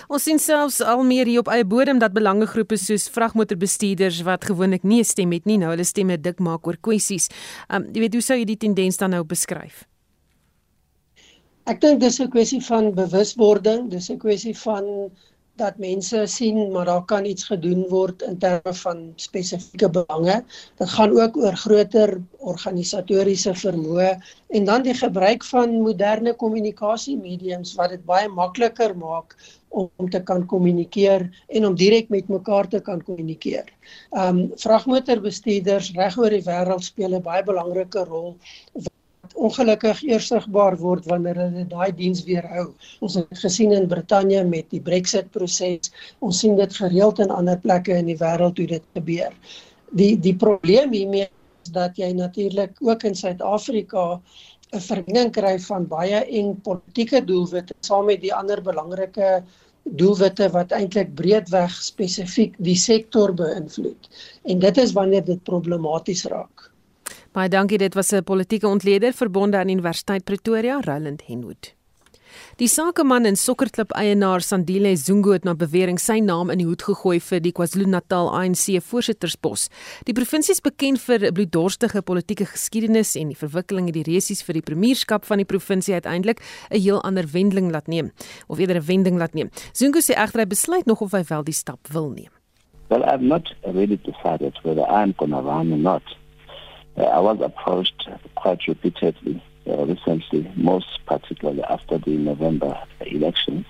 Ons 0.09 0.23
sien 0.23 0.39
selfs 0.39 0.81
al 0.81 1.05
meer 1.05 1.27
hier 1.27 1.39
op 1.39 1.49
eie 1.49 1.65
bodem 1.65 1.99
dat 1.99 2.13
belangegroepe 2.13 2.77
soos 2.77 3.09
vragmotorbestuurders 3.09 4.23
wat 4.23 4.45
gewoonlik 4.45 4.83
nie 4.83 5.01
'n 5.01 5.05
stem 5.05 5.33
het 5.33 5.45
nie, 5.45 5.59
nou 5.59 5.71
hulle 5.71 5.85
stemme 5.85 6.21
dik 6.21 6.39
maak 6.39 6.67
oor 6.67 6.77
kwessies. 6.81 7.29
Um 7.69 7.85
jy 7.93 8.01
weet 8.01 8.13
hoe 8.13 8.23
sou 8.23 8.39
jy 8.39 8.45
die 8.45 8.57
tendens 8.57 8.97
dan 8.97 9.11
nou 9.11 9.25
beskryf? 9.25 9.85
Ek 11.67 11.81
dink 11.81 12.01
dis 12.01 12.21
'n 12.21 12.31
kwessie 12.31 12.61
van 12.61 12.95
bewuswording, 12.95 13.91
dis 13.91 14.11
'n 14.11 14.19
kwessie 14.19 14.57
van 14.59 15.11
dat 15.61 15.79
mense 15.79 16.27
sien 16.27 16.71
maar 16.73 16.85
daar 16.85 17.05
kan 17.05 17.25
iets 17.25 17.45
gedoen 17.45 17.85
word 17.89 18.23
in 18.23 18.39
terme 18.39 18.75
van 18.75 19.13
spesifieke 19.17 19.91
belange. 19.91 20.43
Dit 20.79 20.89
gaan 20.89 21.15
ook 21.21 21.37
oor 21.37 21.57
groter 21.57 22.17
organisatoriese 22.39 23.55
vermoë 23.55 24.11
en 24.59 24.65
dan 24.65 24.83
die 24.83 24.95
gebruik 24.95 25.45
van 25.45 25.77
moderne 25.83 26.35
kommunikasiemediums 26.35 27.75
wat 27.79 27.95
dit 27.95 28.05
baie 28.05 28.29
makliker 28.29 28.97
maak 28.99 29.37
om 29.75 30.11
te 30.11 30.23
kan 30.23 30.47
kommunikeer 30.47 31.29
en 31.49 31.67
om 31.67 31.75
direk 31.75 32.09
met 32.09 32.29
mekaar 32.29 32.69
te 32.69 32.81
kan 32.81 33.03
kommunikeer. 33.03 33.71
Um 34.11 34.51
vragmotorbestuurders 34.59 35.93
reg 35.95 36.19
oor 36.19 36.35
die 36.35 36.45
wêreld 36.47 36.83
speel 36.83 37.15
'n 37.15 37.23
baie 37.23 37.43
belangrike 37.47 38.05
rol 38.11 38.37
ongelukkig 39.35 40.03
eers 40.07 40.29
sigbaar 40.31 40.77
word 40.81 41.07
wanneer 41.11 41.39
hulle 41.43 41.65
daai 41.71 41.93
diens 41.97 42.23
weer 42.29 42.47
hou. 42.55 42.69
Ons 43.05 43.19
het 43.19 43.41
gesien 43.43 43.75
in 43.77 43.89
Brittanje 43.91 44.45
met 44.49 44.69
die 44.71 44.81
Brexit 44.81 45.31
proses. 45.35 45.91
Ons 46.21 46.41
sien 46.45 46.57
dit 46.57 46.77
gereeld 46.81 47.23
in 47.25 47.35
ander 47.35 47.59
plekke 47.61 47.97
in 47.99 48.11
die 48.13 48.19
wêreld 48.21 48.59
hoe 48.59 48.69
dit 48.77 48.87
gebeur. 48.95 49.35
Die 49.99 50.15
die 50.21 50.37
probleem 50.37 50.95
hiermee 50.95 51.29
is 51.65 51.75
dat 51.75 51.99
jy 51.99 52.13
natuurlik 52.13 52.79
ook 52.81 53.05
in 53.05 53.15
Suid-Afrika 53.15 54.21
'n 54.75 54.81
vermenging 54.81 55.31
kry 55.33 55.59
van 55.67 55.87
baie 55.87 56.25
en 56.39 56.55
politieke 56.63 57.25
doelwitte 57.25 57.75
saam 57.81 58.07
met 58.11 58.21
die 58.21 58.35
ander 58.35 58.63
belangrike 58.63 59.43
doelwitte 59.85 60.49
wat 60.51 60.73
eintlik 60.73 61.15
breedweg 61.15 61.73
spesifiek 61.83 62.55
die 62.59 62.77
sektor 62.77 63.35
beïnvloed. 63.35 64.09
En 64.45 64.59
dit 64.59 64.77
is 64.77 64.93
wanneer 64.93 65.25
dit 65.25 65.43
problematies 65.45 66.25
raak. 66.25 66.54
Baie 67.35 67.51
dankie, 67.51 67.79
dit 67.79 67.95
was 67.95 68.13
'n 68.13 68.23
politieke 68.23 68.69
ontleder 68.69 69.13
verbonde 69.13 69.57
aan 69.57 69.69
Universiteit 69.69 70.25
Pretoria, 70.25 70.81
Roland 70.81 71.23
Henwood. 71.27 71.75
Die 72.57 72.69
sakeman 72.69 73.25
en 73.25 73.37
sokkerklub 73.37 73.91
eienaar 73.91 74.41
Sandile 74.41 74.97
Zungu 74.97 75.33
het 75.33 75.45
na 75.45 75.55
bewering 75.55 75.99
sy 75.99 76.21
naam 76.21 76.51
in 76.51 76.59
die 76.59 76.67
hoed 76.67 76.83
gegooi 76.83 77.21
vir 77.21 77.41
die 77.41 77.53
KwaZulu-Natal 77.53 78.31
ANC 78.31 78.81
voorsitterspos. 78.83 79.69
Die 80.05 80.13
provinsie 80.13 80.53
is 80.53 80.61
bekend 80.61 81.01
vir 81.01 81.27
'n 81.27 81.33
bloeddorstige 81.33 82.03
politieke 82.03 82.47
geskiedenis 82.47 83.17
en 83.17 83.29
die 83.29 83.37
verwikkelinge 83.37 83.93
die 83.93 84.03
resies 84.03 84.43
vir 84.43 84.53
die 84.53 84.63
premierskap 84.63 85.25
van 85.25 85.39
die 85.39 85.45
provinsie 85.45 85.95
uiteindelik 85.95 86.41
'n 86.71 86.81
heel 86.81 87.03
ander 87.03 87.27
wending 87.33 87.73
laat 87.73 87.89
neem 87.89 88.13
of 88.47 88.59
eerder 88.59 88.77
'n 88.77 88.87
wending 88.87 89.19
laat 89.19 89.35
neem. 89.35 89.51
Zungu 89.73 90.01
sê 90.01 90.15
egter 90.15 90.41
hy 90.41 90.47
besluit 90.47 90.87
nog 90.87 91.01
of 91.01 91.13
hy 91.13 91.25
wel 91.29 91.43
die 91.43 91.55
stap 91.55 91.89
wil 91.91 92.11
neem. 92.11 92.31
Well, 92.91 93.03
I'm 93.03 93.27
not 93.27 93.53
ready 93.63 93.97
to 93.97 94.13
decide 94.13 94.53
whether 94.63 94.87
I'm 94.87 95.15
going 95.17 95.33
to 95.33 95.41
run 95.41 95.73
or 95.73 95.79
not. 95.79 96.03
Uh, 96.97 97.03
I 97.03 97.19
was 97.19 97.41
approached 97.41 98.09
quite 98.37 98.67
repeatedly 98.69 99.43
uh, 99.67 99.85
recently, 99.85 100.51
most 100.55 100.87
particularly 101.07 101.65
after 101.65 101.99
the 101.99 102.17
November 102.17 102.79
elections, 103.01 103.67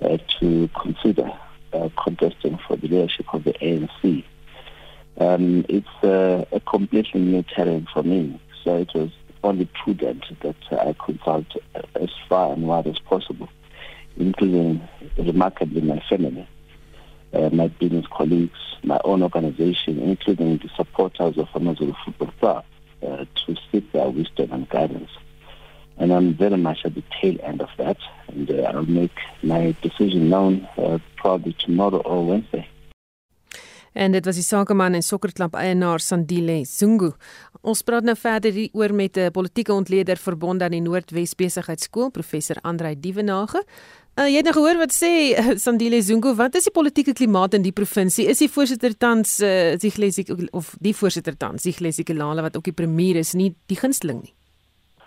uh, 0.00 0.18
to 0.40 0.68
consider 0.80 1.30
contesting 2.02 2.56
for 2.68 2.76
the 2.76 2.86
leadership 2.86 3.26
of 3.34 3.42
the 3.42 3.52
ANC. 3.54 4.24
Um, 5.18 5.64
it's 5.68 6.04
uh, 6.04 6.44
a 6.52 6.60
completely 6.60 7.20
new 7.20 7.42
terrain 7.42 7.86
for 7.92 8.02
me, 8.02 8.40
so 8.62 8.76
it 8.76 8.92
was 8.94 9.10
only 9.42 9.68
prudent 9.82 10.24
that 10.40 10.56
I 10.72 10.94
consult 11.04 11.46
as 12.00 12.10
far 12.28 12.52
and 12.52 12.66
wide 12.66 12.86
as 12.86 12.98
possible, 13.00 13.48
including 14.16 14.88
remarkably 15.18 15.80
my 15.80 16.00
family 16.08 16.48
uh, 17.34 17.50
my 17.52 17.68
business 17.68 18.06
colleagues, 18.10 18.58
my 18.82 19.00
own 19.04 19.22
organization, 19.22 20.00
including 20.00 20.58
the 20.58 20.70
supporters 20.76 21.36
of 21.38 21.48
Amazon 21.54 21.96
Football 22.04 22.32
Club, 22.38 22.64
uh, 23.02 23.24
to 23.46 23.56
seek 23.70 23.90
their 23.92 24.08
wisdom 24.08 24.52
and 24.52 24.68
guidance. 24.68 25.10
And 25.96 26.12
I'm 26.12 26.34
very 26.34 26.56
much 26.56 26.84
at 26.84 26.94
the 26.94 27.02
tail 27.20 27.36
end 27.42 27.60
of 27.60 27.70
that, 27.78 27.98
and 28.28 28.50
uh, 28.50 28.62
I'll 28.62 28.84
make 28.84 29.16
my 29.42 29.74
decision 29.82 30.28
known 30.28 30.68
uh, 30.76 30.98
probably 31.16 31.52
tomorrow 31.54 31.98
or 31.98 32.26
Wednesday. 32.26 32.68
En 33.94 34.12
dit 34.12 34.24
was 34.26 34.34
die 34.34 34.42
sakeman 34.42 34.96
en 34.98 35.02
sokkerklub 35.06 35.54
eienaar 35.54 36.02
Sandile 36.02 36.64
Zungu. 36.66 37.12
Ons 37.62 37.84
praat 37.86 38.02
nou 38.02 38.16
verder 38.18 38.56
oor 38.72 38.94
met 38.94 39.16
'n 39.16 39.30
politieke 39.30 39.72
ontleder 39.72 40.16
verbonde 40.16 40.64
aan 40.64 40.74
die 40.74 40.80
Noordwes 40.80 41.34
Besigheidsskool, 41.34 42.10
professor 42.10 42.56
Andrei 42.62 43.00
Dievenage. 43.00 43.62
Uh, 44.14 44.28
jy 44.28 44.36
het 44.36 44.44
nou 44.44 44.54
gehoor 44.54 44.78
wat 44.78 44.92
sê 44.94 45.34
uh, 45.34 45.56
Sandile 45.58 46.02
Zungu, 46.02 46.34
wat 46.34 46.54
is 46.54 46.64
die 46.64 46.72
politieke 46.72 47.12
klimaat 47.12 47.54
in 47.54 47.62
die 47.62 47.72
provinsie? 47.72 48.26
Is 48.26 48.38
die 48.38 48.48
voorsitter 48.48 48.96
tans 48.96 49.40
uh, 49.40 49.74
Siglesiek 49.78 50.30
of 50.50 50.76
die 50.80 50.94
voorsitter 50.94 51.36
tans 51.36 51.62
Siglesiek 51.62 52.08
Lale 52.08 52.42
wat 52.42 52.56
ook 52.56 52.64
die 52.64 52.72
premier 52.72 53.16
is, 53.16 53.34
nie 53.34 53.54
die 53.66 53.76
gunsteling 53.76 54.22
nie? 54.22 54.34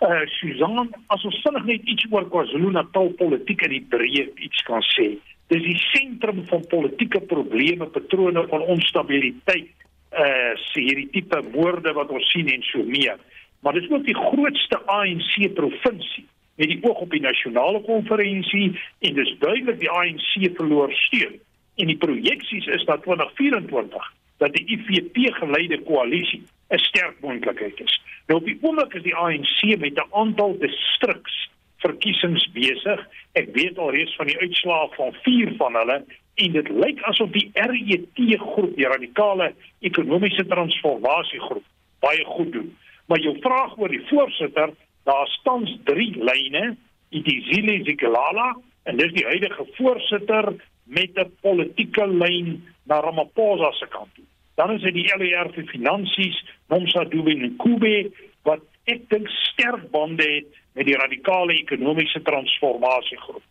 Uh 0.00 0.26
Susan, 0.26 0.92
as 1.08 1.24
ons 1.24 1.40
vinnig 1.42 1.64
net 1.64 1.88
iets 1.88 2.04
oor 2.10 2.28
KwaZulu-Natal 2.30 3.08
politiek 3.18 3.64
in 3.66 3.70
die 3.70 3.86
breë 3.90 4.28
iets 4.44 4.60
kan 4.68 4.84
sê. 4.94 5.16
Dis 5.48 5.62
die 5.64 5.78
sentrum 5.78 6.42
van 6.46 6.64
politieke 6.68 7.20
probleme, 7.20 7.86
patrone 7.86 8.46
van 8.48 8.64
onstabiliteit, 8.74 9.72
uh 10.12 10.54
hierdie 10.74 11.08
tipe 11.12 11.40
moorde 11.52 11.92
wat 11.96 12.10
ons 12.14 12.30
sien 12.32 12.48
en 12.52 12.62
so 12.62 12.84
meer. 12.84 13.16
Maar 13.60 13.76
dis 13.76 13.88
ook 13.90 14.04
die 14.04 14.16
grootste 14.16 14.78
ANC 14.86 15.54
provinsie 15.54 16.26
met 16.58 16.68
die 16.72 16.78
oog 16.82 17.00
op 17.04 17.10
die 17.10 17.22
nasionale 17.22 17.80
konferensie 17.86 18.70
en 19.04 19.14
dis 19.14 19.34
duidelik 19.38 19.78
die 19.80 19.90
ANC 19.90 20.30
verloor 20.56 20.92
steun. 20.92 21.36
En 21.78 21.86
die 21.86 21.98
projeksies 21.98 22.66
is 22.66 22.84
dat 22.84 23.02
2024 23.02 24.12
dat 24.38 24.54
die 24.54 24.64
IFP 24.76 25.18
geleide 25.40 25.80
koalisie 25.82 26.42
'n 26.70 26.78
sterk 26.78 27.20
moontlikheid 27.20 27.80
is. 27.80 28.00
Nou 28.26 28.40
op 28.40 28.46
die 28.46 28.58
oomblik 28.60 28.94
is 28.94 29.02
die 29.02 29.16
ANC 29.16 29.78
met 29.78 29.94
'n 29.94 30.12
aantal 30.12 30.58
distriks 30.58 31.48
verkiesings 31.84 32.46
besig. 32.54 33.02
Ek 33.38 33.52
weet 33.54 33.78
alreeds 33.78 34.14
van 34.18 34.30
die 34.30 34.38
uitslae 34.38 34.88
van 34.96 35.14
4 35.22 35.54
van 35.60 35.78
hulle 35.80 35.98
en 36.38 36.52
dit 36.54 36.68
lyk 36.70 37.00
asof 37.10 37.30
die 37.34 37.48
RET 37.54 38.20
groep, 38.42 38.74
die 38.76 38.86
radikale 38.86 39.52
ekonomiese 39.80 40.46
transformasie 40.46 41.40
groep, 41.40 41.64
baie 42.04 42.24
goed 42.24 42.52
doen. 42.52 42.70
Maar 43.08 43.22
jou 43.24 43.34
vraag 43.42 43.78
oor 43.78 43.90
die 43.90 44.04
voorsitter 44.10 44.74
daar 45.08 45.28
staan 45.38 45.66
drie 45.88 46.12
lyne 46.14 46.76
Idizile 47.10 47.78
Zikalala 47.84 48.52
en 48.84 48.98
dis 49.00 49.12
die 49.16 49.24
huidige 49.24 49.64
voorsitter 49.78 50.52
met 50.84 51.16
'n 51.16 51.32
politieke 51.40 52.06
lyn 52.06 52.62
na 52.84 53.00
Ramaphosa 53.00 53.72
se 53.72 53.86
kant 53.86 54.14
toe. 54.14 54.24
Dan 54.54 54.72
is 54.72 54.82
dit 54.82 54.94
die 54.94 55.16
LER 55.16 55.52
vir 55.52 55.66
finansies, 55.66 56.44
Nomsa 56.68 57.04
Dube 57.04 57.34
Nkube 57.34 58.10
wat 58.42 58.60
ek 58.84 59.08
dink 59.08 59.28
sterk 59.28 59.90
bande 59.90 60.24
het 60.24 60.46
met 60.78 60.86
die 60.86 60.96
radikale 60.96 61.56
ekonomiese 61.58 62.22
transformasie 62.22 63.18
groep. 63.18 63.42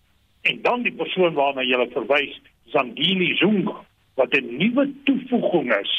En 0.48 0.62
dan 0.62 0.84
die 0.86 0.96
persoon 0.96 1.34
waarna 1.36 1.66
jy 1.68 1.88
verwys, 1.92 2.36
Zandile 2.72 3.34
Zunga, 3.36 3.82
wat 4.16 4.36
'n 4.36 4.58
nuwe 4.58 4.86
toevoeging 5.04 5.74
is 5.76 5.92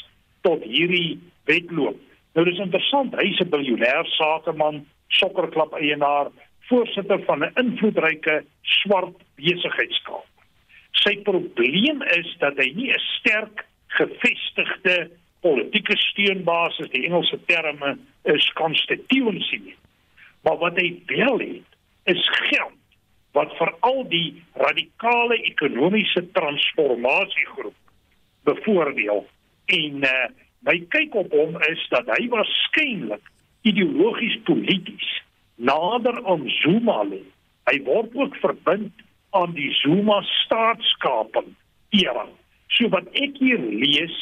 tot 0.42 0.62
hierdie 0.64 1.18
wetloop. 1.44 1.98
Nou 2.34 2.44
dis 2.44 2.58
interessant, 2.58 3.14
hy's 3.20 3.40
'n 3.40 3.50
biljoenêr 3.50 4.06
sakeman 4.06 4.86
sokkerklub 5.08 5.72
eienaar, 5.72 6.30
voorsitter 6.68 7.20
van 7.24 7.44
'n 7.44 7.52
invloedryke 7.54 8.44
swart 8.62 9.16
besigheidskamer. 9.36 10.24
Sy 10.92 11.16
probleem 11.22 12.02
is 12.02 12.36
dat 12.38 12.56
hy 12.56 12.72
nie 12.74 12.90
'n 12.92 13.04
sterk 13.18 13.66
gevestigde 13.86 15.10
politieke 15.40 15.96
steunbasis, 15.96 16.90
die 16.90 17.04
Engelse 17.04 17.38
terme 17.46 17.98
is 18.22 18.52
constituency 18.52 19.60
nie. 19.64 19.76
Maar 20.43 20.59
wat 20.62 20.76
hy 20.80 21.03
wel 21.07 21.39
het, 21.39 21.78
is 22.05 22.28
geld 22.51 22.76
wat 23.36 23.53
vir 23.59 23.74
al 23.86 24.05
die 24.09 24.43
radikale 24.57 25.36
ekonomiese 25.51 26.24
transformasiegroep 26.32 27.76
bevoordeel 28.49 29.26
en 29.66 30.05
uh, 30.09 30.28
my 30.66 30.78
kyk 30.95 31.14
op 31.20 31.34
hom 31.36 31.59
is 31.68 31.82
dat 31.93 32.09
hy 32.16 32.28
waarskynlik 32.32 33.24
ideologies 33.68 34.39
polities 34.49 35.11
nader 35.59 36.16
aan 36.24 36.47
Zuma 36.62 37.03
lê. 37.05 37.20
Hy 37.68 37.76
word 37.86 38.14
ook 38.16 38.36
verbind 38.43 39.05
aan 39.36 39.53
die 39.59 39.70
Zuma 39.82 40.22
staatskaping 40.24 41.53
era. 41.95 42.24
So 42.74 42.89
wat 42.95 43.11
ek 43.18 43.36
hier 43.43 43.61
lees 43.61 44.14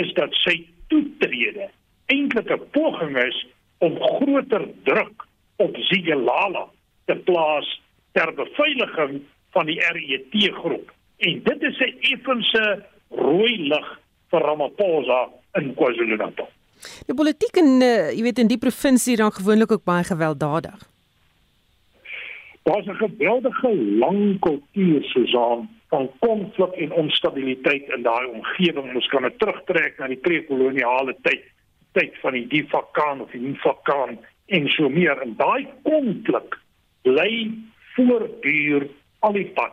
is 0.00 0.12
dat 0.18 0.34
sy 0.42 0.62
toetrede 0.92 1.68
eintlik 2.12 2.50
'n 2.50 2.64
poging 2.72 3.16
is 3.18 3.38
om 3.78 3.98
groter 4.00 4.66
druk 4.88 5.26
op 5.56 5.76
Zigelala 5.76 6.68
te 7.04 7.16
plaas 7.16 7.80
ter 8.12 8.34
beveiliging 8.34 9.22
van 9.50 9.66
die 9.66 9.80
RET 9.80 10.54
groep. 10.54 10.92
En 11.16 11.42
dit 11.42 11.62
is 11.62 11.78
'n 11.78 11.96
effense 12.00 12.84
rooi 13.08 13.68
lig 13.68 14.00
vir 14.30 14.40
Ramaphosa 14.40 15.28
in 15.52 15.74
KwaZulu-Natal. 15.74 16.48
Die 17.06 17.14
politiek 17.14 17.56
in 17.56 17.80
uh, 17.82 18.10
jy 18.10 18.22
weet 18.22 18.38
in 18.38 18.50
die 18.50 18.58
provinsie 18.58 19.16
raak 19.16 19.34
gewoonlik 19.34 19.72
ook 19.72 19.84
baie 19.84 20.04
gewelddadig. 20.04 20.88
Daar's 22.62 22.86
'n 22.86 22.96
geweldige 23.06 23.74
lang 23.98 24.40
kultuur 24.40 25.02
Susan 25.02 25.68
van 25.88 26.10
konflik 26.18 26.72
en 26.72 26.92
onstabiliteit 26.92 27.88
in 27.96 28.02
daai 28.02 28.26
omgewing. 28.26 28.94
Ons 28.94 29.06
kan 29.06 29.22
dit 29.22 29.38
terugtrek 29.38 29.98
na 29.98 30.06
die 30.06 30.16
pre-koloniale 30.16 31.16
tyd, 31.22 31.44
tyd 31.92 32.12
van 32.22 32.32
die 32.32 32.46
Difakan 32.46 33.20
of 33.20 33.30
die 33.30 33.40
Nifakan 33.40 34.18
en 34.46 34.68
so 34.68 34.88
meer. 34.88 35.20
En 35.20 35.36
daai 35.36 35.66
konflik 35.82 36.58
bly 37.02 37.50
voortduur 37.94 38.88
al 39.18 39.32
die 39.32 39.48
pad. 39.56 39.72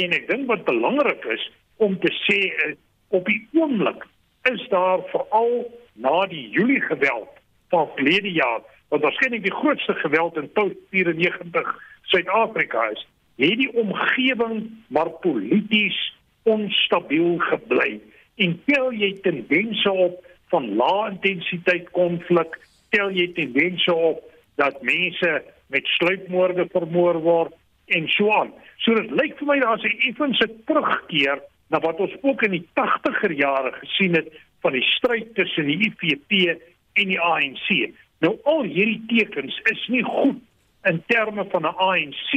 En 0.00 0.14
ek 0.16 0.28
dink 0.30 0.48
wat 0.48 0.64
belangrik 0.64 1.24
is 1.34 1.44
om 1.76 1.98
te 2.00 2.12
sê 2.24 2.40
is 2.68 2.78
op 3.12 3.26
die 3.28 3.40
oomblik 3.52 4.06
is 4.50 4.62
daar 4.72 5.02
veral 5.12 5.66
na 5.92 6.26
die 6.26 6.48
Julie 6.50 6.80
geweld 6.80 7.28
van 7.68 7.90
verlede 7.94 8.32
jaar 8.32 8.62
wat 8.88 9.00
waarskynlik 9.00 9.44
die 9.44 9.54
grootste 9.54 9.94
geweld 9.94 10.36
in 10.36 10.50
tot 10.52 10.72
94 10.90 11.68
Suid-Afrika 12.02 12.88
is, 12.92 13.06
het 13.36 13.56
die 13.60 13.70
omgewing 13.72 14.66
maar 14.88 15.10
polities 15.24 15.98
onstabiel 16.42 17.38
gebly 17.38 18.00
en 18.36 18.58
jy 18.66 19.12
tendense 19.24 19.90
op 19.90 20.20
van 20.52 20.74
lae 20.76 21.10
intensiteit 21.10 21.88
konflik, 21.96 22.58
tel 22.92 23.10
jy 23.16 23.28
tendense 23.36 23.94
op 23.94 24.20
dat 24.60 24.82
mense 24.84 25.32
met 25.72 25.88
sluipmoorde 25.96 26.68
vermoor 26.72 27.20
word 27.24 27.56
en 27.96 28.08
so 28.08 28.30
aan. 28.32 28.52
So 28.84 28.94
dit 28.94 29.10
lyk 29.16 29.38
vir 29.38 29.48
my 29.48 29.58
daar's 29.60 29.84
'n 29.84 29.98
effense 30.08 30.46
terugkeer 30.68 31.40
na 31.70 31.80
wat 31.80 32.00
ons 32.00 32.14
ook 32.22 32.42
in 32.42 32.50
die 32.58 32.66
80er 32.74 33.32
jare 33.32 33.72
gesien 33.72 34.14
het 34.14 34.28
van 34.60 34.72
die 34.72 34.84
stryd 34.84 35.34
tussen 35.34 35.66
die 35.66 35.78
IFP 35.88 36.58
en 36.92 37.08
die 37.08 37.20
ANC. 37.20 37.92
Nou 38.20 38.36
al 38.44 38.62
hierdie 38.62 39.02
tekens 39.08 39.60
is 39.72 39.88
nie 39.88 40.04
goed 40.04 40.38
in 40.84 41.02
terme 41.06 41.44
van 41.50 41.62
'n 41.62 41.76
ANC 41.76 42.32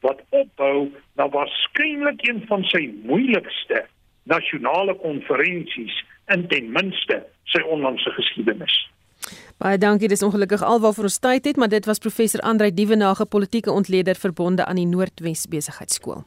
wat 0.00 0.22
opbou 0.30 0.90
na 1.14 1.28
waarskynlik 1.28 2.26
een 2.28 2.42
van 2.46 2.64
sy 2.64 2.90
moeilikste 3.04 3.84
nasionale 4.22 4.94
konferensies 4.94 6.04
in 6.26 6.46
ten 6.48 6.72
minste 6.72 7.22
sy 7.44 7.62
onlangse 7.62 8.10
geskiedenis. 8.10 8.90
Baie 9.62 9.78
dankie, 9.78 10.08
dis 10.10 10.24
ongelukkig 10.26 10.62
alwaar 10.66 10.96
ons 11.06 11.20
tyd 11.22 11.44
het, 11.46 11.56
maar 11.56 11.70
dit 11.70 11.86
was 11.86 12.02
professor 12.02 12.40
Andrei 12.42 12.72
Dievenage, 12.74 13.28
politieke 13.30 13.70
ontleder 13.70 14.18
verbonde 14.18 14.64
aan 14.64 14.80
die 14.80 14.86
Noordwes 14.90 15.46
Besigheidsskool. 15.46 16.24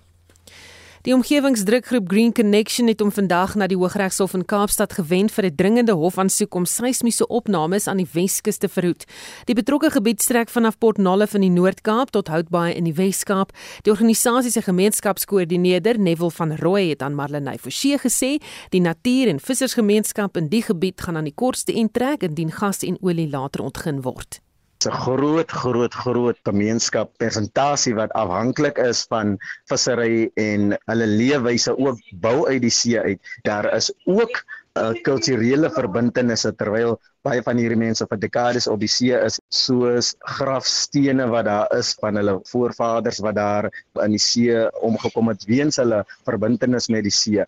Die 1.06 1.14
omgewingsdrukgroep 1.14 2.10
Green 2.10 2.34
Connection 2.34 2.88
het 2.88 3.02
om 3.02 3.12
vandag 3.14 3.52
na 3.56 3.68
die 3.70 3.78
Hooggeregshof 3.78 4.32
in 4.34 4.42
Kaapstad 4.46 4.94
gewend 4.98 5.32
vir 5.32 5.46
'n 5.46 5.56
dringende 5.56 5.94
hofaansoek 5.94 6.56
om 6.56 6.66
seismiese 6.66 7.28
opnames 7.28 7.88
aan 7.88 7.98
die 7.98 8.08
Weskus 8.12 8.58
te 8.58 8.68
verhoed. 8.68 9.06
Die 9.46 9.56
betrokke 9.56 9.92
gebied 9.92 10.22
strek 10.22 10.50
vanaf 10.50 10.78
Port 10.78 10.98
Nolloth 10.98 11.34
in 11.34 11.42
die 11.42 11.50
Noord-Kaap 11.50 12.10
tot 12.10 12.28
Houtbaai 12.28 12.74
in 12.74 12.84
die 12.84 12.94
Wes-Kaap. 12.94 13.52
Die 13.82 13.92
organisasie 13.92 14.52
se 14.52 14.62
gemeenskapskoördineerder, 14.62 16.00
Neville 16.00 16.32
van 16.32 16.56
Rooi, 16.56 16.90
het 16.90 17.02
aan 17.02 17.16
Marlenae 17.16 17.60
Forsie 17.60 18.00
gesê, 18.00 18.42
die 18.70 18.82
natuur- 18.82 19.28
en 19.28 19.40
vissersgemeenskap 19.40 20.38
in 20.38 20.48
die 20.48 20.62
gebied 20.62 21.02
gaan 21.02 21.18
aan 21.18 21.24
die 21.24 21.36
kortste 21.36 21.74
end 21.74 21.94
trek 21.94 22.24
indien 22.24 22.52
gas 22.52 22.80
en 22.80 22.98
olie 23.02 23.30
later 23.30 23.62
ontgin 23.62 24.02
word. 24.02 24.45
'n 24.88 24.98
groot 25.06 25.52
groot 25.52 25.94
groot 25.94 26.40
gemeenskap 26.44 27.12
persentasie 27.18 27.96
wat 27.96 28.14
afhanklik 28.14 28.78
is 28.78 29.06
van 29.10 29.38
vissery 29.72 30.30
en 30.36 30.76
hulle 30.92 31.08
leefwyse 31.08 31.78
ook 31.78 32.00
bou 32.26 32.48
uit 32.48 32.62
die 32.62 32.76
see 32.82 33.00
uit. 33.00 33.20
Daar 33.44 33.74
is 33.74 33.92
ook 34.06 34.44
uh, 34.80 34.94
kulturele 35.08 35.70
verbintenisse 35.74 36.52
terwyl 36.60 36.98
baie 37.26 37.42
van 37.46 37.58
hierdie 37.58 37.80
mense 37.80 38.06
vir 38.10 38.20
dekades 38.22 38.68
op 38.70 38.82
die 38.84 38.92
see 38.92 39.16
is 39.18 39.40
soos 39.50 40.12
grafstene 40.38 41.26
wat 41.32 41.48
daar 41.48 41.72
is 41.78 41.94
van 42.02 42.20
hulle 42.20 42.36
voorvaders 42.52 43.22
wat 43.26 43.40
daar 43.40 43.70
in 44.04 44.14
die 44.14 44.22
see 44.22 44.60
omgekom 44.86 45.32
het 45.34 45.48
weens 45.50 45.82
hulle 45.82 46.04
verbintenis 46.28 46.90
met 46.94 47.08
die 47.08 47.16
see 47.16 47.48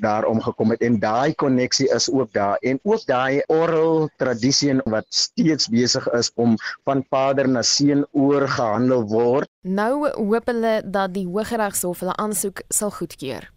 daar 0.00 0.26
omgekom 0.28 0.74
het. 0.74 0.82
En 0.84 0.98
daai 1.00 1.34
koneksie 1.34 1.88
is 1.94 2.10
ook 2.12 2.32
daar. 2.32 2.56
En 2.60 2.80
ook 2.82 3.06
daai 3.08 3.42
oral 3.48 4.10
tradisie 4.20 4.76
wat 4.84 5.06
steeds 5.08 5.68
besig 5.72 6.04
is 6.12 6.30
om 6.34 6.56
van 6.84 7.04
vader 7.08 7.48
na 7.48 7.62
seun 7.62 8.04
oorgehandel 8.12 9.06
word. 9.08 9.48
Nou 9.64 10.08
hoop 10.08 10.52
hulle 10.52 10.74
dat 10.84 11.14
die 11.16 11.26
hooggeregshof 11.26 12.04
hulle 12.04 12.16
aansoek 12.16 12.62
sal 12.68 12.92
goedkeur 12.92 13.48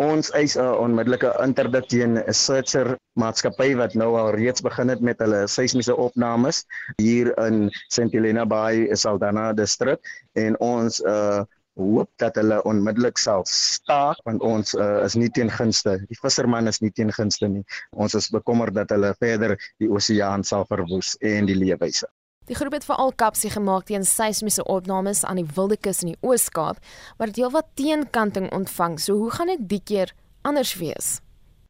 Ons 0.00 0.30
eis 0.32 0.54
'n 0.56 0.64
onmiddellike 0.80 1.30
interdikt 1.44 1.90
teen 1.92 2.16
'n 2.16 2.32
searcher 2.32 2.96
maatskappy 3.20 3.74
wat 3.76 3.94
nou 3.94 4.16
al 4.16 4.30
reeds 4.32 4.64
begin 4.64 4.88
het 4.88 5.00
met 5.00 5.18
hulle 5.20 5.46
seismiese 5.46 5.96
opnames 5.96 6.64
hier 6.96 7.32
in 7.46 7.70
St 7.90 8.08
Helena 8.12 8.46
Bay, 8.46 8.88
Saldanha 8.94 9.52
distrik 9.52 10.00
en 10.32 10.56
ons 10.60 11.00
uh 11.00 11.44
hoop 11.74 12.10
dat 12.20 12.36
hulle 12.36 12.62
onmiddellik 12.68 13.18
sal 13.18 13.44
staak 13.48 14.18
want 14.24 14.42
ons 14.44 14.74
uh, 14.74 15.04
is 15.04 15.14
nie 15.16 15.30
teen 15.30 15.50
gunste. 15.50 15.98
Die 16.08 16.18
visserman 16.20 16.68
is 16.68 16.80
nie 16.80 16.90
teen 16.90 17.12
gunste 17.12 17.48
nie. 17.48 17.64
Ons 17.96 18.14
is 18.14 18.28
bekommerd 18.28 18.74
dat 18.74 18.92
hulle 18.92 19.14
verder 19.20 19.56
die 19.80 19.88
oseaan 19.88 20.44
sal 20.44 20.66
verwoes 20.68 21.16
en 21.20 21.48
die 21.48 21.56
leefwyse. 21.56 22.08
Die 22.50 22.56
groep 22.58 22.74
het 22.74 22.82
veral 22.82 23.12
kapsie 23.14 23.52
gemaak 23.54 23.84
teen 23.86 24.02
seismiese 24.02 24.64
opnames 24.66 25.20
aan 25.22 25.38
die 25.38 25.46
Wilde 25.54 25.76
Kus 25.78 26.00
in 26.02 26.08
die 26.10 26.22
Oos-Kaap, 26.26 26.80
maar 27.14 27.30
dit 27.30 27.38
heelwat 27.38 27.68
teenkanting 27.78 28.48
ontvang. 28.50 28.96
So 28.98 29.14
hoe 29.20 29.30
gaan 29.30 29.52
dit 29.52 29.68
die 29.70 29.82
keer 29.90 30.10
anders 30.42 30.72
wees? 30.80 31.20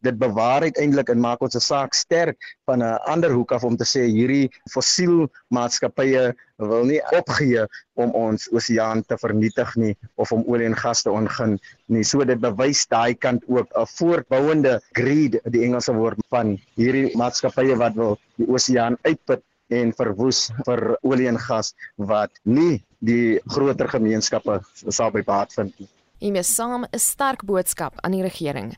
Dit 0.01 0.17
bewaar 0.19 0.65
uiteindelik 0.65 1.13
en 1.13 1.21
maak 1.21 1.45
ons 1.45 1.53
se 1.53 1.61
saak 1.61 1.93
sterk 1.95 2.41
van 2.65 2.81
'n 2.81 2.97
ander 3.05 3.37
hoek 3.37 3.53
af 3.53 3.69
om 3.69 3.77
te 3.77 3.85
sê 3.85 4.07
hierdie 4.09 4.49
fossiel 4.73 5.29
maatskappye 5.53 6.33
wil 6.57 6.85
nie 6.89 7.03
opgee 7.21 7.67
om 7.95 8.11
ons 8.11 8.49
oseaan 8.51 9.05
te 9.05 9.19
vernietig 9.19 9.77
nie 9.77 9.95
of 10.17 10.33
om 10.33 10.43
olie 10.47 10.67
en 10.67 10.77
gas 10.77 11.03
te 11.03 11.11
ontgin 11.11 11.61
nie. 11.87 12.03
So 12.03 12.25
dit 12.25 12.41
bewys 12.41 12.87
daai 12.87 13.15
kant 13.15 13.45
ook 13.47 13.69
'n 13.77 13.87
voortbouende 13.87 14.81
greed, 14.93 15.41
die 15.45 15.65
Engelse 15.65 15.93
woord 15.93 16.19
van 16.31 16.59
hierdie 16.77 17.17
maatskappye 17.17 17.77
wat 17.77 17.95
wil 17.95 18.19
die 18.37 18.49
oseaan 18.49 18.97
uitput 19.03 19.45
en 19.81 19.93
verwoes 19.97 20.45
vir 20.67 20.83
olie 21.03 21.29
en 21.31 21.41
gas 21.41 21.73
wat 21.97 22.31
nie 22.45 22.83
die 23.01 23.41
groter 23.55 23.91
gemeenskappe 23.91 24.61
sal 24.85 25.11
by 25.15 25.25
baat 25.27 25.53
vind 25.57 25.75
nie. 25.81 25.91
Hiermee 26.23 26.47
saam 26.47 26.85
'n 26.85 26.99
sterk 26.99 27.45
boodskap 27.45 27.95
aan 28.05 28.13
die 28.13 28.23
regering. 28.23 28.77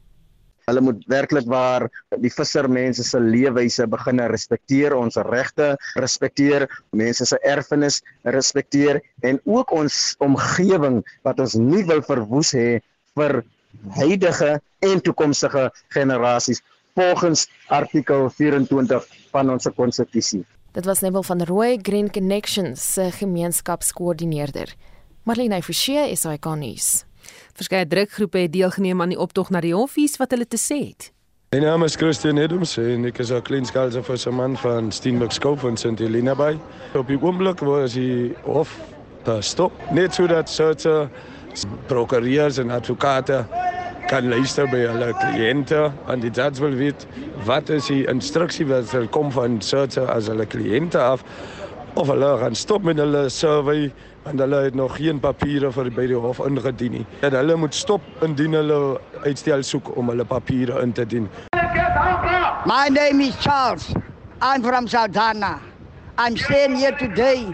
Hulle 0.64 0.80
moet 0.80 1.02
werklik 1.12 1.46
waar 1.46 1.90
die 2.22 2.30
vissermense 2.32 3.04
se 3.04 3.18
leefwyse 3.20 3.86
begin 3.86 4.22
respekteer, 4.32 4.94
ons 4.96 5.16
regte 5.16 5.76
respekteer, 6.00 6.64
mense 6.90 7.26
se 7.26 7.38
erfenis 7.44 8.00
respekteer 8.22 9.02
en 9.20 9.40
ook 9.44 9.74
ons 9.76 10.16
omgewing 10.24 11.02
wat 11.22 11.40
ons 11.40 11.54
nie 11.54 11.84
wil 11.84 12.00
verwoes 12.02 12.54
hê 12.56 12.80
vir 13.18 13.42
huidige 13.98 14.60
en 14.80 15.00
toekomstige 15.00 15.70
generasies 15.92 16.62
volgens 16.94 17.48
artikel 17.68 18.30
24 18.30 19.06
van 19.34 19.50
ons 19.50 19.68
konstitusie. 19.76 20.44
Dit 20.74 20.84
was 20.84 21.00
Nebel 21.00 21.22
van 21.22 21.42
Rooi 21.42 21.78
Green 21.82 22.10
Connections 22.10 22.92
se 22.92 23.10
gemeenskapskoördineerder. 23.10 24.74
Marlene 25.22 25.62
Forsie 25.62 26.10
is 26.10 26.24
hy 26.26 26.34
konnies. 26.42 27.04
Verskeie 27.54 27.86
drukgroepe 27.86 28.40
het 28.42 28.52
deelgeneem 28.52 29.04
aan 29.04 29.12
die 29.14 29.18
optog 29.22 29.52
na 29.54 29.60
die 29.62 29.70
hofies 29.70 30.18
wat 30.18 30.34
hulle 30.34 30.48
te 30.50 30.58
sê 30.58 30.80
het. 30.80 31.12
My 31.54 31.60
naam 31.62 31.86
is 31.86 31.94
Christian 31.94 32.42
Edums 32.42 32.74
en 32.82 33.06
ek 33.06 33.22
is 33.22 33.30
'n 33.30 33.42
kleinskaalse 33.46 34.02
visserman 34.02 34.56
van 34.56 34.90
Steenbok 34.90 35.30
Scope 35.32 35.60
van 35.60 35.76
St 35.76 35.98
Helena 35.98 36.34
Bay. 36.34 36.58
Op 36.94 37.06
die 37.06 37.22
oomblik 37.22 37.60
waar 37.60 37.86
die 37.88 38.34
hof 38.42 38.74
stop, 39.40 39.72
net 39.92 40.14
sodat 40.14 40.50
soorte 40.50 41.08
prokureurs 41.86 42.58
en 42.58 42.70
advokate 42.70 43.46
kan 44.08 44.26
luister 44.28 44.66
by 44.68 44.82
hulle 44.84 45.10
kliënte 45.16 45.80
en 46.12 46.20
die 46.20 46.30
judge 46.30 46.60
wil 46.62 46.74
weet 46.76 47.06
wat 47.48 47.70
is 47.72 47.88
die 47.88 48.02
instruksie 48.10 48.66
wat 48.68 48.90
sal 48.92 49.06
kom 49.08 49.30
van 49.32 49.60
soorte 49.64 50.04
as 50.12 50.28
hulle 50.28 50.46
kliënte 50.46 51.00
af 51.00 51.24
of 51.96 52.10
hulle 52.12 52.32
gaan 52.42 52.54
stop 52.58 52.84
met 52.84 53.00
hulle 53.00 53.28
survey 53.32 53.88
en 54.28 54.38
hulle 54.38 54.60
het 54.66 54.74
nog 54.74 54.96
geen 54.96 55.20
papiere 55.20 55.70
vir 55.72 55.90
by 55.94 56.06
die 56.10 56.18
hof 56.18 56.40
ingedien 56.44 56.98
nie. 56.98 57.06
En 57.22 57.36
hulle 57.36 57.56
moet 57.60 57.74
stop 57.76 58.04
indien 58.24 58.56
hulle 58.56 58.78
uitstel 59.24 59.62
soek 59.62 59.92
om 59.96 60.08
hulle 60.12 60.24
papiere 60.24 60.80
in 60.82 60.92
te 60.92 61.06
dien. 61.06 61.28
My 62.66 62.88
name 62.88 63.20
is 63.20 63.36
Charles. 63.40 63.92
I'm 64.40 64.62
from 64.62 64.88
Saldanha. 64.88 65.60
I'm 66.18 66.36
staying 66.36 66.76
here 66.76 66.96
today 66.96 67.52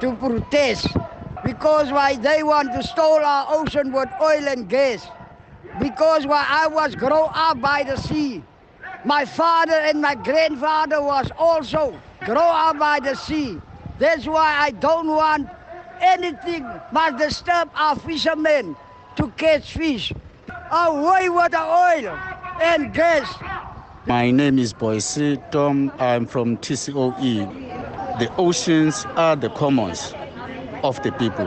to 0.00 0.12
protest 0.20 0.88
because 1.44 1.92
why 1.92 2.16
they 2.16 2.42
want 2.42 2.72
to 2.72 2.82
stole 2.82 3.24
our 3.24 3.46
ocean 3.60 3.92
with 3.92 4.08
oil 4.20 4.48
and 4.48 4.68
gas. 4.68 5.06
Because 5.78 6.26
while 6.26 6.46
I 6.48 6.66
was 6.66 6.94
grow 6.94 7.30
up 7.32 7.60
by 7.60 7.82
the 7.82 7.96
sea, 7.96 8.42
my 9.04 9.24
father 9.24 9.74
and 9.74 10.00
my 10.00 10.14
grandfather 10.14 11.02
was 11.02 11.30
also 11.38 11.98
grow 12.24 12.36
up 12.40 12.78
by 12.78 13.00
the 13.00 13.14
sea. 13.14 13.58
That's 13.98 14.26
why 14.26 14.56
I 14.58 14.70
don't 14.70 15.08
want 15.08 15.48
anything 16.00 16.66
must 16.92 17.18
disturb 17.18 17.70
our 17.74 17.96
fishermen 17.96 18.76
to 19.16 19.28
catch 19.36 19.72
fish. 19.72 20.12
Away 20.70 21.28
with 21.28 21.52
the 21.52 21.62
oil 21.62 22.18
and 22.60 22.92
gas. 22.92 23.32
My 24.06 24.30
name 24.30 24.58
is 24.58 24.72
Boise 24.72 25.38
Tom. 25.50 25.92
I'm 25.98 26.26
from 26.26 26.56
TCOE. 26.58 28.18
The 28.18 28.34
oceans 28.36 29.04
are 29.16 29.36
the 29.36 29.50
commons 29.50 30.14
of 30.82 31.02
the 31.02 31.12
people 31.12 31.46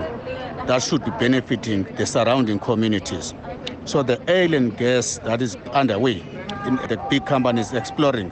that 0.67 0.83
should 0.83 1.03
be 1.03 1.11
benefiting 1.11 1.83
the 1.95 2.05
surrounding 2.05 2.59
communities. 2.59 3.33
So 3.89 4.03
the 4.03 4.21
oil 4.29 4.53
and 4.53 4.77
gas 4.77 5.19
that 5.23 5.41
is 5.41 5.55
underway, 5.73 6.19
the 6.89 7.03
big 7.09 7.25
companies 7.25 7.73
exploring, 7.73 8.31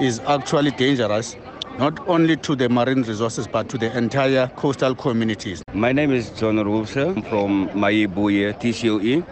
is 0.00 0.20
actually 0.20 0.70
dangerous 0.70 1.36
not 1.78 2.00
only 2.08 2.38
to 2.38 2.56
the 2.56 2.70
marine 2.70 3.02
resources 3.02 3.46
but 3.46 3.68
to 3.68 3.76
the 3.76 3.94
entire 3.94 4.46
coastal 4.56 4.94
communities. 4.94 5.62
My 5.74 5.92
name 5.92 6.12
is 6.12 6.30
John 6.30 6.56
Roosel 6.56 7.12
from 7.28 7.68
Maibuye 7.76 8.58
TCOE. 8.58 9.22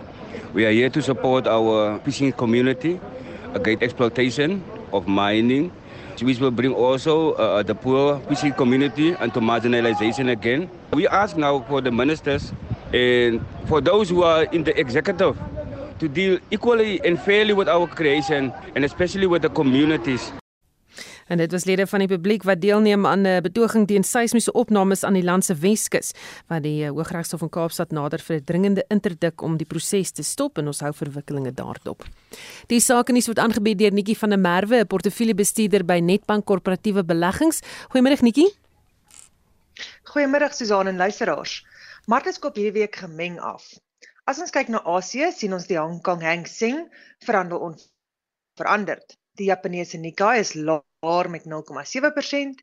We 0.53 0.67
are 0.67 0.71
here 0.71 0.91
to 0.91 1.01
support 1.01 1.47
our 1.47 1.99
fishing 2.01 2.33
community 2.33 3.01
against 3.55 3.83
exploitation 3.83 4.63
of 4.93 5.09
mining, 5.09 5.71
which 6.21 6.41
will 6.41 6.51
bring 6.51 6.75
also 6.75 7.33
uh, 7.41 7.63
the 7.63 7.75
poor 7.75 8.21
fishing 8.29 8.53
community 8.53 9.17
into 9.19 9.41
marginalization 9.41 10.31
again. 10.31 10.69
We 10.93 11.09
ask 11.09 11.39
now 11.39 11.61
for 11.61 11.81
the 11.81 11.91
ministers 11.91 12.53
and 12.95 13.41
for 13.67 13.83
those 13.83 14.09
who 14.09 14.23
are 14.23 14.47
in 14.51 14.63
the 14.63 14.75
executive 14.79 15.37
to 15.99 16.09
deal 16.09 16.39
equally 16.51 17.01
and 17.05 17.19
fairly 17.19 17.53
with 17.53 17.69
our 17.69 17.87
creation 17.87 18.53
and 18.75 18.85
especially 18.85 19.27
with 19.27 19.43
the 19.43 19.51
communities. 19.51 20.33
En 21.25 21.41
dit 21.41 21.51
was 21.51 21.65
lede 21.65 21.87
van 21.87 21.99
die 22.05 22.09
publiek 22.09 22.43
wat 22.45 22.61
deelneem 22.61 23.07
aan 23.07 23.27
'n 23.27 23.43
betoging 23.43 23.87
teen 23.87 24.05
seismiese 24.05 24.53
opnames 24.53 25.05
aan 25.05 25.13
die 25.13 25.25
land 25.25 25.45
se 25.45 25.55
Weskus, 25.55 26.13
wat 26.47 26.63
die 26.63 26.87
Hooggeregshof 26.87 27.41
in 27.41 27.49
Kaapstad 27.49 27.91
nader 27.91 28.19
vir 28.19 28.37
'n 28.37 28.45
dringende 28.45 28.85
interdik 28.89 29.43
om 29.43 29.57
die 29.57 29.67
proses 29.67 30.11
te 30.11 30.23
stop 30.23 30.59
en 30.59 30.67
ons 30.67 30.81
hou 30.81 30.93
verwikkelinge 30.93 31.53
daarop. 31.53 32.05
Die 32.67 32.81
saak 32.81 33.09
nuus 33.09 33.27
word 33.27 33.39
aangebied 33.39 33.79
deur 33.79 33.93
Netjie 33.93 34.19
van 34.19 34.29
der 34.29 34.39
Merwe, 34.39 34.81
'n 34.81 34.87
portefeuljebestuurder 34.87 35.85
by 35.85 35.99
Netbank 35.99 36.45
Korporatiewe 36.45 37.05
Beleggings. 37.05 37.61
Goeiemôre 37.89 38.23
Netjie. 38.23 38.53
Goeiemôre 40.05 40.53
Susan 40.53 40.87
en 40.87 40.97
luisteraars. 40.97 41.65
Markte 42.13 42.35
skop 42.37 42.59
hierdie 42.61 42.83
week 42.83 42.97
gemeng 43.01 43.39
af. 43.41 43.63
As 44.29 44.37
ons 44.43 44.53
kyk 44.53 44.69
na 44.73 44.83
Asië, 44.93 45.31
sien 45.33 45.55
ons 45.57 45.65
die 45.71 45.79
Hong 45.81 46.03
Kong 46.05 46.21
Hang 46.21 46.43
Seng 46.45 46.83
verhandel 47.25 47.63
onveranderd. 47.65 49.15
Die 49.41 49.47
Japaneese 49.49 49.97
Nikkei 50.03 50.35
is 50.43 50.53
laer 50.53 51.31
met 51.33 51.47
0,7% 51.49 52.61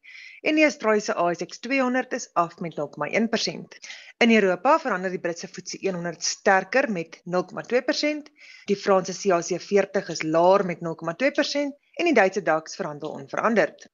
en 0.51 0.59
die 0.59 0.67
Australiese 0.67 1.15
ASX 1.23 1.63
200 1.65 2.13
is 2.19 2.27
af 2.37 2.53
met 2.61 2.77
0,1%. 2.77 3.79
In 4.21 4.35
Europa 4.35 4.75
verander 4.85 5.09
die 5.09 5.23
Britse 5.25 5.49
FTSE 5.49 5.81
100 5.89 6.21
sterker 6.21 6.91
met 6.99 7.17
0,2%, 7.25 8.29
die 8.69 8.77
Franse 8.77 9.17
CAC 9.17 9.57
40 9.65 10.13
is 10.19 10.21
laer 10.21 10.67
met 10.69 10.85
0,2% 10.85 11.65
en 11.65 12.11
die 12.11 12.17
Duitse 12.21 12.45
DAX 12.45 12.77
verhandel 12.77 13.17
onveranderd. 13.17 13.89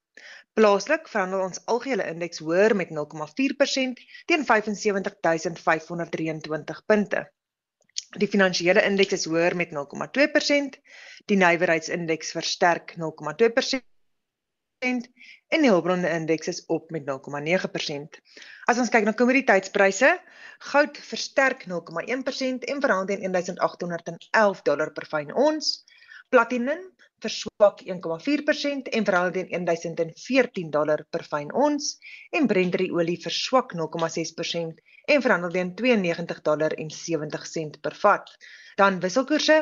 Plaaslik 0.58 1.06
verhandel 1.12 1.44
ons 1.46 1.60
algehele 1.70 2.06
indeks 2.10 2.40
hoër 2.42 2.74
met 2.80 2.90
0,4% 2.90 4.00
teen 4.30 4.46
75523 4.46 6.80
punte. 6.90 7.20
Die 8.24 8.30
finansiële 8.32 8.82
indeks 8.88 9.14
is 9.20 9.28
hoër 9.30 9.54
met 9.60 9.70
0,2%, 9.76 10.80
die 11.30 11.38
nywerheidsindeks 11.38 12.34
versterk 12.40 12.96
0,2% 12.98 13.86
en 14.88 15.60
die 15.62 15.70
hulpbronne 15.70 16.10
indeks 16.16 16.50
is 16.56 16.64
op 16.74 16.90
met 16.96 17.06
0,9%. 17.06 18.18
As 18.66 18.82
ons 18.82 18.90
kyk 18.90 19.06
na 19.06 19.14
kommoditeitspryse, 19.22 20.10
goud 20.72 20.98
versterk 21.12 21.70
0,1% 21.70 22.66
en 22.74 22.82
verhandel 22.82 23.14
teen 23.14 23.30
1811 23.30 24.66
dollar 24.72 24.90
per 24.98 25.06
fyn 25.14 25.30
ons. 25.38 25.86
Platinum 26.34 26.82
verswak 27.24 27.82
1,4% 27.82 28.90
en 28.98 29.06
verhandel 29.06 29.34
teen 29.34 29.66
1014 29.66 30.70
dollar 30.70 31.06
per 31.10 31.24
fyn 31.24 31.54
ons 31.54 31.98
en 32.32 32.48
Brent 32.48 32.76
olie 33.00 33.20
verswak 33.24 33.74
0,6% 33.74 34.82
en 35.14 35.22
verhandel 35.26 35.52
teen 35.52 35.76
92 35.76 36.42
dollar 36.50 36.74
en 36.78 36.90
70 36.92 37.48
sent 37.48 37.82
per 37.82 37.96
vat. 38.02 38.30
Dan 38.78 39.00
wisselkoerse: 39.00 39.58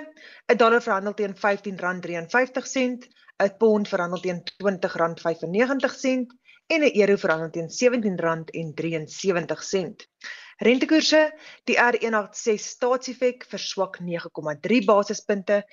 'n 0.51 0.57
dollar 0.57 0.81
verhandel 0.81 1.13
teen 1.13 1.35
R15.53, 1.35 3.07
'n 3.39 3.57
pond 3.59 3.87
verhandel 3.87 4.19
teen 4.19 4.43
R20.95 4.63 6.25
en 6.67 6.81
'n 6.81 6.99
euro 7.01 7.17
verhandel 7.17 7.51
teen 7.51 7.69
R17.73. 7.69 10.07
Rentekoerse: 10.57 11.33
die 11.67 11.75
R186 11.75 12.63
staatsiefek 12.63 13.43
verswak 13.51 13.99
9,3 13.99 14.85
basispunte 14.87 15.65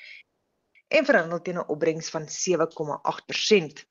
en 0.99 1.09
verhandel 1.09 1.43
teen 1.43 1.59
'n 1.59 1.71
opbrengs 1.75 2.11
van 2.11 2.29
7,8%. 2.29 3.85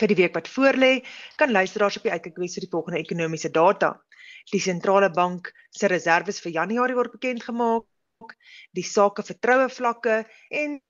Vir 0.00 0.08
die 0.08 0.16
week 0.16 0.34
wat 0.34 0.48
voorlê, 0.48 1.04
kan 1.36 1.52
luisteraars 1.52 1.96
op 1.96 2.02
die 2.02 2.12
uitkyk 2.12 2.36
wees 2.36 2.54
vir 2.56 2.64
die 2.66 2.74
volgende 2.74 2.98
ekonomiese 2.98 3.50
data. 3.50 4.02
Die 4.50 4.60
sentrale 4.60 5.10
bank 5.10 5.52
se 5.70 5.86
reserves 5.86 6.40
vir 6.40 6.52
Januarie 6.52 6.96
word 6.98 7.12
bekend 7.12 7.42
gemaak, 7.42 7.84
die 8.72 8.86
sake 8.86 9.22
vertroue 9.22 9.68
vlakke 9.68 10.24
en 10.50 10.80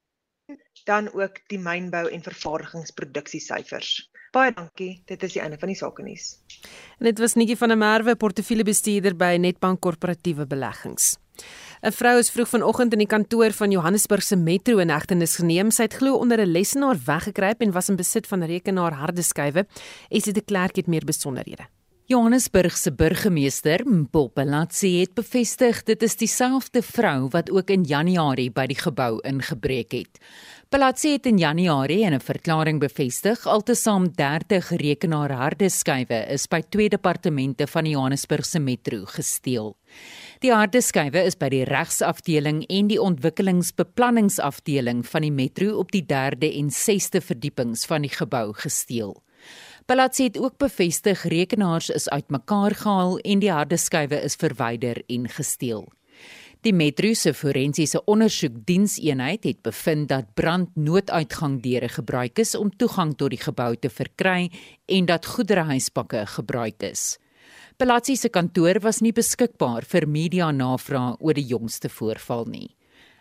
dan 0.85 1.13
ook 1.13 1.39
die 1.49 1.59
mynbou 1.59 2.09
en 2.11 2.23
vervaardigingsproduksiesyfers. 2.23 4.12
Baie 4.33 4.53
dankie. 4.57 5.03
Dit 5.05 5.23
is 5.27 5.35
die 5.35 5.43
einde 5.45 5.59
van 5.61 5.69
die 5.69 5.77
sake 5.77 6.03
nuus. 6.03 6.39
En 6.99 7.11
dit 7.11 7.19
was 7.21 7.35
Netjie 7.37 7.57
van 7.61 7.69
der 7.69 7.77
Merwe, 7.77 8.15
portefeuljebestuurder 8.17 9.17
by 9.21 9.35
Netbank 9.37 9.83
Korporatiewe 9.85 10.47
Beleggings. 10.49 11.19
'n 11.83 11.93
Vrou 11.93 12.15
is 12.19 12.31
vroeg 12.31 12.49
vanoggend 12.49 12.93
in 12.93 13.03
die 13.03 13.11
kantoor 13.11 13.53
van 13.53 13.71
Johannesburg 13.71 14.23
se 14.23 14.37
Metro 14.37 14.79
in 14.79 14.89
hegtenis 14.89 15.37
geneem. 15.37 15.71
Sy 15.71 15.83
het 15.83 15.99
glo 16.01 16.17
onder 16.17 16.41
'n 16.41 16.53
lesenaar 16.53 16.97
weggekruip 17.05 17.61
en 17.61 17.73
was 17.73 17.89
in 17.89 17.97
besit 17.97 18.27
van 18.27 18.45
rekenaar 18.45 18.93
harde 18.93 19.23
skywe. 19.23 19.67
Esie 20.09 20.33
de 20.33 20.41
Klerk 20.41 20.77
het 20.77 20.87
meer 20.87 21.05
besonderhede. 21.05 21.69
Johannesburg 22.11 22.75
se 22.77 22.91
burgemeester, 22.91 23.85
Mpopelatsi, 23.87 24.89
het 25.01 25.13
bevestig 25.15 25.85
dit 25.87 26.03
is 26.03 26.17
dieselfde 26.19 26.83
vrou 26.83 27.29
wat 27.31 27.51
ook 27.55 27.71
in 27.71 27.85
Januarie 27.87 28.51
by 28.51 28.65
die 28.73 28.79
gebou 28.81 29.21
ingebreek 29.29 29.95
het. 29.95 30.19
Pelatsi 30.73 31.13
het 31.15 31.29
in 31.31 31.39
Januarie 31.39 32.03
in 32.03 32.15
'n 32.15 32.21
verklaring 32.21 32.81
bevestig 32.81 33.47
altesaam 33.47 34.11
30 34.17 34.71
rekenaarharde 34.83 35.71
skywe 35.71 36.27
is 36.33 36.49
by 36.49 36.63
twee 36.69 36.89
departemente 36.89 37.67
van 37.67 37.85
die 37.85 37.93
Johannesburg 37.93 38.47
se 38.47 38.59
metro 38.59 39.05
gesteel. 39.05 39.77
Die 40.41 40.53
harde 40.53 40.81
skywe 40.81 41.25
is 41.25 41.37
by 41.37 41.49
die 41.49 41.65
regsafdeling 41.65 42.67
en 42.67 42.87
die 42.87 43.01
ontwikkelingsbeplanningsafdeling 43.01 45.07
van 45.07 45.23
die 45.23 45.33
metro 45.33 45.79
op 45.79 45.93
die 45.93 46.05
3de 46.05 46.59
en 46.59 46.71
6de 46.71 47.21
verdiepings 47.21 47.87
van 47.87 48.03
die 48.03 48.11
gebou 48.11 48.53
gesteel. 48.53 49.23
Palazzi 49.93 50.25
het 50.25 50.39
ook 50.39 50.55
bevestig 50.57 51.23
rekenaars 51.29 51.91
is 51.91 52.09
uitmekaar 52.09 52.73
gehaal 52.75 53.19
en 53.19 53.41
die 53.43 53.51
harde 53.53 53.77
skywe 53.77 54.23
is 54.25 54.39
verwyder 54.41 55.03
en 55.13 55.27
gesteel. 55.29 55.83
Die 56.65 56.73
Metro 56.73 57.11
se 57.13 57.35
forensiese 57.37 58.01
ondersoekdienseenheid 58.09 59.45
het 59.45 59.61
bevind 59.61 60.09
dat 60.09 60.31
brandnooduitgangdeure 60.35 61.91
gebruik 61.93 62.41
is 62.41 62.55
om 62.55 62.71
toegang 62.73 63.13
tot 63.21 63.35
die 63.37 63.43
gebou 63.43 63.77
te 63.77 63.93
verkry 63.93 64.49
en 64.89 65.11
dat 65.13 65.29
goederehuispakke 65.29 66.25
gebruik 66.39 66.89
is. 66.89 67.19
Palazzi 67.77 68.17
se 68.17 68.33
kantoor 68.33 68.81
was 68.81 69.03
nie 69.05 69.13
beskikbaar 69.13 69.85
vir 69.85 70.09
media 70.09 70.49
navrae 70.57 71.19
oor 71.21 71.37
die 71.37 71.51
jongste 71.53 71.93
voorval 71.93 72.49
nie. 72.49 72.71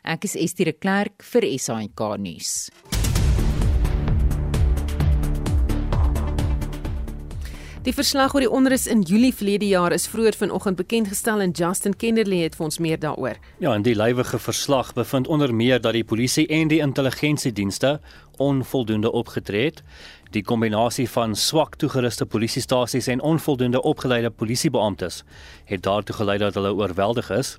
Ek 0.08 0.24
is 0.24 0.40
Estie 0.40 0.72
de 0.72 0.78
Klerk 0.80 1.20
vir 1.34 1.52
SAK 1.60 2.08
nuus. 2.16 2.72
Die 7.82 7.96
verslag 7.98 8.36
oor 8.36 8.44
die 8.44 8.50
onrus 8.54 8.84
in 8.86 9.00
Julie 9.10 9.32
verlede 9.34 9.66
jaar 9.66 9.90
is 9.96 10.04
vroeër 10.06 10.36
vanoggend 10.38 10.78
bekend 10.78 11.08
gestel 11.10 11.40
en 11.42 11.50
Justin 11.58 11.96
Kennerly 11.98 12.44
het 12.44 12.54
vir 12.54 12.66
ons 12.68 12.78
meer 12.78 13.00
daaroor. 13.02 13.40
Ja, 13.58 13.72
in 13.74 13.82
die 13.82 13.96
lywige 13.98 14.38
verslag 14.38 14.92
bevind 14.94 15.26
onder 15.26 15.50
meer 15.50 15.80
dat 15.82 15.96
die 15.98 16.04
polisie 16.06 16.46
en 16.46 16.70
die 16.70 16.78
intelligensiedienste 16.86 17.96
onvoldoende 18.38 19.10
opgetree 19.12 19.72
het. 19.72 19.82
Die 20.38 20.44
kombinasie 20.46 21.08
van 21.10 21.34
swak 21.36 21.80
toegeruste 21.82 22.28
polisiestasies 22.30 23.08
en 23.10 23.24
onvoldoende 23.26 23.82
opgeleide 23.82 24.30
polisiebeamptes 24.30 25.24
het 25.66 25.82
daartoe 25.82 26.16
gelei 26.16 26.38
dat 26.38 26.54
hulle 26.54 26.76
oorweldig 26.78 27.32
is. 27.34 27.56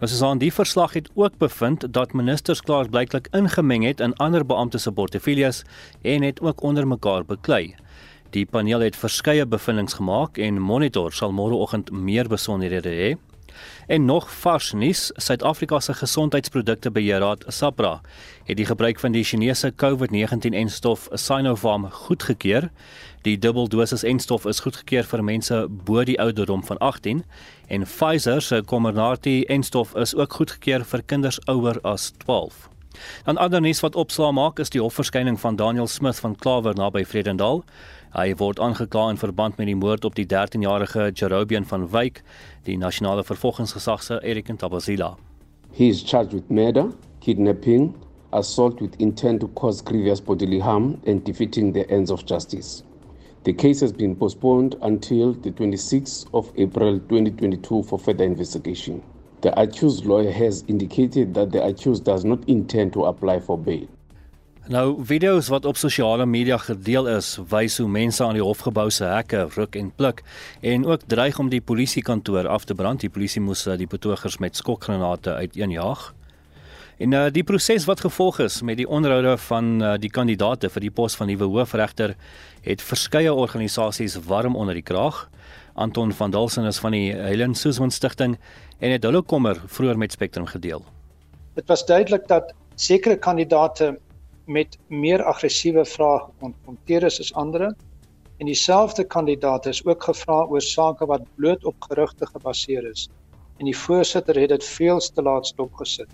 Ons 0.00 0.14
is 0.16 0.22
aan 0.24 0.40
die 0.40 0.52
verslag 0.52 0.96
het 0.96 1.10
ook 1.14 1.36
bevind 1.36 1.84
dat 1.92 2.16
ministers 2.16 2.64
klaarblyklik 2.64 3.28
ingemeng 3.36 3.84
het 3.84 4.00
in 4.00 4.16
ander 4.16 4.46
beamptes 4.46 4.88
se 4.88 4.92
portefeuilles 4.92 5.62
en 6.02 6.24
het 6.24 6.40
ook 6.40 6.62
onder 6.62 6.88
mekaar 6.88 7.28
beklei. 7.28 7.76
Die 8.30 8.44
paneel 8.44 8.80
het 8.84 8.96
verskeie 8.96 9.46
bevindinge 9.46 9.96
gemaak 9.96 10.38
en 10.38 10.60
Monitor 10.60 11.12
sal 11.12 11.32
môreoggend 11.32 11.90
meer 11.90 12.28
besonderhede 12.28 12.92
hê. 12.92 13.10
En 13.86 14.04
nog 14.04 14.28
vars 14.40 14.72
nuus, 14.72 15.10
Suid-Afrika 15.16 15.80
se 15.80 15.94
gesondheidsproduktebeheerraad 15.94 17.44
SAPRA 17.48 18.00
het 18.44 18.56
die 18.56 18.66
gebruik 18.68 19.00
van 19.00 19.12
die 19.12 19.24
Chinese 19.24 19.72
COVID-19-enstof 19.76 21.08
Sinopharm 21.12 21.90
goedgekeur. 21.90 22.70
Die 23.22 23.38
dubbeldosis 23.38 24.02
enstof 24.02 24.44
is 24.46 24.60
goedgekeur 24.60 25.08
vir 25.08 25.24
mense 25.24 25.66
bo 25.68 26.04
die 26.04 26.20
ouderdom 26.20 26.64
van 26.64 26.78
18 26.78 27.24
en 27.68 27.84
Pfizer 27.84 28.42
se 28.42 28.62
Comirnaty 28.64 29.44
enstof 29.48 29.94
is 29.96 30.14
ook 30.14 30.32
goedgekeur 30.32 30.84
vir 30.84 31.02
kinders 31.02 31.40
ouer 31.46 31.80
as 31.82 32.12
12. 32.24 32.68
Dan 33.24 33.36
ander 33.36 33.60
nuus 33.60 33.80
wat 33.80 33.96
opslaa 33.96 34.30
maak 34.30 34.58
is 34.58 34.70
die 34.70 34.82
hofverskyning 34.82 35.40
van 35.40 35.56
Daniel 35.56 35.86
Smith 35.86 36.20
van 36.20 36.36
Klawer 36.36 36.74
naby 36.74 37.04
Vredendal. 37.04 37.64
Hy 38.18 38.32
word 38.34 38.58
aangekla 38.58 39.12
in 39.12 39.18
verband 39.20 39.60
met 39.60 39.68
die 39.68 39.76
moord 39.78 40.02
op 40.04 40.16
die 40.18 40.24
13-jarige 40.26 41.04
Jerobian 41.14 41.66
van 41.70 41.84
Wyk, 41.92 42.16
die 42.66 42.74
nasionale 42.74 43.22
vervolgingsgesag 43.22 44.02
se 44.02 44.16
Erik 44.26 44.48
Ntabazila. 44.50 45.12
He 45.70 45.86
is 45.86 46.00
charged 46.02 46.32
with 46.34 46.50
murder, 46.50 46.88
kidnapping, 47.20 47.92
assault 48.32 48.80
with 48.82 48.96
intent 48.98 49.38
to 49.40 49.48
cause 49.60 49.84
grievous 49.84 50.20
bodily 50.20 50.58
harm 50.58 50.96
and 51.06 51.22
defeating 51.24 51.70
the 51.74 51.86
ends 51.90 52.10
of 52.10 52.26
justice. 52.26 52.82
The 53.44 53.52
case 53.52 53.78
has 53.86 53.92
been 53.92 54.16
postponed 54.16 54.74
until 54.82 55.34
the 55.34 55.52
26th 55.52 56.26
of 56.34 56.50
April 56.56 56.98
2022 56.98 57.84
for 57.84 58.00
further 58.00 58.24
investigation. 58.24 59.00
The 59.42 59.54
accused 59.60 60.06
lawyer 60.06 60.32
has 60.32 60.64
indicated 60.66 61.34
that 61.34 61.52
the 61.52 61.64
accused 61.64 62.02
does 62.02 62.24
not 62.24 62.42
intend 62.48 62.94
to 62.94 63.04
apply 63.04 63.38
for 63.38 63.56
bail. 63.56 63.86
Nou 64.68 64.98
video's 65.00 65.46
wat 65.48 65.64
op 65.64 65.78
sosiale 65.80 66.26
media 66.28 66.58
gedeel 66.60 67.06
is, 67.08 67.38
wys 67.48 67.78
hoe 67.80 67.88
mense 67.88 68.20
aan 68.20 68.36
die 68.36 68.44
hofgebou 68.44 68.90
se 68.92 69.06
hekke 69.08 69.46
ruk 69.54 69.76
en 69.80 69.86
pluk 69.96 70.18
en 70.60 70.82
ook 70.84 71.06
dreig 71.08 71.38
om 71.40 71.46
die 71.48 71.62
polisiekantoor 71.64 72.44
af 72.52 72.66
te 72.68 72.74
brand. 72.76 73.00
Die 73.00 73.08
polisie 73.08 73.40
moes 73.40 73.62
eh, 73.64 73.78
die 73.80 73.86
betogers 73.88 74.36
met 74.44 74.60
skokgranate 74.60 75.38
uiteenjaag. 75.40 76.02
En 76.98 77.14
uh, 77.16 77.22
die 77.32 77.44
proses 77.48 77.86
wat 77.88 78.02
gevolg 78.04 78.42
is 78.44 78.58
met 78.62 78.76
die 78.76 78.88
onderhoude 78.88 79.38
van 79.38 79.70
uh, 79.80 79.92
die 80.02 80.10
kandidaate 80.10 80.68
vir 80.68 80.84
die 80.84 80.90
pos 80.90 81.16
van 81.16 81.30
nuwe 81.30 81.48
hoofregter 81.48 82.12
het 82.66 82.84
verskeie 82.84 83.32
organisasies 83.32 84.18
warm 84.26 84.56
onder 84.56 84.76
die 84.76 84.84
kraag. 84.84 85.22
Anton 85.80 86.12
van 86.12 86.34
Dalsen 86.34 86.68
is 86.68 86.80
van 86.82 86.92
die 86.92 87.14
Helen 87.14 87.54
Suzman 87.54 87.94
Stichting 87.94 88.36
en 88.78 88.92
het 88.92 89.08
hulle 89.08 89.22
kommer 89.22 89.62
vroeër 89.64 89.96
met 89.96 90.12
Spectrum 90.12 90.50
gedeel. 90.50 90.84
Dit 91.56 91.72
was 91.72 91.86
duidelik 91.86 92.28
dat 92.28 92.52
sekere 92.74 93.16
kandidaate 93.16 93.94
met 94.48 94.78
meer 94.88 95.22
aggressiewe 95.22 95.84
vrae 95.84 96.18
gekonfronteer 96.24 97.04
is 97.08 97.20
as 97.20 97.32
ander 97.36 97.68
en 97.68 98.46
dieselfde 98.46 99.04
kandidaat 99.04 99.66
is 99.66 99.82
ook 99.84 100.08
gevra 100.08 100.44
oor 100.48 100.64
sake 100.64 101.06
wat 101.06 101.26
bloot 101.36 101.64
op 101.64 101.88
gerugte 101.90 102.26
gebaseer 102.26 102.86
is 102.90 103.08
en 103.58 103.66
die 103.66 103.76
voorsitter 103.76 104.38
het 104.40 104.54
dit 104.54 104.64
veel 104.64 105.00
te 105.00 105.22
laat 105.22 105.46
stopgesit. 105.46 106.08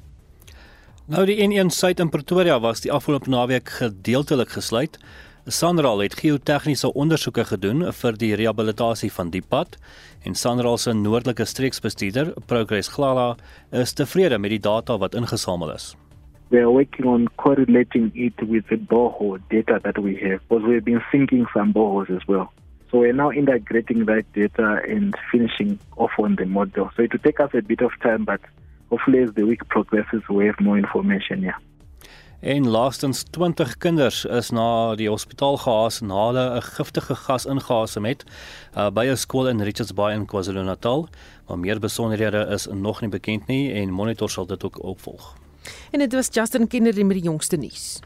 Nou 1.06 1.26
die 1.28 1.36
N1 1.44 1.68
suid 1.68 2.00
in 2.00 2.08
Pretoria 2.08 2.56
was 2.60 2.80
die 2.80 2.92
afgelope 2.92 3.28
naweek 3.28 3.68
gedeeltelik 3.68 4.54
gesluit. 4.56 4.96
Sanral 5.44 6.00
het 6.00 6.14
geotegniese 6.16 6.88
ondersoeke 6.96 7.44
gedoen 7.44 7.84
vir 7.92 8.16
die 8.16 8.32
rehabilitasie 8.40 9.12
van 9.12 9.28
die 9.30 9.42
pad 9.44 9.76
en 10.24 10.34
Sanral 10.34 10.78
se 10.80 10.94
noordelike 10.96 11.44
streeksbestuurder, 11.44 12.32
Progress 12.48 12.88
Glala, 12.88 13.34
is 13.70 13.92
tevrede 13.92 14.38
met 14.38 14.56
die 14.56 14.62
data 14.64 14.96
wat 14.98 15.14
ingesamel 15.14 15.74
is. 15.74 15.92
We 16.50 16.58
are 16.58 16.70
working 16.70 17.06
on 17.06 17.28
correlating 17.36 18.12
it 18.14 18.40
with 18.42 18.66
the 18.68 18.76
borehole 18.76 19.40
data 19.50 19.80
that 19.84 19.98
we 19.98 20.16
have 20.16 20.40
because 20.48 20.64
we've 20.64 20.84
been 20.84 21.02
sinking 21.10 21.46
some 21.54 21.72
boreholes 21.72 22.10
as 22.10 22.26
well. 22.28 22.52
So 22.90 22.98
we're 22.98 23.12
now 23.12 23.32
integrating 23.32 24.04
that 24.04 24.24
data 24.34 24.80
and 24.88 25.16
finishing 25.32 25.78
off 25.96 26.12
on 26.18 26.36
the 26.36 26.46
model. 26.46 26.90
So 26.96 27.02
it 27.02 27.12
will 27.12 27.18
take 27.20 27.40
us 27.40 27.50
a 27.54 27.62
bit 27.62 27.80
of 27.80 27.90
time, 28.02 28.24
but 28.24 28.40
hopefully 28.90 29.20
as 29.20 29.32
the 29.32 29.44
week 29.44 29.66
progresses, 29.68 30.22
we 30.28 30.46
have 30.46 30.60
more 30.60 30.78
information, 30.78 31.42
yeah. 31.42 31.58
En 32.44 32.68
laastens 32.68 33.22
20 33.30 33.76
kinders 33.78 34.24
is 34.24 34.50
na 34.50 34.94
die 35.00 35.08
hospitaal 35.08 35.56
gehaas 35.62 36.02
na 36.04 36.26
hulle 36.26 36.44
'n 36.56 36.62
giftige 36.76 37.14
gas 37.14 37.46
ingeasem 37.46 38.04
het 38.04 38.24
uh, 38.76 38.90
by 38.90 39.06
'n 39.06 39.16
skool 39.16 39.48
in 39.48 39.62
Richards 39.62 39.94
Bay 39.94 40.12
in 40.14 40.26
KwaZulu-Natal. 40.26 41.08
Maar 41.48 41.58
meer 41.58 41.80
besonderhede 41.80 42.46
is 42.52 42.66
nog 42.66 43.00
nie 43.00 43.10
bekend 43.10 43.46
nie 43.46 43.72
en 43.72 43.90
Monitor 43.90 44.30
sal 44.30 44.46
dit 44.46 44.64
ook 44.64 44.82
opvolg. 44.82 45.43
En 45.90 45.98
dit 45.98 46.12
was 46.12 46.28
Justin 46.30 46.66
Kennedy 46.66 47.02
met 47.02 47.16
die 47.16 47.24
jongste 47.24 47.56
nuus. 47.56 48.00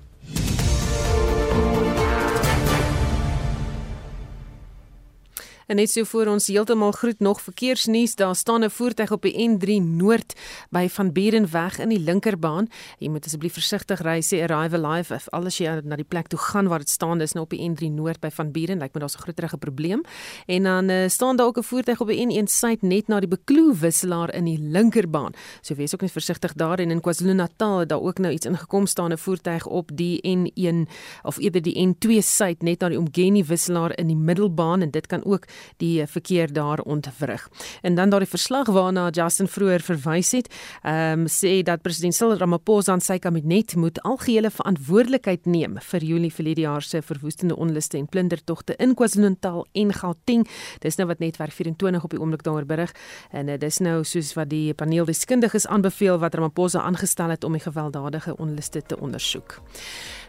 En 5.69 5.77
net 5.77 5.91
so 5.91 6.05
voor 6.09 6.27
ons 6.33 6.47
heeltemal 6.49 6.95
groet 6.97 7.19
nog 7.21 7.41
verkeersnuus, 7.45 8.15
daar 8.15 8.37
staan 8.37 8.65
'n 8.65 8.71
voertuig 8.71 9.11
op 9.13 9.23
die 9.23 9.49
N3 9.49 9.83
Noord 9.83 10.33
by 10.71 10.89
Van 10.89 11.13
Bierenweg 11.13 11.79
in 11.79 11.89
die 11.89 12.01
linkerbaan. 12.01 12.69
Jy 12.99 13.09
moet 13.09 13.25
asseblief 13.25 13.53
versigtig 13.53 14.01
ry, 14.01 14.23
sê 14.23 14.43
Arrive 14.43 14.77
Alive 14.77 15.15
of 15.15 15.29
alles 15.29 15.59
jy 15.59 15.81
na 15.85 15.97
die 15.97 16.05
plek 16.09 16.27
toe 16.27 16.39
gaan 16.39 16.69
waar 16.69 16.79
dit 16.79 16.89
staan, 16.89 17.19
dis 17.19 17.33
nou 17.33 17.45
op 17.45 17.51
die 17.51 17.71
N3 17.71 17.91
Noord 17.91 18.21
by 18.21 18.31
Van 18.31 18.51
Bieren, 18.51 18.79
lyk 18.79 18.95
my 18.95 19.01
daar's 19.01 19.17
'n 19.17 19.21
groterige 19.21 19.59
probleem. 19.59 20.01
En 20.47 20.63
dan 20.63 20.89
uh, 20.89 21.09
staan 21.09 21.37
daar 21.37 21.47
ook 21.47 21.59
'n 21.59 21.63
voertuig 21.63 22.01
op 22.01 22.09
die 22.09 22.27
N1 22.27 22.47
Suid 22.47 22.83
net 22.83 23.09
na 23.09 23.21
die 23.21 23.29
Bekloo 23.29 23.75
wisselaar 23.75 24.35
in 24.35 24.45
die 24.45 24.59
linkerbaan. 24.59 25.33
So 25.61 25.75
wees 25.75 25.95
ook 25.95 26.01
net 26.01 26.13
versigtig 26.13 26.53
daar 26.53 26.79
en 26.79 26.91
in 26.91 27.01
KwaZulu-Natal 27.01 27.79
het 27.79 27.89
daar 27.89 28.01
ook 28.01 28.19
nou 28.19 28.33
iets 28.33 28.47
ingekom 28.47 28.87
staan 28.87 29.13
'n 29.13 29.19
voertuig 29.19 29.67
op 29.67 29.91
die 29.95 30.21
N1 30.23 30.89
of 31.23 31.39
eerder 31.39 31.63
die 31.63 31.77
N2 31.87 32.23
Suid 32.23 32.63
net 32.63 32.81
na 32.81 32.89
die 32.89 32.99
Umgeni 32.99 33.45
wisselaar 33.45 33.99
in 33.99 34.07
die 34.07 34.17
middelbaan 34.17 34.81
en 34.81 34.91
dit 34.91 35.07
kan 35.07 35.25
ook 35.25 35.47
die 35.77 36.07
verkeer 36.07 36.53
daar 36.53 36.81
ontwrig. 36.81 37.49
En 37.83 37.95
dan 37.95 38.11
daardie 38.11 38.31
verslag 38.31 38.67
waarna 38.67 39.09
Justin 39.11 39.49
vroeër 39.49 39.81
verwys 39.81 40.33
het, 40.33 40.53
ehm 40.83 41.21
um, 41.21 41.27
sê 41.29 41.63
dat 41.63 41.83
president 41.83 42.15
Cyril 42.15 42.39
Ramaphosa 42.39 42.93
en 42.93 43.01
sy 43.01 43.19
kabinet 43.19 43.75
moet 43.77 44.01
algehele 44.03 44.51
verantwoordelikheid 44.51 45.47
neem 45.47 45.79
vir 45.91 46.05
Julie 46.05 46.33
verlede 46.33 46.61
jaar 46.61 46.83
se 46.83 47.03
verwoestende 47.03 47.57
onluste 47.57 47.99
en 47.99 48.07
plundertogte 48.07 48.77
in 48.79 48.95
KwaZulu-Natal 48.95 49.67
en 49.73 49.93
Gauteng. 49.93 50.47
Dis 50.81 50.97
nou 50.97 51.09
wat 51.09 51.19
netwerk 51.19 51.53
24 51.53 52.05
op 52.05 52.11
die 52.11 52.21
oomblik 52.21 52.43
daaroor 52.43 52.67
berig 52.67 52.95
en 53.31 53.49
uh, 53.49 53.59
dis 53.59 53.79
nou 53.79 54.05
soos 54.05 54.35
wat 54.39 54.51
die 54.51 54.75
paneel 54.75 55.09
deskundiges 55.09 55.67
aanbeveel 55.67 56.19
wat 56.19 56.35
Ramaphosa 56.35 56.81
aangestel 56.81 57.35
het 57.35 57.45
om 57.45 57.53
die 57.57 57.65
gewelddadige 57.65 58.37
onluste 58.37 58.83
te 58.83 58.99
ondersoek. 59.01 59.61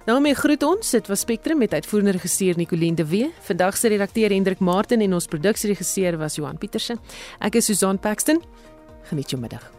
Nou 0.08 0.20
mee 0.22 0.36
groet 0.36 0.64
ons. 0.64 0.92
Dit 0.96 1.08
was 1.08 1.20
Spectrum 1.20 1.58
met 1.58 1.74
uitvoerende 1.74 2.12
regisseur 2.12 2.58
Nicoline 2.58 2.96
de 2.96 3.06
Wee. 3.08 3.34
Vandag 3.40 3.78
se 3.78 3.88
redakteur 3.88 4.30
Hendrik 4.30 4.60
Martin 4.60 5.02
en 5.02 5.14
ons 5.14 5.28
produksieregisseur 5.28 6.18
was 6.18 6.36
Johan 6.36 6.58
Pieterse. 6.58 6.98
Ek 7.40 7.56
is 7.56 7.66
Susan 7.66 8.00
Paxton. 8.00 8.42
Geniet 9.10 9.30
jou 9.30 9.42
middag. 9.42 9.79